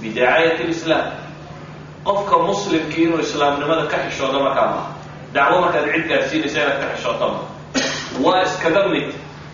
bidacaayati 0.00 0.62
lislaam 0.72 1.06
qofka 2.06 2.36
muslimkii 2.48 3.04
inuu 3.06 3.20
islaamnimada 3.26 3.84
ka 3.92 3.96
xishoodo 4.08 4.38
markaa 4.46 4.66
maaha 4.74 4.92
dacwo 5.34 5.56
markaad 5.64 5.86
cid 5.92 6.04
gaadhsiinaysa 6.10 6.58
inaad 6.62 6.78
ka 6.82 6.86
xishoota 6.96 7.26
ma 7.32 7.40
waa 8.24 8.42
iskaga 8.46 8.82
mid. 8.92 9.08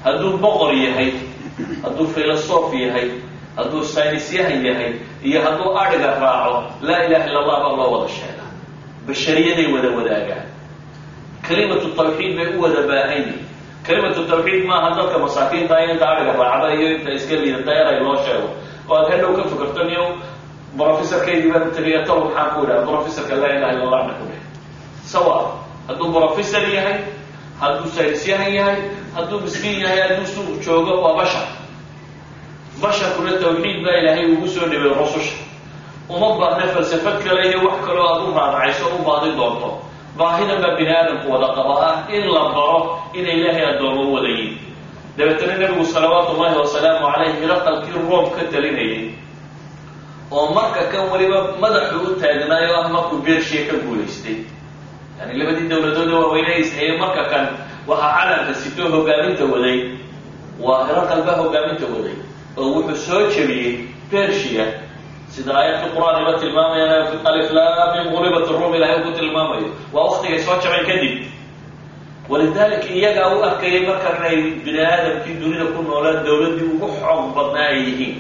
Hadduu 0.05 0.39
boqor 0.39 0.71
yahay 0.85 1.11
hadduu 1.85 2.07
filosof 2.15 2.73
yahay 2.85 3.09
hadduu 3.57 3.83
saynisyahan 3.95 4.61
yahay 4.69 4.93
iyo 5.29 5.39
hadduu 5.45 5.69
adhiga 5.83 6.11
raaco 6.23 6.55
laa 6.87 7.03
ilaha 7.07 7.25
illa 7.29 7.39
allah 7.43 7.59
baa 7.65 7.77
loo 7.79 7.91
wada 7.95 8.09
sheegaa. 8.17 8.51
Bashariyaday 9.07 9.67
wada 9.75 9.91
wadaagaan. 9.99 10.47
Kalimatu 11.47 11.89
tawxiid 11.99 12.33
bay 12.39 12.49
u 12.57 12.63
wada 12.63 12.83
baahan 12.91 13.13
yihiin 13.19 13.41
kelimatu 13.87 14.21
tawxiid 14.31 14.63
maaha 14.71 14.89
dadka 14.99 15.17
masaakiinta 15.25 15.75
inta 15.91 16.05
adhiga 16.13 16.33
raacda 16.41 16.69
iyo 16.79 16.87
inta 16.97 17.11
iska 17.19 17.35
liidata 17.43 17.73
eray 17.81 17.99
loo 18.05 18.17
sheego. 18.25 18.49
Oo 18.89 18.95
aad 18.99 19.09
hadhow 19.13 19.31
ka 19.39 19.43
fikirto 19.51 19.83
niyo 19.89 20.05
brofessorkaydii 20.79 21.51
baan 21.53 21.65
utagaya 21.71 22.01
taw 22.09 22.19
maxaan 22.25 22.49
ku 22.55 22.59
idhaha 22.65 22.83
brofessorka 22.89 23.35
laa 23.43 23.53
ilaha 23.57 23.73
illa 23.75 23.85
allahna 23.89 24.13
ku 24.21 24.25
dheh 24.31 24.41
sawa 25.13 25.37
hadduu 25.89 26.09
brofessor 26.15 26.65
yahay 26.77 26.97
hadduu 27.61 27.89
saynisyahan 27.97 28.51
yahay 28.59 28.79
hadduu 29.17 29.39
miskiin 29.45 29.79
yahay 29.85 30.01
hadduu 30.09 30.27
suuq 30.35 30.51
joogo 30.65 30.93
waa 31.05 31.15
bashar 31.21 31.47
basharkuna 32.83 33.33
tawxiid 33.43 33.79
baa 33.85 33.97
ilaahay 34.01 34.27
ugu 34.37 34.49
soo 34.55 34.67
dhibay 34.71 34.93
rususha. 35.01 35.37
Uma 36.09 36.29
baahna 36.39 36.67
falsafad 36.75 37.17
kale 37.25 37.43
iyo 37.49 37.59
wax 37.67 37.79
kaloo 37.87 38.07
aad 38.13 38.23
u 38.29 38.35
raadacayso 38.39 38.85
u 38.95 38.99
baadi 39.07 39.31
doonto. 39.39 39.71
Baahidan 40.19 40.61
baa 40.65 40.77
bini 40.79 40.93
aadamku 40.99 41.27
wada 41.33 41.49
qaba 41.57 41.75
ah 41.89 41.97
in 42.17 42.25
la 42.35 42.43
baro 42.55 42.79
inay 43.19 43.37
ilaahay 43.41 43.65
addoomo 43.73 44.03
u 44.09 44.15
wada 44.15 44.29
yihiin 44.29 44.55
dabeetana 45.19 45.55
nebigu 45.61 45.85
salawaatu 45.95 46.31
ullahi 46.37 46.57
wasalaamu 46.63 47.07
calayh 47.13 47.33
miraqalkii 47.41 47.93
room 48.09 48.27
ka 48.37 48.43
talinayay 48.53 49.03
oo 50.33 50.47
marka 50.55 50.83
kan 50.93 51.05
weliba 51.13 51.39
madaxu 51.63 51.97
u 52.07 52.15
taagnaayo 52.21 52.71
ah 52.81 52.89
markuu 52.95 53.19
bershiya 53.27 53.63
ka 53.71 53.77
guulaystay 53.85 54.37
yani 55.21 55.33
labadii 55.39 55.69
dawladood 55.71 56.09
ee 56.11 56.19
waaweyne 56.23 56.53
ishayey 56.63 56.99
marka 57.03 57.23
kan 57.33 57.45
waxaa 57.89 58.13
calanka 58.19 58.55
sitoo 58.63 58.89
hogaaminta 58.95 59.45
waday 59.53 59.79
waa 60.65 60.81
miraqal 60.89 61.21
baa 61.27 61.37
hogaaminta 61.43 61.87
waday 61.95 62.17
oo 62.61 62.67
wuxuu 62.75 62.97
soo 63.07 63.23
jebiyey 63.35 63.73
bershiya 64.11 64.67
sida 65.35 65.53
aayadka 65.61 65.87
qur'aan 65.95 66.17
iba 66.23 66.33
tilmaamayaan 66.43 66.93
aliflamin 67.31 68.07
gulibat 68.15 68.47
rum 68.59 68.73
ilahay 68.79 68.99
ku 69.05 69.11
tilmaamayo. 69.19 69.69
Waa 69.95 70.05
waktigay 70.09 70.39
soo 70.47 70.57
jabeen 70.63 70.85
kadib. 70.91 71.15
Walidalika 72.31 72.89
iyagaa 72.99 73.29
u 73.37 73.43
arkayay 73.49 73.83
markan 73.89 74.17
inay 74.19 74.39
bini 74.65 74.81
aadamkii 74.93 75.35
dunida 75.41 75.67
ku 75.75 75.81
noolaan 75.87 76.25
dawladdii 76.27 76.67
ugu 76.75 76.89
xoog 77.01 77.25
badnaa 77.37 77.69
ay 77.73 77.79
yihiin 77.87 78.15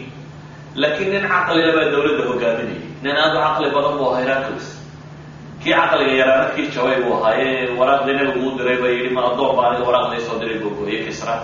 laakiin 0.80 1.10
nin 1.12 1.24
caqliga 1.32 1.70
baa 1.76 1.86
dawladda 1.92 2.24
hogaaminayay 2.30 2.80
nin 3.04 3.16
aada 3.22 3.36
u 3.38 3.42
caqli 3.46 3.68
badan 3.76 3.94
buu 3.98 4.08
ahaa 4.10 4.22
heracles 4.24 4.66
kii 5.62 5.72
caqliga 5.80 6.12
yaraana 6.20 6.46
kii 6.54 6.66
jabay 6.74 6.98
buu 7.04 7.14
ahaa. 7.18 7.34
Ee 7.42 7.74
waraaqdii 7.78 8.14
nabigu 8.18 8.40
u 8.48 8.58
diray 8.58 8.76
ba 8.82 8.88
yidhi 8.94 9.10
ma 9.16 9.22
addoon 9.32 9.52
baa 9.56 9.66
aniga 9.70 9.84
waraaqdii 9.88 10.20
soo 10.26 10.36
diray 10.40 10.58
googooye 10.62 10.98
kisra. 11.06 11.34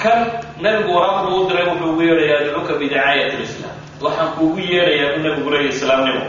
Kan 0.00 0.18
nabigu 0.64 0.90
waraaqdu 0.96 1.28
u 1.36 1.48
diray 1.48 1.64
wuxuu 1.70 1.90
ugu 1.92 2.02
yeedhaya 2.08 2.36
adcuka 2.40 2.72
bidacaayat 2.80 3.32
lislaam 3.40 3.76
waxaan 4.04 4.28
kuugu 4.36 4.58
yeedhayaa 4.72 5.16
u 5.16 5.22
nabigu 5.26 5.48
leeya 5.52 5.70
islaamnimo. 5.74 6.22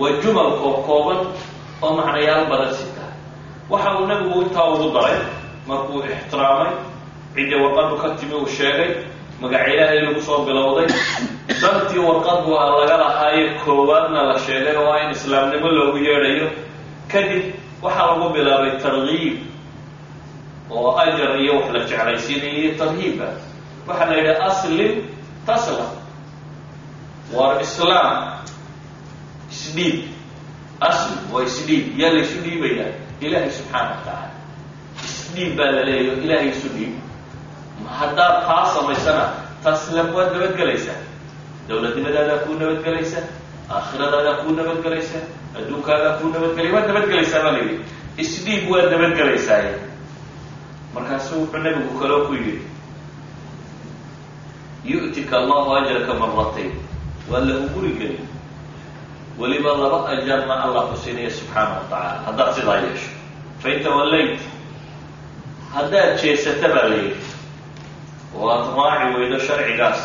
Waa 0.00 0.12
jumal 0.22 0.50
koob 0.62 0.76
kooban 0.86 1.20
oo 1.84 1.90
macnayaal 1.98 2.44
badan 2.50 2.72
sita. 2.78 3.04
Waxa 3.70 3.90
uu 3.98 4.06
nabigu 4.10 4.38
intaa 4.46 4.66
ugu 4.74 4.88
daray 4.96 5.18
markuu 5.68 5.98
ixtiraamay 6.14 6.70
ciddii 7.34 7.58
warqadu 7.62 7.94
ka 8.02 8.08
timi 8.18 8.34
uu 8.40 8.46
sheegay 8.56 8.90
magaca 9.40 9.66
ilaahay 9.72 10.00
lagu 10.06 10.20
soo 10.28 10.40
bilowday. 10.46 10.86
Dantii 11.62 11.98
warqadu 12.08 12.50
a 12.58 12.64
laga 12.78 12.96
lahaaye 13.02 13.44
koowaadna 13.64 14.20
la 14.32 14.36
sheegay 14.44 14.76
oo 14.82 14.94
in 15.02 15.10
islaamnimo 15.16 15.68
loogu 15.76 15.98
yeedhayo. 16.06 16.48
Kadib 17.12 17.44
waxaa 17.82 18.06
lagu 18.10 18.26
bilaabay 18.34 18.72
tarkiib 18.82 19.36
oo 20.70 20.90
ajar 21.02 21.32
iyo 21.42 21.52
wax 21.58 21.66
la 21.74 21.80
jeclaysiinaya 21.90 22.58
iyo 22.62 22.72
tarhiiba 22.80 23.28
waxaa 23.88 24.06
la 24.10 24.14
yidhi 24.18 24.34
aslim 24.48 24.92
taslam. 25.46 25.90
War 27.34 27.54
islaam 27.66 28.14
isdhiib. 29.54 29.98
Aslim 30.88 31.18
waa 31.32 31.42
isdhiib. 31.48 31.84
Yaa 32.00 32.12
la 32.14 32.20
isu 32.24 32.38
dhiibayaa 32.44 32.92
ilaahay 33.24 33.50
subxaana 33.56 33.90
wa 33.90 34.00
tacaala 34.04 34.30
isdhiib 35.08 35.50
baa 35.58 35.70
la 35.76 35.82
leeyahy 35.88 36.22
ilaahay 36.24 36.48
isu 36.54 36.68
dhiib 36.76 36.94
haddaad 37.98 38.36
taa 38.46 38.64
samaysana 38.74 39.24
taslam 39.64 40.08
waad 40.16 40.30
nabadgelaysaa 40.36 40.98
dawladnimadaada 41.68 42.36
kuu 42.44 42.54
nabadgelaysa 42.62 43.20
aakhiradaada 43.76 44.32
kuu 44.42 44.52
nabadgelaysa 44.60 45.18
adduunkaadaa 45.58 46.12
kuu 46.22 46.28
nabadgelaya 46.34 46.74
waad 46.76 46.86
nabadgelaysaa 46.92 47.42
baa 47.44 47.52
la 47.56 47.58
yidhi 47.64 47.76
isdhiib 48.24 48.70
waad 48.72 48.88
nabadgelaysaa 48.94 49.60
markaasu 50.94 51.32
wuxuu 51.40 51.60
nabigu 51.68 51.94
kaloo 52.02 52.20
ku 52.26 52.32
yidhi 52.40 52.56
yu'tika 54.92 55.34
allahu 55.42 55.68
ajraka 55.80 56.12
maratayn 56.22 56.72
waa 57.30 57.40
la 57.48 57.54
uguri 57.66 57.92
geli 58.00 58.20
weliba 59.40 59.70
laba 59.82 59.98
ajarna 60.16 60.54
allah 60.64 60.82
ku 60.90 60.96
siinaya 61.04 61.30
subxaana 61.30 61.74
wa 61.78 61.82
tacaala 61.90 62.22
haddaad 62.28 62.50
sidaa 62.58 62.78
yeesho 62.86 63.10
fain 63.62 63.78
tawallayt 63.84 64.40
haddaad 65.74 66.10
jeesata 66.22 66.66
baa 66.74 66.86
la 66.92 66.96
yidhi 67.02 67.27
oo 68.36 68.48
aada 68.50 68.70
raaci 68.76 69.14
weydo 69.18 69.38
sharcigaas 69.46 70.00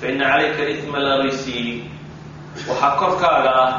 fa 0.00 0.04
ina 0.12 0.24
calayka 0.32 0.62
itma 0.74 0.96
alarisiyiin 1.02 1.78
waxaa 2.68 2.92
korkaaga 3.00 3.50
ah 3.64 3.72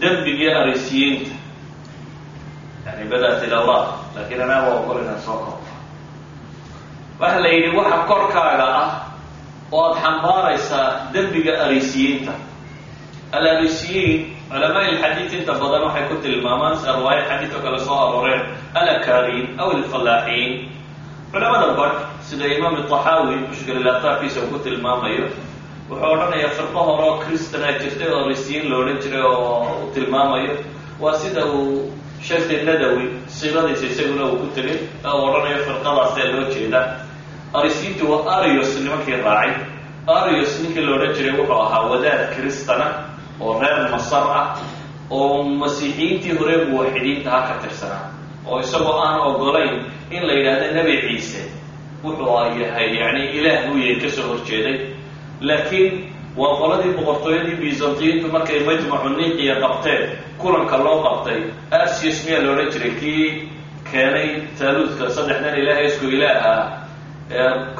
dembigii 0.00 0.50
arisiyiinta 0.60 1.32
yani 2.86 3.04
badat 3.10 3.42
ilawraaq 3.46 3.88
laakiin 4.16 4.42
anaa 4.44 4.60
waa 4.68 4.76
ogol 4.80 4.98
inaan 5.02 5.20
soo 5.26 5.36
korto 5.44 5.70
waxa 7.20 7.38
la 7.44 7.48
yidhi 7.54 7.70
waxa 7.78 7.98
korkaaga 8.10 8.66
ah 8.82 8.88
oo 9.72 9.82
aada 9.84 10.00
xambaaraysaa 10.02 10.86
dembiga 11.14 11.52
arisiyiinta 11.64 12.32
alarisiyiin 13.36 14.36
culamaa 14.50 14.82
ilxadiid 14.90 15.32
inta 15.38 15.52
badan 15.62 15.82
waxay 15.86 16.04
ku 16.08 16.14
tilmaamaan 16.24 16.76
sida 16.78 16.92
riwaayad 16.98 17.24
xadiidka 17.30 17.58
kale 17.64 17.78
soo 17.86 17.98
arooreen 18.08 18.42
alakariin 18.80 19.46
aw 19.60 19.68
alfallaaxiin 19.76 20.52
culamada 21.32 21.68
badh 21.78 21.96
sida 22.28 22.46
imaam 22.56 22.76
taxaawi 22.90 23.34
mushkililaftaarkiisa 23.48 24.38
uu 24.44 24.50
ku 24.52 24.58
tilmaamayo 24.64 25.26
wuxuu 25.90 26.12
odhanayaa 26.12 26.50
firqo 26.58 26.80
hore 26.88 27.04
oo 27.08 27.14
jirtay 27.82 28.08
oo 28.14 28.20
arisiyiin 28.24 28.64
la 28.70 28.76
odhan 28.82 28.98
jiray 29.02 29.22
oo 29.22 29.58
uu 29.82 29.90
tilmaamayo. 29.94 30.54
Waa 31.02 31.14
sida 31.22 31.42
uu 31.46 31.92
sheekh 32.26 32.62
nadawi 32.68 33.04
siiradiisa 33.36 33.86
isaguna 33.92 34.24
uu 34.30 34.36
ku 34.42 34.46
tegay 34.56 34.78
oo 35.10 35.20
odhanayo 35.28 35.58
firqadaasee 35.66 36.26
loo 36.32 36.44
jeeda 36.54 36.80
arisiyiintu 37.58 38.02
waa 38.12 38.22
arios 38.40 38.70
nimankii 38.84 39.18
raacay. 39.26 39.52
Arios 40.18 40.52
ninkii 40.62 40.84
la 40.86 40.92
odhan 40.96 41.12
jiray 41.16 41.32
wuxuu 41.38 41.60
ahaa 41.64 41.82
wadaad 41.90 42.22
cristana 42.36 42.86
oo 43.44 43.52
reer 43.62 43.80
masar 43.92 44.24
ah 44.40 44.46
oo 45.10 45.42
masiixiyiintii 45.60 46.34
hore 46.38 46.56
muwaxidiintaha 46.70 47.40
ka 47.48 47.54
tirsanaa 47.62 48.04
oo 48.48 48.56
isagoo 48.64 48.96
aan 49.04 49.16
ogolayn 49.28 49.74
in 50.14 50.22
la 50.26 50.32
yidhaahdo 50.38 50.66
nebi 50.76 50.94
ciise 51.06 51.40
wuxuu 52.04 52.60
yahay 52.62 52.88
yani 53.00 53.22
ilaah 53.38 53.60
buu 53.68 53.78
yahay 53.82 53.96
ka 54.02 54.08
soo 54.16 54.26
horjeeday. 54.30 54.76
Laakiin 55.40 55.92
waa 56.36 56.54
qoladii 56.60 56.92
boqortooyadii 56.98 57.56
byzantiyiintu 57.62 58.26
markay 58.34 58.60
majmacu 58.68 59.08
niqiya 59.18 59.54
qabteen 59.62 60.02
kulanka 60.40 60.76
loo 60.84 60.98
qabtay 61.06 61.40
arsius 61.70 62.18
miyaa 62.26 62.42
la 62.44 62.50
odhan 62.52 62.70
jiray 62.74 62.90
kii 63.00 63.26
keenay 63.90 64.28
taaluudka 64.58 65.04
saddexdan 65.16 65.54
ilaah 65.62 65.78
isku 65.88 66.06
ilaaha 66.16 66.54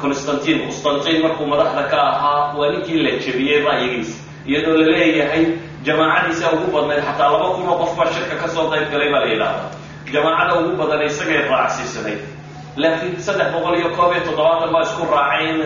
constantin 0.01 0.57
constantin 0.65 1.21
markuu 1.23 1.45
madaxda 1.51 1.83
ka 1.91 1.99
ahaa 2.11 2.53
waa 2.57 2.69
ninkii 2.73 2.99
la 3.05 3.11
jebiyey 3.23 3.59
ra'yigiisa 3.67 4.17
iyadoo 4.49 4.77
la 4.79 4.87
leeyahay 4.97 5.43
jamaacadiisa 5.85 6.45
ugu 6.55 6.67
badnayd 6.75 7.03
xataa 7.07 7.29
laba 7.33 7.47
kun 7.55 7.67
oo 7.71 7.77
qof 7.81 7.91
baa 7.97 8.09
shirka 8.13 8.35
ka 8.41 8.47
soo 8.47 8.65
qayb 8.71 8.85
galay 8.91 9.09
baa 9.13 9.19
la 9.25 9.29
yidhaahdaa. 9.33 9.69
Jamaacada 10.13 10.53
ugu 10.59 10.71
badan 10.79 11.01
isagay 11.09 11.39
raacsiisanayd 11.51 12.19
laakiin 12.81 13.13
saddex 13.25 13.49
boqol 13.55 13.75
iyo 13.79 13.89
koob 13.97 14.11
iyo 14.15 14.21
toddobaatan 14.27 14.69
baa 14.73 14.81
isku 14.87 15.03
raacay 15.15 15.43
in 15.49 15.59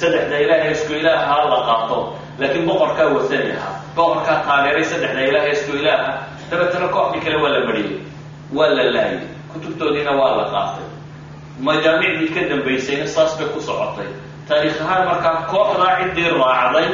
saddexda 0.00 0.36
ilaaha 0.44 0.68
isku 0.76 0.92
ilaaha 1.00 1.36
la 1.52 1.58
qaato. 1.68 1.98
Laakiin 2.40 2.64
boqorkaa 2.68 3.08
wasani 3.16 3.50
ahaa 3.58 3.74
boqorkaa 3.96 4.38
taageeray 4.46 4.84
saddexda 4.92 5.20
ilaaha 5.28 5.48
isku 5.56 5.72
ilaaha. 5.80 6.10
Dabeetana 6.50 6.88
kooxdii 6.94 7.20
kale 7.24 7.36
waa 7.42 7.52
la 7.54 7.60
mariyey 7.68 7.94
waa 8.56 8.68
la 8.76 8.84
laayay. 8.94 9.18
Kutubtoodiina 9.52 10.12
waa 10.20 10.32
la 10.40 10.44
qaatay. 10.54 10.86
Majaamicdii 11.66 12.28
ka 12.34 12.40
dambaysayna 12.50 13.06
saas 13.14 13.32
bay 13.38 13.48
ku 13.54 13.60
socotay. 13.68 14.08
Taariikh 14.48 14.80
ahaan 14.84 15.02
markaa 15.10 15.36
kooxdaa 15.52 15.94
ciddii 16.02 16.28
raacday 16.42 16.88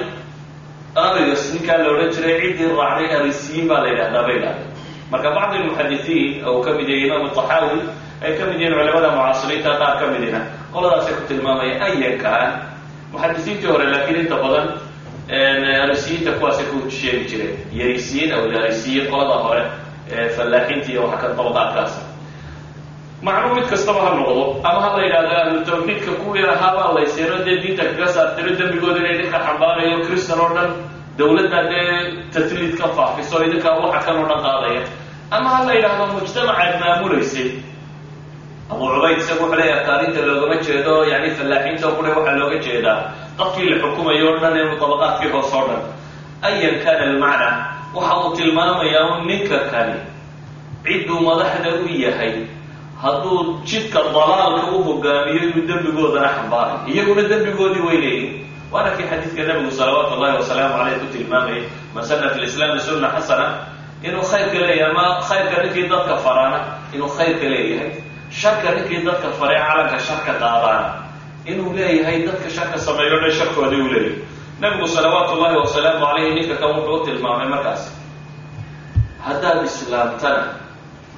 arios 1.05 1.43
ninkaa 1.55 1.79
la 1.83 1.89
odhan 1.93 2.11
jiray 2.15 2.37
ciddii 2.43 2.69
raacday 2.81 3.09
arisiyiin 3.19 3.67
baa 3.71 3.81
la 3.85 3.89
yidhahdaa 3.93 4.23
bay 4.29 4.39
dhahdeen 4.45 4.71
marka 5.13 5.29
bacdi 5.37 5.57
lmuxadisiin 5.63 6.45
oo 6.49 6.59
ka 6.65 6.71
mid 6.79 6.89
yahay 6.93 7.07
imaam 7.09 7.25
taxaawi 7.39 7.81
ay 8.25 8.33
ka 8.39 8.43
mid 8.49 8.59
yihiin 8.61 8.75
culamada 8.79 9.09
mucaasiriinta 9.17 9.71
qaar 9.81 9.95
ka 10.01 10.07
midina 10.13 10.41
qoladaasay 10.75 11.15
ku 11.19 11.23
tilmaamaya 11.31 11.75
ayankaan 11.87 12.51
muxadisiintii 13.13 13.69
hore 13.73 13.87
laakiin 13.93 14.19
inta 14.25 14.37
badan 14.45 14.67
arisiyiinta 15.85 16.31
kuwaasay 16.39 16.67
ku 16.71 16.77
sheegi 16.99 17.25
jireen. 17.31 17.55
Yarisiyiin 17.79 18.31
aw 18.37 18.43
arisiyiin 18.63 19.07
qolada 19.13 19.37
hore 19.45 19.63
fallaaxiinta 20.37 20.89
iyo 20.93 21.01
waxa 21.05 21.19
ka 21.23 21.29
dabaqaadkaasa 21.39 22.01
macnuu 23.27 23.55
mid 23.57 23.67
kastaba 23.73 24.01
ha 24.07 24.11
noqdo 24.19 24.43
ama 24.69 24.81
ha 24.85 24.89
la 24.97 25.03
yidhahdo 25.05 25.73
ahlu 25.75 26.15
kuwii 26.25 26.45
ahaabaa 26.55 26.95
layseeno 26.97 27.37
dee 27.47 27.57
diinta 27.63 27.85
kaga 27.91 28.07
saartiro 28.15 28.51
dembigooda 28.59 28.99
inay 29.03 29.15
idinka 29.19 29.39
xambaarayo 29.47 29.97
cristan 30.07 30.39
oo 30.45 30.51
dhan 30.57 30.71
dawladda 31.19 31.61
dee 31.71 31.89
tasliid 32.35 32.73
ka 32.81 32.87
faafiso 32.97 33.37
idinkaa 33.47 33.75
waxa 33.83 34.01
kan 34.07 34.17
oo 34.21 34.27
dhan 34.31 34.41
qaadaya. 34.47 34.83
Ama 35.37 35.49
ha 35.55 35.59
la 35.67 35.73
yidhaahdo 35.77 36.05
mujtamacaad 36.15 36.75
maamulaysay 36.83 37.49
abu 38.71 38.85
cubayd 38.95 39.19
isagu 39.23 39.43
wuxuu 39.47 39.59
leeyahay 39.61 39.85
taarinta 39.89 40.21
loogama 40.29 40.57
jeedo 40.67 40.95
yani 41.13 41.29
fallaaxiinta 41.39 41.87
kule 41.97 42.09
waxaa 42.17 42.39
looga 42.41 42.59
jeedaa. 42.67 42.99
Dadkii 43.39 43.69
la 43.71 43.77
xukumayo 43.83 44.31
dhan 44.43 44.55
inuu 44.61 44.79
dabaqaadkii 44.83 45.31
hoos 45.35 45.53
oo 45.59 45.65
dhan. 45.69 45.83
Ayan 46.49 46.77
kana 46.85 47.03
almacna 47.11 47.49
waxa 47.95 48.15
uu 48.23 48.31
tilmaamayaa 48.37 49.05
un 49.13 49.21
ninka 49.29 49.59
kani 49.73 49.97
cidduu 50.85 51.19
madaxda 51.29 51.71
u 51.83 51.87
yahay 52.05 52.35
hadduu 53.03 53.39
jidka 53.69 54.01
dalaalka 54.15 54.67
u 54.77 54.83
hogaamiyo 54.89 55.39
inuu 55.47 55.63
dembigoodana 55.69 56.29
xambaaray. 56.37 56.77
Iyaguna 56.93 57.23
dembigoodii 57.31 57.83
way 57.87 57.99
leeyihiin 58.05 58.35
waana 58.73 58.91
kii 58.97 59.07
xadiidka 59.11 59.43
nabigu 59.49 59.71
salawaatu 59.79 60.13
ullahi 60.19 60.37
wasalaamu 60.41 60.75
caleyh 60.79 60.99
ku 61.03 61.07
tilmaamayay 61.15 61.63
man 61.95 62.05
sana 62.09 62.27
fi 62.35 62.39
lislaami 62.43 62.81
sunna 62.87 63.09
xasana 63.15 63.47
inuu 64.07 64.25
khayrka 64.31 64.59
leeyahay 64.69 64.91
ama 64.91 65.05
khayrka 65.29 65.57
ninkii 65.63 65.87
dadka 65.93 66.15
faraana 66.25 66.59
inuu 66.95 67.09
khayrka 67.17 67.47
leeyahay 67.55 67.91
sharka 68.31 68.69
ninkii 68.77 69.05
dadka 69.07 69.29
faray 69.39 69.59
calanka 69.69 69.99
sharka 70.07 70.33
qaadaana 70.43 70.91
inuu 71.51 71.73
leeyahay 71.77 72.19
dadka 72.27 72.49
sharka 72.57 72.79
sameeyo 72.87 73.17
dhan 73.23 73.33
sharkoodii 73.39 73.81
uu 73.85 73.89
leeyahay. 73.95 74.19
Nabigu 74.61 74.89
salawaatu 74.89 75.33
ullahi 75.37 75.57
wasalaamu 75.63 76.01
caleyhi 76.07 76.35
ninka 76.37 76.57
kan 76.61 76.71
wuxuu 76.77 76.95
u 77.03 77.05
tilmaamay 77.07 77.49
markaas. 77.55 77.83
Haddaad 79.25 79.65
islaamtana 79.69 80.43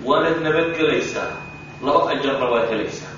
waanad 0.07 0.37
nabadgelaysaa 0.47 1.31
laba 1.87 2.01
ajarna 2.13 2.47
waad 2.53 2.67
helaysaa 2.73 3.13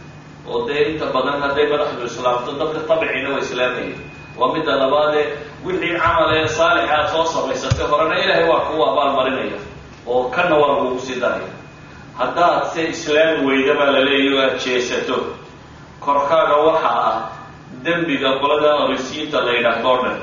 oo 0.51 0.59
dee 0.69 0.83
inta 0.93 1.07
badan 1.15 1.39
hadday 1.45 1.67
madaxdu 1.73 2.05
islaamto 2.11 2.51
dadka 2.61 2.81
tabiciina 2.89 3.29
waa 3.33 3.39
islaamayay 3.47 3.93
waa 4.39 4.53
midda 4.55 4.73
labaadee 4.83 5.27
wixii 5.65 5.95
camal 6.03 6.31
ee 6.37 6.47
saalixa 6.59 6.95
aad 6.99 7.09
soo 7.13 7.25
samaysatay 7.35 7.87
horena 7.93 8.17
ilaahay 8.25 8.47
waa 8.51 8.61
kugu 8.67 8.83
abaalmarinaya. 8.91 9.59
Oo 10.11 10.23
kana 10.35 10.55
waa 10.61 10.69
lagugu 10.73 10.99
sii 11.07 11.17
daraya 11.23 11.49
haddaad 12.19 12.65
se 12.73 12.89
islaami 12.89 13.47
weyda 13.47 13.75
baa 13.79 13.91
la 13.91 14.01
leeyahy 14.01 14.35
o 14.35 14.41
aad 14.43 14.57
jeesato 14.65 15.17
korkaaga 16.01 16.57
waxaa 16.67 16.99
ah 17.11 17.19
dembiga 17.85 18.31
qolada 18.41 18.71
orisiinta 18.85 19.41
la 19.47 19.53
yidhaahdo 19.53 19.89
o 19.89 19.97
dhan. 20.03 20.19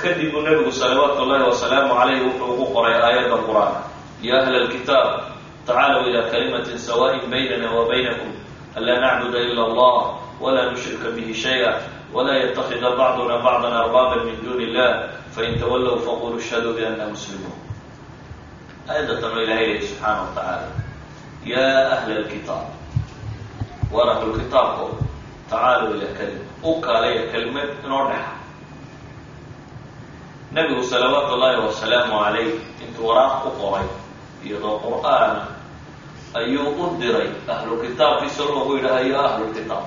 Kadib 0.00 0.32
buu 0.32 0.40
nabigu 0.40 0.72
salawaatu 0.72 1.22
ullahi 1.22 1.44
wasalaamu 1.50 1.94
caleyhi 1.94 2.24
wuxuu 2.24 2.52
ugu 2.54 2.66
qoray 2.74 2.94
aayadda 2.94 3.36
qur'aan. 3.46 3.74
Ya 4.22 4.34
ahla 4.42 4.56
alkitaab 4.64 5.08
tacaalow 5.66 6.08
ila 6.08 6.22
kalimatin 6.32 6.78
sawa'in 6.78 7.30
baynana 7.30 7.68
wa 7.76 7.84
baynakum 7.90 8.32
anlaa 8.76 9.00
nacbuda 9.04 9.38
ila 9.50 9.62
allah 9.68 9.96
wla 10.40 10.62
nushrika 10.72 11.08
bihi 11.16 11.34
shaya 11.34 11.80
wla 12.14 12.32
ytakida 12.44 12.96
bacduna 12.96 13.36
bacdan 13.44 13.72
arbaba 13.82 14.24
min 14.24 14.36
duni 14.44 14.64
illah 14.72 14.90
fain 15.36 15.58
tawallow 15.60 16.00
faquluu 16.06 16.40
ishhaduu 16.40 16.72
biana 16.76 17.04
muslimuun 17.12 17.58
aayadatan 18.88 19.30
oo 19.36 19.42
ilahay 19.44 19.66
lehi 19.76 19.86
subxaana 19.86 20.20
wa 20.24 20.32
tacaala 20.36 20.68
ya 21.44 21.66
ahla 21.96 22.14
alkitaab 22.20 22.66
war 23.92 24.08
ahlulkitaabko 24.14 24.86
tacaalow 25.50 25.90
ila 25.96 26.06
kalima 26.18 26.44
u 26.62 26.80
kaalaya 26.84 27.22
kelimad 27.32 27.70
inoo 27.84 28.04
dhexa 28.10 28.32
nabigu 30.54 30.82
salawaatu 30.90 31.34
ullahi 31.34 31.56
wasalaamu 31.66 32.14
calayh 32.24 32.50
intuu 32.84 33.06
waraaq 33.08 33.44
u 33.46 33.50
qoray 33.60 33.86
iyadoo 34.46 34.76
qur'aana 34.84 35.42
ayuu 36.40 36.68
u 36.82 36.96
diray 37.00 37.28
ahlulkitaabkiisa 37.54 38.42
loogu 38.50 38.72
yidhaha 38.76 39.00
ya 39.12 39.18
ahlulkitaab 39.28 39.84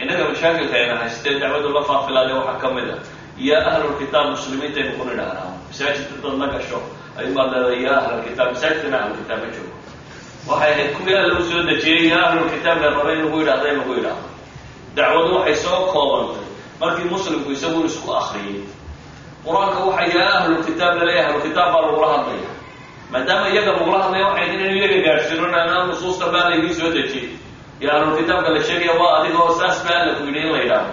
innaga 0.00 0.24
mashaakilka 0.30 0.74
ayna 0.80 0.94
haystee 1.02 1.34
dacwadu 1.42 1.68
la 1.76 1.82
faafilaade 1.90 2.32
waxaa 2.38 2.58
ka 2.62 2.68
mid 2.76 2.88
a 2.90 2.98
ya 3.48 3.58
ahlulkitaab 3.70 4.26
muslimiinta 4.34 4.78
aynu 4.82 4.92
ku 4.98 5.04
nidhahnaa 5.10 5.48
masaajidka 5.68 6.14
dad 6.24 6.34
la 6.42 6.46
gasho 6.54 6.78
ayumaad 7.18 7.50
leedahay 7.54 7.82
ya 7.86 7.92
ahlalkitaab 8.00 8.48
masaajidkana 8.54 8.96
ahlulkitaab 9.02 9.40
ma 9.44 9.48
joogo 9.56 9.74
waxay 10.48 10.72
ahayd 10.72 10.90
kuwii 10.96 11.14
alla 11.20 11.34
u 11.40 11.42
soo 11.50 11.62
dejiyey 11.68 12.08
ya 12.12 12.18
ahlulkitaab 12.28 12.78
ee 12.82 12.90
raba 12.96 13.12
in 13.12 13.20
lagu 13.24 13.38
yidhahda 13.40 13.68
in 13.72 13.76
lagu 13.80 13.92
yidhaahdo 13.98 14.28
dacwadu 14.96 15.30
waxay 15.36 15.56
soo 15.64 15.80
koobantay 15.92 16.44
markii 16.80 17.04
muslimku 17.12 17.48
isagu 17.56 17.80
isku 17.88 18.08
akriyay 18.20 18.60
qur'aanka 19.46 19.80
waxa 19.88 20.04
yaa 20.18 20.32
ahlulkitaab 20.40 20.94
la 20.98 21.04
leeyahay 21.08 21.26
ahlulkitaab 21.30 21.68
baa 21.74 21.82
lagula 21.86 22.08
hadlaya. 22.14 22.50
Maadaama 23.12 23.46
iyaga 23.52 23.70
lagula 23.76 23.98
hadlaya 24.04 24.24
waxay 24.28 24.46
in 24.54 24.60
inu 24.66 24.76
iyaga 24.80 24.98
gaadhsiino 25.06 25.46
ana 25.60 25.76
nusuusta 25.88 26.26
baa 26.34 26.46
laydii 26.50 26.74
soo 26.78 26.90
dejiyey. 26.96 27.28
Iyo 27.80 27.90
ahlulkitaabka 27.96 28.48
la 28.54 28.60
sheegaya 28.68 28.94
waa 29.00 29.12
adigoo 29.20 29.50
saas 29.60 29.78
baa 29.86 29.96
alla 30.02 30.12
ku 30.18 30.22
yidhi 30.28 30.40
in 30.46 30.50
la 30.54 30.58
yidhaahdo 30.62 30.92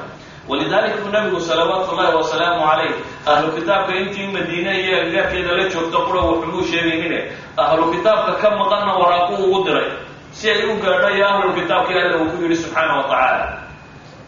walidalik 0.49 0.95
buu 1.03 1.11
nabigu 1.11 1.39
salawaatu 1.39 1.91
ullahi 1.95 2.15
wasalaamu 2.15 2.61
calayh. 2.69 2.93
Ahlukitaabka 3.25 3.91
intii 4.01 4.27
madiine 4.35 4.71
iyo 4.83 4.95
agagaarkeeda 5.01 5.51
la 5.57 5.63
joogto 5.73 5.97
qura 6.07 6.21
wuxumuu 6.27 6.63
sheegaynine 6.71 7.19
ahlukitaabka 7.57 8.31
ka 8.41 8.49
maqanna 8.59 8.93
waraaqu 9.01 9.33
ugu 9.43 9.59
diray. 9.65 9.89
Si 10.31 10.49
ay 10.49 10.63
u 10.65 10.73
gaadho 10.83 11.09
iyo 11.15 11.25
ahlulkitaabkii 11.31 11.97
alla 12.03 12.17
uu 12.21 12.29
ku 12.33 12.37
yidhi 12.43 12.55
subxaana 12.63 12.93
wa 12.97 13.03
tacaala. 13.03 13.47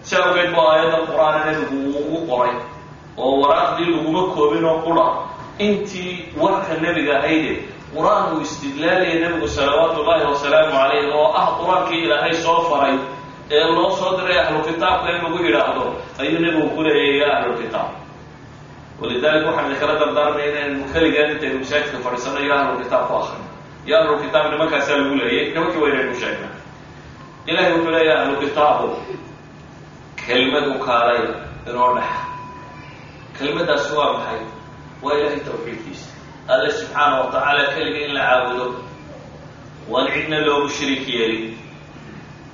Si 0.08 0.14
awgeed 0.16 0.50
bu 0.56 0.62
aayadda 0.70 0.98
qur'aana 1.10 1.40
nabigu 1.48 1.76
uu 1.76 1.98
ugu 2.06 2.20
qoray 2.30 2.54
oo 3.18 3.34
waraaqdii 3.42 3.88
laguma 3.94 4.22
koobin 4.36 4.66
oo 4.66 4.80
qura. 4.86 5.06
Intii 5.60 6.12
warka 6.42 6.74
nebiga 6.84 7.14
ahayde 7.20 7.54
qur'aan 7.96 8.24
uu 8.36 8.42
istidlaalaya 8.46 9.16
nebigu 9.24 9.48
salawaatu 9.48 9.98
ullahi 10.02 10.24
wasalaamu 10.32 10.72
calayh 10.78 11.06
oo 11.20 11.28
ah 11.42 11.48
qur'aankii 11.60 12.02
ilaahay 12.06 12.34
soo 12.46 12.62
faray 12.70 12.96
ee 13.52 13.64
loo 13.76 13.90
soo 14.00 14.12
diray 14.18 14.38
ahlukitaabka 14.44 15.08
in 15.16 15.22
lagu 15.24 15.38
yidhaahdo 15.48 15.84
ayuu 16.22 16.40
nebigu 16.44 16.68
ku 16.76 16.82
leeyay 16.88 17.18
ya 17.22 17.28
ahlulkitaab 17.38 17.90
walidalik 19.02 19.44
waxaan 19.48 19.66
idinkala 19.70 19.94
dardaarmaya 20.02 20.46
inaynu 20.52 20.84
keligaan 20.94 21.30
intaynu 21.34 21.58
masaajidka 21.64 21.98
fadhiisano 22.06 22.40
ya 22.50 22.56
ahlulkitaab 22.62 23.04
ku 23.10 23.14
akrino 23.22 23.46
ya 23.90 23.96
ahlulkitaab 24.02 24.46
nimankaasaa 24.54 24.98
lagu 25.00 25.16
leeyay 25.22 25.46
nimankii 25.54 25.82
waynaynu 25.84 26.16
sheegna 26.22 26.48
ilahay 27.50 27.72
wuxuu 27.74 27.92
leeya 27.96 28.14
ahlukitaabu 28.22 28.88
kelimad 30.28 30.66
u 30.68 30.80
kaalaya 30.88 31.28
inoo 31.70 31.90
dhexa 31.98 32.22
kelimadaasi 33.38 33.92
waa 33.98 34.14
maxay? 34.18 34.40
Waa 35.04 35.14
ilahay 35.20 35.40
tawxiidkiisa. 35.48 36.08
Alle 36.54 36.70
subxaana 36.78 37.16
wa 37.22 37.28
tacaala 37.34 37.64
keliga 37.76 38.00
in 38.08 38.14
la 38.18 38.22
caabudo 38.30 38.66
waan 39.92 40.08
cidna 40.14 40.38
loogu 40.48 40.70
shariik 40.78 41.06
yeelin 41.16 41.46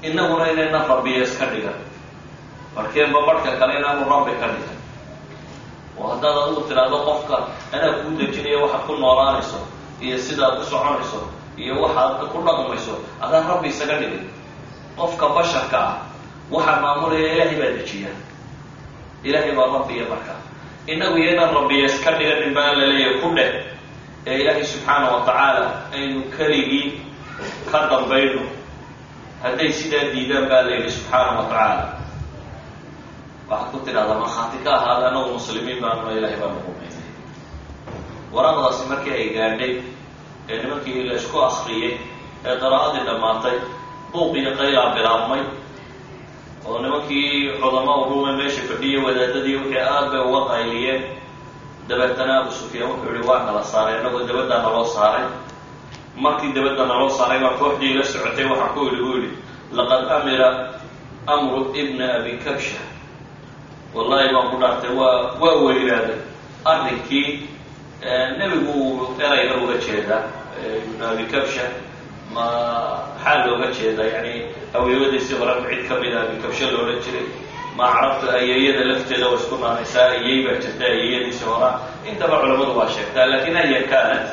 inaguna 0.03 0.51
inayna 0.51 0.87
rabbiya 0.87 1.23
iska 1.23 1.45
dhigan. 1.51 1.75
Markeenba 2.75 3.19
barhka 3.27 3.57
kale 3.59 3.73
inaanu 3.79 4.03
rabbi 4.09 4.33
ka 4.39 4.47
dhigan. 4.53 4.77
Oo 5.99 6.07
haddaad 6.15 6.35
adigu 6.47 6.61
tidhaahdo 6.69 6.97
qofka 7.07 7.37
anaa 7.75 7.99
kuu 8.03 8.15
dejinaya 8.19 8.57
waxaad 8.63 8.83
ku 8.87 8.93
noolaanayso 8.95 9.59
iyo 9.99 10.17
sidaad 10.17 10.55
u 10.59 10.63
soconayso 10.63 11.19
iyo 11.59 11.73
waxaad 11.83 12.23
ku 12.31 12.37
dhaqmayso 12.45 12.93
adaan 13.19 13.45
rabbi 13.51 13.67
isaga 13.67 13.95
dhigin. 13.99 14.25
Qofka 14.95 15.25
basharka 15.35 15.77
ah 15.79 15.95
waxaa 16.53 16.79
maamulaya 16.83 17.27
ilaahay 17.35 17.55
baa 17.59 17.71
dejiya. 17.77 18.11
Ilaahay 19.27 19.51
baa 19.57 19.67
rabbiya 19.75 20.05
marka 20.11 20.35
inagu 20.87 21.17
iyo 21.19 21.35
rabbiya 21.35 21.85
iska 21.91 22.11
dhiganin 22.15 22.53
baa 22.55 22.71
la 22.79 22.85
leeyahay 22.87 23.19
ku 23.21 23.27
dheh. 23.35 23.51
Ee 24.27 24.35
ilaahay 24.41 24.63
subxaana 24.63 25.07
wa 25.13 25.19
tacaala 25.27 25.65
aynu 25.91 26.23
keligii 26.37 26.87
ka 27.71 27.77
dambayno 27.91 28.43
hadday 29.43 29.69
sidaa 29.79 30.05
diidaan 30.13 30.45
baa 30.51 30.61
la 30.67 30.71
yidhi 30.75 30.91
subxaana 30.97 31.31
wa 31.39 31.43
tacaala. 31.51 31.85
Waxaad 33.49 33.71
ku 33.71 33.77
tidhahdaa 33.85 34.19
markhaati 34.23 34.57
ka 34.65 34.71
ahaada 34.77 35.05
anagu 35.09 35.29
muslimiin 35.37 35.79
baanuna 35.83 36.11
ilahay 36.17 36.37
baanu 36.41 36.59
rumaynay 36.65 37.05
waraaqdaasi 38.35 38.83
markii 38.91 39.13
ay 39.19 39.27
gaadhay 39.37 39.73
ee 40.51 40.57
nimankii 40.63 41.03
la 41.09 41.13
isku 41.19 41.37
akriyey 41.49 41.93
ee 42.47 42.55
qiraa'adii 42.61 43.03
dhammaatay 43.09 43.55
buuq 44.13 44.33
iyo 44.41 44.51
qaylaa 44.59 44.93
bilaabmay 44.95 45.41
oo 46.69 46.77
nimankii 46.83 47.27
cudama 47.61 47.93
ruume 48.09 48.31
meesha 48.39 48.61
fadhiyay 48.69 49.01
wadaadadii 49.05 49.55
wixii 49.61 49.81
aad 49.95 50.07
bay 50.13 50.21
uga 50.29 50.41
qayliyeen 50.51 51.01
dabeetana 51.89 52.33
abu 52.45 52.51
sufyaan 52.59 52.89
wuxuu 52.91 53.11
yihi 53.15 53.25
waa 53.29 53.41
nala 53.49 53.63
saaray 53.71 53.95
inagoo 54.01 54.21
dabaddaa 54.29 54.61
naloo 54.65 54.85
saaray 54.95 55.25
markii 56.24 56.51
dabadda 56.55 56.84
naloo 56.91 57.09
saaray 57.17 57.39
baa 57.43 57.57
kooxdii 57.61 57.93
la 57.97 58.03
socotay 58.11 58.45
waxaa 58.51 58.74
ku 58.74 58.80
yidhi 58.86 59.01
buu 59.03 59.15
yidhi 59.22 59.32
laqad 59.78 60.03
amira 60.17 60.49
amru 61.34 61.59
ibna 61.82 62.05
abi 62.20 62.34
kabsha. 62.45 62.80
Wallahi 63.95 64.28
baan 64.34 64.47
ku 64.51 64.57
dhaartay 64.61 64.91
waa 64.99 65.36
waa 65.41 65.55
weynaaday 65.65 66.20
arrinkii 66.72 67.28
nebigu 68.39 68.78
eray 69.26 69.41
yar 69.47 69.57
uga 69.63 69.76
jeedaa 69.86 70.24
ibna 70.86 71.05
abi 71.11 71.24
kabsha. 71.34 71.65
Ma 72.34 72.45
maxaa 73.17 73.45
looga 73.47 73.67
jeedaa 73.78 74.05
yani 74.15 74.34
aweeyadiisii 74.78 75.38
hore 75.39 75.53
cid 75.70 75.82
ka 75.89 75.95
mida 76.01 76.17
abi 76.26 76.36
kabsha 76.43 76.65
loola 76.74 76.93
jiray. 77.03 77.26
Ma 77.78 77.86
carabta 77.93 78.28
ayeeyada 78.39 78.84
lafteeda 78.89 79.26
waa 79.30 79.36
isku 79.41 79.55
naanaysaa 79.63 80.07
ayey 80.15 80.38
baa 80.45 80.55
jirta 80.63 80.84
ayeeyadiisii 80.93 81.45
horaa 81.51 81.76
intaba 82.09 82.36
culamadu 82.41 82.74
waa 82.80 82.89
sheegtaa 82.95 83.26
laakiin 83.32 83.57
aya 83.57 83.82
kaanat 83.91 84.26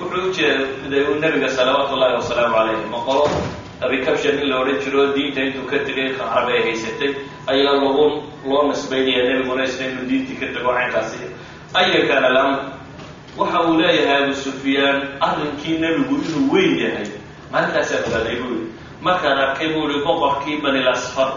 wuxuu 0.00 0.30
ujeeday 0.30 1.02
u 1.10 1.14
nabiga 1.22 1.48
salawaatu 1.56 1.92
ullahi 1.94 2.14
wasalaamu 2.20 2.54
calayh 2.56 2.78
maqolo 2.94 3.24
abikabsha 3.84 4.30
nin 4.36 4.46
la 4.50 4.56
odhan 4.62 4.78
jiro 4.84 5.02
diinta 5.14 5.40
intuu 5.46 5.66
ka 5.70 5.76
tegay 5.86 6.08
carab 6.18 6.48
ay 6.54 6.60
haysatay 6.66 7.10
ayaa 7.50 7.72
lagu 7.74 7.88
loo 8.48 8.62
nisbaynaya 8.70 9.22
nebiguna 9.28 9.62
isna 9.68 9.84
inuu 9.90 10.06
diintii 10.10 10.36
ka 10.40 10.46
tego 10.54 10.70
caynkaasi 10.76 11.18
aya 11.78 12.00
kaana 12.08 12.26
alamr 12.32 12.58
waxa 13.38 13.58
uu 13.66 13.74
leeyahay 13.80 14.22
abu 14.24 14.34
sufyaan 14.44 14.96
arrinkii 15.26 15.76
nebigu 15.82 16.14
inuu 16.26 16.44
weyn 16.54 16.74
yahay 16.84 17.06
maalintaasaa 17.52 18.00
ogaaday 18.06 18.36
buu 18.42 18.54
yihi 18.54 18.66
markaan 19.06 19.38
arkay 19.44 19.68
buu 19.74 19.86
ihi 19.90 20.00
boqorkii 20.06 20.56
banil 20.64 20.88
asfar 20.94 21.30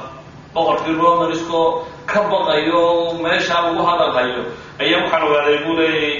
boqorkii 0.56 0.96
romanskoo 1.02 1.68
ka 2.12 2.20
baqayo 2.32 2.84
meeshaa 3.24 3.62
lagu 3.70 3.82
hadal 3.90 4.12
hayo 4.18 4.42
ayaa 4.82 5.00
waxaan 5.04 5.24
ogaaday 5.30 5.58
buu 5.66 5.76
leeyay 5.80 6.14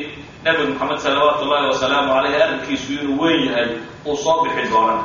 nabi 0.46 0.64
moxamed 0.74 1.00
salawaatu 1.06 1.42
ullahi 1.46 1.66
wasalaamu 1.72 2.10
caleyh 2.16 2.42
arrinkiisu 2.46 2.90
inuu 3.02 3.18
weyn 3.24 3.42
yahay 3.48 3.68
uu 4.06 4.18
soo 4.24 4.38
bixi 4.44 4.64
doonana 4.74 5.04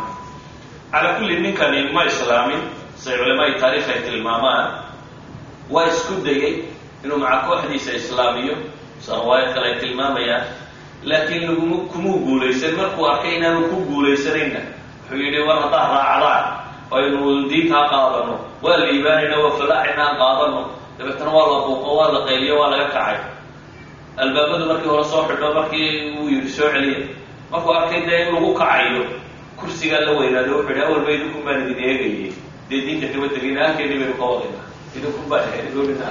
calaa 0.92 1.14
kulli 1.20 1.34
ninkani 1.44 1.80
ma 1.94 2.02
islaamin 2.10 2.62
say 3.02 3.14
culamaai 3.18 3.54
taarikh 3.60 3.88
ay 3.94 4.00
tilmaamaan. 4.06 4.66
Waa 5.74 5.86
isku 5.92 6.14
dayay 6.26 6.54
inuu 7.04 7.18
maca 7.22 7.38
kooxdiisa 7.46 7.90
islaamiyo 8.00 8.54
sa 9.04 9.12
riwaayad 9.20 9.50
kale 9.54 9.66
ay 9.72 9.76
tilmaamayaan. 9.82 10.44
Laakiin 11.08 11.42
laguma 11.48 11.76
kumuu 11.92 12.18
guulaysan 12.26 12.72
markuu 12.78 13.04
arkay 13.10 13.32
inaanu 13.36 13.60
ku 13.70 13.76
guulaysanayna 13.88 14.60
wuxuu 15.04 15.20
yidhi 15.22 15.40
war 15.48 15.58
haddaad 15.62 15.90
raacdaan 15.92 16.44
aynu 16.96 17.48
diintaa 17.50 17.84
qaadano 17.92 18.34
waa 18.64 18.78
liibaanayna 18.82 19.36
waa 19.42 19.52
falaaxinaan 19.60 20.14
qaadano 20.22 20.60
dabeetana 20.98 21.30
waa 21.36 21.46
la 21.52 21.58
buuqo 21.66 21.90
waa 21.98 22.08
la 22.14 22.20
qayliyo 22.28 22.54
waa 22.60 22.70
laga 22.72 22.88
kacay 22.96 23.18
albaabadu 24.22 24.64
markii 24.70 24.88
hore 24.92 25.04
soo 25.04 25.22
xidho 25.28 25.48
markii 25.58 25.88
uu 26.20 26.28
yidhi 26.32 26.50
soo 26.56 26.68
celiya 26.74 27.00
markuu 27.50 27.72
arkay 27.78 28.00
dee 28.08 28.20
in 28.28 28.34
lagu 28.34 28.50
kacayo 28.60 29.02
kursigaa 29.58 30.00
la 30.06 30.12
weynaaday 30.18 30.52
wuxuu 30.54 30.70
yidhi 30.72 30.82
awalba 30.86 31.10
idinkun 31.16 31.42
baan 31.46 31.60
idin 31.70 31.84
eegayay 31.90 32.32
dee 32.70 32.80
diinta 32.86 33.06
kama 33.12 33.28
tegayna 33.34 33.60
halkeeni 33.66 33.94
baynu 34.00 34.14
ka 34.20 34.24
wadayna 34.30 34.60
idinkun 34.96 35.26
baan 35.30 35.44
eegoonina 35.58 36.08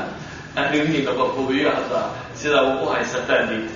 anigiina 0.60 1.12
bahubiyo 1.20 1.70
haddaa 1.78 2.08
sidaa 2.40 2.64
u 2.84 2.86
haysataan 2.94 3.44
diinta. 3.50 3.74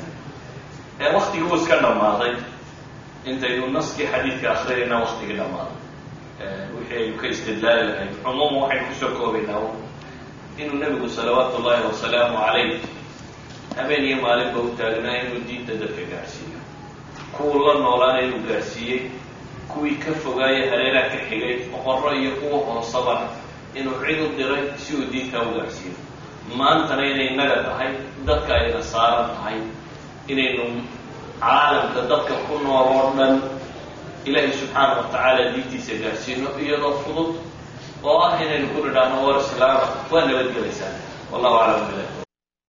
Ee 1.02 1.10
waktigii 1.16 1.44
uu 1.50 1.56
iska 1.56 1.76
dhammaaday. 1.84 2.34
Intaynu 3.30 3.68
naskii 3.76 4.08
xadiidka 4.12 4.48
akrinayna 4.54 4.96
waktigii 5.04 5.36
dhammaaday. 5.40 5.76
Wixii 6.76 6.98
aynu 7.02 7.16
ka 7.22 7.26
istidlaali 7.34 7.84
lahayd. 7.90 8.12
Cumuuma 8.24 8.58
waxaynu 8.68 8.86
ku 8.88 8.94
soo 9.00 9.10
koobaynaa. 9.18 9.62
Inuu 10.62 10.78
nebigu 10.82 11.08
salawaatu 11.16 11.58
ullaahi 11.58 11.84
wasalaamu 11.90 12.38
calayh 12.46 12.72
habeen 13.78 14.04
iyo 14.10 14.18
maalinba 14.26 14.60
u 14.60 14.70
taagnaa 14.80 15.16
inuu 15.24 15.42
diinta 15.48 15.74
dadka 15.82 16.02
gaadhsiiyo 16.12 16.60
kuwuu 17.38 17.60
la 17.68 17.74
noolaana 17.84 18.20
inuu 18.26 18.42
gaadhsiiyey 18.50 19.02
kuwii 19.72 19.96
ka 20.04 20.12
fogaayay 20.24 20.66
hareeraha 20.72 21.10
ka 21.14 21.20
xigay 21.30 21.56
boqorro 21.72 22.12
iyo 22.22 22.32
kuwa 22.42 22.58
hoosabana 22.68 23.28
inuu 23.78 23.96
cid 24.06 24.20
u 24.26 24.30
diray 24.38 24.64
si 24.84 24.90
uu 24.98 25.06
diintaa 25.12 25.42
u 25.50 25.52
gaadhsiiyo 25.58 25.96
maantana 26.60 27.04
inay 27.12 27.28
innaga 27.32 27.58
tahay 27.68 27.92
dadka 28.28 28.52
ayna 28.58 28.82
saaran 28.92 29.28
tahay 29.36 29.58
inaynu 30.32 30.66
caalamka 31.44 32.02
dadka 32.12 32.34
ku 32.48 32.54
nool 32.64 32.88
oo 32.98 33.10
dhan 33.18 33.34
ilaahay 34.28 34.52
subxaana 34.60 34.94
wa 34.98 35.04
tacaala 35.14 35.42
diintiisa 35.54 35.94
gaadhsiino 36.04 36.50
iyadoo 36.64 36.94
fudud 37.06 37.32
oo 38.08 38.18
ah 38.28 38.34
inaynu 38.44 38.68
ku 38.74 38.80
nidhaahno 38.88 39.18
war 39.28 39.38
islaama. 39.44 39.86
Waa 40.12 40.26
nabadgelaysaan. 40.28 40.96
Wallahu 41.32 41.56
aclam 41.64 41.86
bilah 41.90 42.19